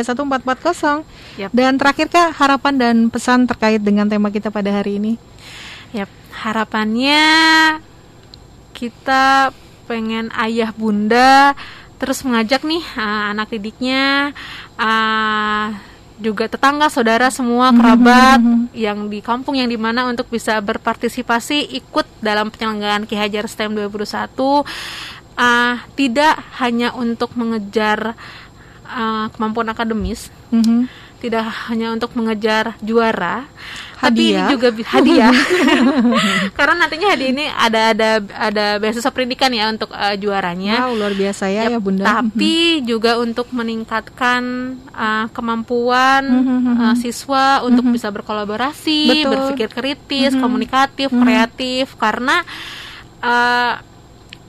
91314440. 0.03 1.07
Yep. 1.39 1.49
Dan 1.53 1.79
terakhir 1.79 2.11
Kak 2.11 2.35
harapan 2.35 2.73
dan 2.75 2.95
pesan 3.07 3.47
terkait 3.47 3.79
dengan 3.79 4.09
tema 4.09 4.33
kita 4.33 4.51
pada 4.51 4.73
hari 4.73 4.99
ini. 4.99 5.15
Yap, 5.95 6.11
harapannya 6.43 7.23
kita 8.75 9.55
pengen 9.87 10.27
ayah 10.35 10.75
bunda 10.75 11.55
terus 11.97 12.21
mengajak 12.21 12.61
nih 12.61 12.81
uh, 12.97 13.33
anak 13.33 13.49
didiknya 13.53 14.31
uh, 14.77 15.73
juga 16.17 16.49
tetangga 16.49 16.89
saudara 16.89 17.29
semua 17.29 17.69
mhm, 17.69 17.77
kerabat 17.77 18.39
mm 18.41 18.49
-hmm. 18.49 18.63
yang 18.73 18.99
di 19.05 19.19
kampung 19.21 19.53
yang 19.57 19.69
di 19.69 19.77
mana 19.77 20.09
untuk 20.09 20.29
bisa 20.29 20.57
berpartisipasi 20.61 21.77
ikut 21.77 22.05
dalam 22.21 22.49
penyelenggaraan 22.49 23.05
Ki 23.05 23.13
Hajar 23.13 23.45
STEM 23.45 23.77
2021 23.77 24.33
uh, 24.41 24.63
tidak 25.93 26.35
hanya 26.57 26.93
untuk 26.97 27.37
mengejar 27.37 28.17
uh, 28.89 29.29
kemampuan 29.33 29.69
akademis 29.69 30.33
mm 30.49 30.61
-hmm. 30.61 30.81
tidak 31.21 31.45
hanya 31.69 31.93
untuk 31.93 32.13
mengejar 32.17 32.73
juara 32.81 33.45
hadiah. 33.97 34.47
tapi 34.47 34.53
juga 34.53 34.67
hadiah. 34.93 35.33
Karena 36.57 36.73
nantinya 36.85 37.07
hadiah 37.13 37.31
ini 37.33 37.45
ada 37.49 37.81
ada 37.93 38.09
ada 38.21 38.65
beasiswa 38.77 39.11
pendidikan 39.11 39.51
ya 39.51 39.69
untuk 39.73 39.89
uh, 39.91 40.15
juaranya. 40.15 40.87
Wow 40.87 40.95
luar 40.97 41.13
biasa 41.17 41.49
ya, 41.49 41.63
ya 41.73 41.79
bunda. 41.81 42.05
tapi 42.05 42.55
juga 42.89 43.17
untuk 43.17 43.49
meningkatkan 43.51 44.41
uh, 44.93 45.25
kemampuan 45.33 46.23
uh, 46.77 46.95
siswa 46.97 47.65
untuk 47.65 47.89
bisa 47.89 48.13
berkolaborasi 48.13 49.25
Betul. 49.25 49.31
berpikir 49.33 49.69
kritis 49.73 50.31
komunikatif 50.37 51.09
kreatif. 51.09 51.97
Karena 51.97 52.45
uh, 53.21 53.73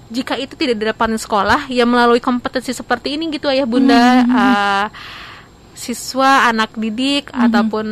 jika 0.09 0.41
itu 0.41 0.57
tidak 0.57 0.81
didapat 0.81 1.13
di 1.13 1.21
sekolah 1.21 1.69
ya 1.69 1.85
melalui 1.85 2.21
kompetensi 2.21 2.73
seperti 2.73 3.21
ini 3.21 3.29
gitu 3.29 3.45
ayah 3.53 3.69
bunda 3.69 4.25
uh, 4.25 4.87
siswa, 5.79 6.51
anak 6.51 6.75
didik 6.75 7.31
mm-hmm. 7.31 7.47
ataupun 7.47 7.87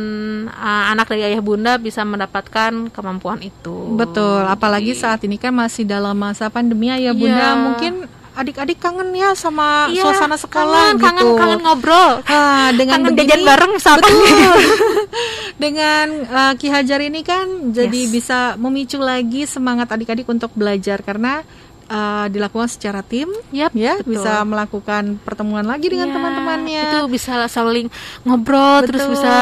uh, 0.51 0.91
anak 0.91 1.07
dari 1.07 1.31
ayah 1.31 1.39
bunda 1.39 1.79
bisa 1.79 2.03
mendapatkan 2.03 2.91
kemampuan 2.91 3.39
itu. 3.39 3.95
Betul, 3.95 4.43
apalagi 4.43 4.91
saat 4.91 5.23
ini 5.23 5.39
kan 5.39 5.55
masih 5.55 5.87
dalam 5.87 6.19
masa 6.19 6.51
pandemi 6.51 6.91
ayah 6.91 7.15
bunda 7.15 7.55
yeah. 7.55 7.55
mungkin 7.55 7.93
adik-adik 8.37 8.77
kangen 8.77 9.09
ya 9.17 9.33
sama 9.33 9.89
iya, 9.89 10.05
suasana 10.05 10.37
sekolah 10.37 10.93
kangen, 10.93 11.01
gitu. 11.01 11.07
Kangen, 11.09 11.25
kangen 11.41 11.59
ngobrol. 11.65 12.11
Ah, 12.29 12.69
dengan 12.77 13.01
kangen 13.01 13.17
begini, 13.17 13.33
jajan 13.33 13.41
bareng 13.49 13.73
sama 13.81 14.07
dengan 15.63 16.05
uh, 16.29 16.53
Ki 16.53 16.69
Hajar 16.69 17.01
ini 17.01 17.25
kan 17.25 17.73
jadi 17.73 18.01
yes. 18.05 18.11
bisa 18.13 18.39
memicu 18.61 19.01
lagi 19.01 19.49
semangat 19.49 19.89
adik-adik 19.89 20.29
untuk 20.29 20.53
belajar 20.53 21.01
karena 21.01 21.41
uh, 21.87 22.25
dilakukan 22.31 22.69
secara 22.69 23.01
tim, 23.03 23.31
yep, 23.51 23.71
ya 23.73 23.99
betul. 23.99 24.19
bisa 24.19 24.43
melakukan 24.43 25.17
pertemuan 25.23 25.65
lagi 25.65 25.87
dengan 25.91 26.11
ya, 26.11 26.15
teman-temannya. 26.15 26.83
Itu 26.91 26.99
bisa 27.11 27.47
saling 27.51 27.87
ngobrol, 28.23 28.83
betul. 28.83 28.87
terus 28.93 29.05
bisa 29.17 29.35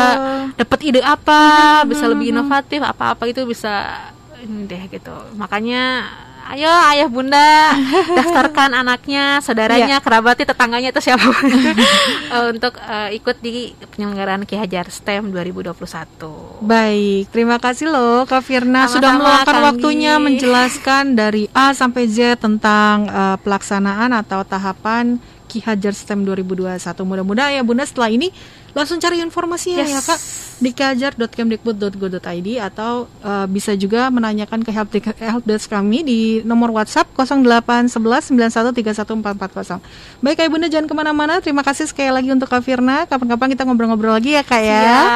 dapat 0.55 0.79
ide 0.85 1.01
apa, 1.01 1.83
hmm, 1.83 1.89
bisa 1.89 2.05
lebih 2.09 2.31
inovatif, 2.31 2.81
apa-apa 2.81 3.29
itu 3.29 3.43
bisa 3.45 3.97
ini 4.41 4.69
deh 4.69 4.83
gitu. 4.89 5.15
Makanya 5.35 6.09
ayo 6.53 6.69
ayah 6.93 7.09
bunda 7.09 7.73
daftarkan 8.17 8.77
anaknya, 8.77 9.41
saudaranya, 9.41 9.97
yeah. 9.97 10.03
kerabatnya, 10.03 10.45
tetangganya 10.53 10.89
atau 10.93 11.01
siapa 11.01 11.25
uh, 11.25 12.45
untuk 12.53 12.77
uh, 12.77 13.09
ikut 13.09 13.41
di 13.41 13.73
penyelenggaraan 13.95 14.45
Ki 14.45 14.53
Hajar 14.59 14.85
STEM 14.93 15.33
2021. 15.33 16.61
Baik, 16.61 17.23
terima 17.33 17.57
kasih 17.57 17.89
loh 17.89 18.29
Kak 18.29 18.45
Firna 18.45 18.85
Sama-sama, 18.85 18.93
sudah 18.93 19.11
meluangkan 19.17 19.57
waktunya 19.73 20.13
menjelaskan 20.21 21.17
dari 21.17 21.49
A 21.51 21.73
sampai 21.73 22.05
Z 22.05 22.37
tentang 22.37 23.09
uh, 23.09 23.37
pelaksanaan 23.41 24.13
atau 24.13 24.45
tahapan 24.45 25.17
Ki 25.56 25.64
Hajar 25.64 25.95
STEM 25.95 26.28
2021. 26.28 26.84
Mudah-mudahan 27.08 27.56
ya 27.56 27.64
Bunda 27.64 27.88
setelah 27.88 28.12
ini 28.12 28.28
langsung 28.76 28.99
cari 28.99 29.24
informasinya 29.24 29.88
ya, 29.88 29.89
yes. 29.95 29.95
ya 29.95 30.01
Kak 30.03 30.20
di 30.56 30.72
kajar.kemdikbud.go.id 30.72 32.47
atau 32.60 33.08
uh, 33.24 33.47
bisa 33.47 33.72
juga 33.76 34.08
menanyakan 34.12 34.64
ke 34.68 34.72
help 34.72 34.91
helpdesk 35.16 35.72
kami 35.72 36.03
di 36.03 36.43
nomor 36.43 36.76
WhatsApp 36.76 37.08
081191314440. 37.16 39.80
Baik 40.20 40.36
Kak 40.43 40.51
Bunda 40.51 40.68
jangan 40.68 40.91
ke 40.91 40.95
mana-mana. 40.95 41.39
Terima 41.39 41.64
kasih 41.64 41.88
sekali 41.88 42.12
lagi 42.12 42.36
untuk 42.36 42.51
Kak 42.51 42.68
Firna. 42.68 43.08
Kapan-kapan 43.08 43.56
kita 43.56 43.64
ngobrol-ngobrol 43.64 44.20
lagi 44.20 44.36
ya 44.36 44.43
Kak 44.43 44.60
ya. 44.60 44.84
Siap. 44.84 45.08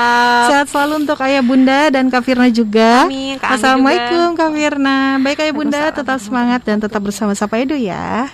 Sehat 0.48 0.68
selalu 0.72 1.04
untuk 1.04 1.20
Ayah 1.20 1.44
Bunda 1.44 1.92
dan 1.92 2.08
Kak 2.08 2.24
Firna 2.24 2.48
juga. 2.48 3.12
Amin. 3.12 3.36
Assalamualaikum 3.44 4.36
juga. 4.36 4.40
Kak 4.40 4.52
Firna. 4.56 5.20
Baik 5.20 5.44
Ayah 5.44 5.56
Bunda 5.56 5.92
tetap 5.92 6.20
semangat 6.24 6.64
dan 6.64 6.80
tetap 6.80 7.04
bersama 7.04 7.36
Sapa 7.36 7.60
Edu 7.60 7.76
ya. 7.76 8.32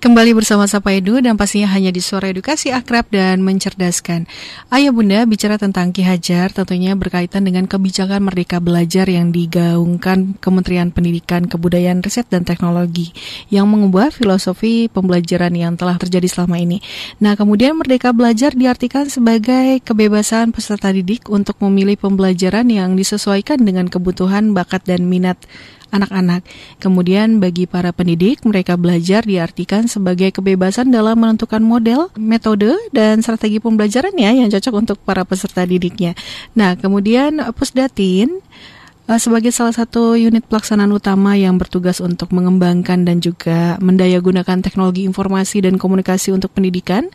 Kembali 0.00 0.32
bersama 0.32 0.64
Sapa 0.64 0.96
Edu 0.96 1.20
dan 1.20 1.36
pastinya 1.36 1.68
hanya 1.76 1.92
di 1.92 2.00
suara 2.00 2.32
edukasi 2.32 2.72
akrab 2.72 3.12
dan 3.12 3.44
mencerdaskan. 3.44 4.24
Ayah 4.72 4.96
Bunda 4.96 5.28
bicara 5.28 5.60
tentang 5.60 5.92
Ki 5.92 6.00
Hajar 6.00 6.56
tentunya 6.56 6.96
berkaitan 6.96 7.44
dengan 7.44 7.68
kebijakan 7.68 8.24
Merdeka 8.24 8.64
Belajar 8.64 9.04
yang 9.12 9.28
digaungkan 9.28 10.40
Kementerian 10.40 10.88
Pendidikan, 10.88 11.44
Kebudayaan, 11.44 12.00
Riset, 12.00 12.32
dan 12.32 12.48
Teknologi 12.48 13.12
yang 13.52 13.68
mengubah 13.68 14.08
filosofi 14.08 14.88
pembelajaran 14.88 15.52
yang 15.52 15.76
telah 15.76 16.00
terjadi 16.00 16.32
selama 16.32 16.56
ini. 16.56 16.80
Nah, 17.20 17.36
kemudian 17.36 17.76
Merdeka 17.76 18.16
Belajar 18.16 18.56
diartikan 18.56 19.04
sebagai 19.04 19.84
kebebasan 19.84 20.56
peserta 20.56 20.96
didik 20.96 21.28
untuk 21.28 21.60
memilih 21.60 22.00
pembelajaran 22.00 22.72
yang 22.72 22.96
disesuaikan 22.96 23.60
dengan 23.68 23.84
kebutuhan, 23.92 24.56
bakat, 24.56 24.80
dan 24.88 25.12
minat 25.12 25.36
anak-anak. 25.90 26.46
Kemudian 26.78 27.42
bagi 27.42 27.66
para 27.66 27.90
pendidik, 27.90 28.42
mereka 28.46 28.78
belajar 28.78 29.26
diartikan 29.26 29.90
sebagai 29.90 30.30
kebebasan 30.30 30.88
dalam 30.90 31.18
menentukan 31.18 31.60
model, 31.60 32.08
metode, 32.16 32.74
dan 32.94 33.20
strategi 33.20 33.58
pembelajaran 33.58 34.14
ya 34.16 34.32
yang 34.32 34.48
cocok 34.48 34.74
untuk 34.74 34.96
para 35.02 35.26
peserta 35.26 35.66
didiknya. 35.66 36.14
Nah, 36.54 36.78
kemudian 36.78 37.42
Pusdatin 37.52 38.40
eh, 39.10 39.20
sebagai 39.20 39.50
salah 39.50 39.74
satu 39.74 40.14
unit 40.14 40.46
pelaksanaan 40.46 40.90
utama 40.94 41.34
yang 41.34 41.58
bertugas 41.58 41.98
untuk 41.98 42.30
mengembangkan 42.30 43.02
dan 43.04 43.18
juga 43.18 43.76
mendayagunakan 43.82 44.62
teknologi 44.62 45.04
informasi 45.04 45.66
dan 45.66 45.76
komunikasi 45.76 46.30
untuk 46.32 46.54
pendidikan, 46.54 47.10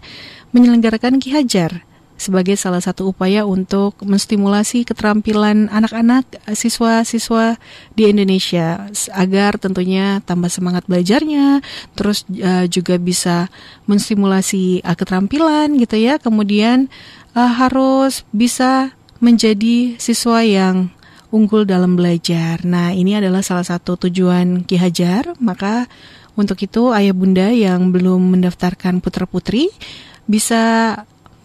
menyelenggarakan 0.52 1.18
Ki 1.24 1.34
Hajar 1.34 1.95
sebagai 2.16 2.56
salah 2.56 2.80
satu 2.80 3.12
upaya 3.12 3.44
untuk 3.44 4.00
menstimulasi 4.00 4.88
keterampilan 4.88 5.68
anak-anak 5.68 6.24
siswa-siswa 6.48 7.60
di 7.92 8.08
Indonesia 8.08 8.88
agar 9.12 9.60
tentunya 9.60 10.24
tambah 10.24 10.48
semangat 10.48 10.88
belajarnya, 10.88 11.60
terus 11.94 12.24
uh, 12.40 12.64
juga 12.72 12.96
bisa 12.96 13.52
menstimulasi 13.88 14.80
uh, 14.84 14.96
keterampilan 14.96 15.76
gitu 15.76 16.00
ya. 16.00 16.16
Kemudian 16.16 16.88
uh, 17.36 17.52
harus 17.52 18.24
bisa 18.32 18.96
menjadi 19.20 20.00
siswa 20.00 20.40
yang 20.44 20.92
unggul 21.36 21.68
dalam 21.68 22.00
belajar. 22.00 22.64
Nah, 22.64 22.96
ini 22.96 23.20
adalah 23.20 23.44
salah 23.44 23.68
satu 23.68 24.08
tujuan 24.08 24.64
Ki 24.64 24.80
Hajar, 24.80 25.36
maka 25.44 25.92
untuk 26.40 26.60
itu 26.64 26.96
ayah 26.96 27.16
bunda 27.16 27.52
yang 27.52 27.92
belum 27.92 28.40
mendaftarkan 28.40 29.04
putra-putri 29.04 29.72
bisa 30.28 30.96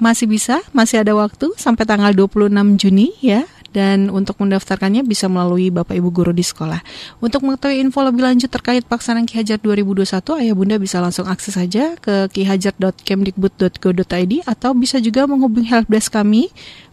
masih 0.01 0.26
bisa, 0.26 0.64
masih 0.72 1.05
ada 1.05 1.12
waktu 1.14 1.53
sampai 1.61 1.84
tanggal 1.86 2.11
26 2.16 2.51
Juni 2.80 3.12
ya. 3.20 3.44
Dan 3.70 4.11
untuk 4.11 4.42
mendaftarkannya 4.42 5.07
bisa 5.07 5.30
melalui 5.30 5.70
Bapak 5.70 5.94
Ibu 5.94 6.11
Guru 6.11 6.34
di 6.34 6.42
sekolah. 6.42 6.82
Untuk 7.22 7.46
mengetahui 7.46 7.78
info 7.78 8.03
lebih 8.03 8.26
lanjut 8.26 8.51
terkait 8.51 8.82
pelaksanaan 8.82 9.30
Ki 9.30 9.38
Hajar 9.38 9.62
2021, 9.62 10.11
Ayah 10.42 10.59
Bunda 10.59 10.74
bisa 10.74 10.98
langsung 10.98 11.30
akses 11.30 11.55
saja 11.55 11.94
ke 12.03 12.26
kihajar.kemdikbud.go.id 12.34 14.32
atau 14.42 14.74
bisa 14.74 14.98
juga 14.98 15.30
menghubungi 15.30 15.70
helpdesk 15.70 16.11
kami 16.18 16.51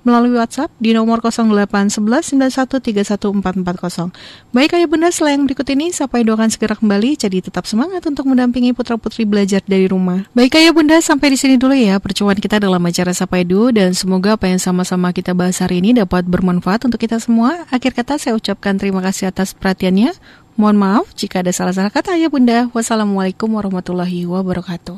melalui 0.07 0.39
WhatsApp 0.39 0.71
di 0.79 0.95
nomor 0.95 1.19
081191314440. 1.19 4.15
Baik 4.55 4.79
ayah 4.79 4.87
bunda, 4.87 5.11
setelah 5.11 5.35
yang 5.35 5.43
berikut 5.43 5.67
ini, 5.67 5.91
sampai 5.91 6.23
doakan 6.23 6.47
segera 6.47 6.79
kembali, 6.79 7.19
jadi 7.19 7.43
tetap 7.43 7.67
semangat 7.67 8.07
untuk 8.07 8.31
mendampingi 8.31 8.71
putra-putri 8.71 9.27
belajar 9.27 9.59
dari 9.67 9.91
rumah. 9.91 10.23
Baik 10.31 10.55
ayah 10.55 10.71
bunda, 10.71 10.95
sampai 11.03 11.35
di 11.35 11.37
sini 11.37 11.59
dulu 11.59 11.75
ya 11.75 11.99
percobaan 11.99 12.39
kita 12.39 12.63
dalam 12.63 12.79
acara 12.79 13.11
Sapa 13.11 13.43
Edu, 13.43 13.75
dan 13.75 13.91
semoga 13.91 14.39
apa 14.39 14.47
yang 14.47 14.63
sama-sama 14.63 15.11
kita 15.11 15.35
bahas 15.35 15.59
hari 15.59 15.83
ini 15.83 15.91
dapat 15.91 16.23
bermanfaat 16.23 16.87
untuk 16.87 17.03
kita 17.03 17.19
semua. 17.19 17.67
Akhir 17.67 17.91
kata 17.91 18.15
saya 18.15 18.39
ucapkan 18.39 18.79
terima 18.79 19.03
kasih 19.03 19.27
atas 19.27 19.51
perhatiannya. 19.51 20.15
Mohon 20.57 20.77
maaf 20.81 21.05
jika 21.13 21.45
ada 21.45 21.53
salah-salah 21.53 21.93
kata 21.93 22.17
ayah 22.17 22.33
bunda. 22.33 22.65
Wassalamualaikum 22.73 23.45
warahmatullahi 23.51 24.25
wabarakatuh. 24.25 24.97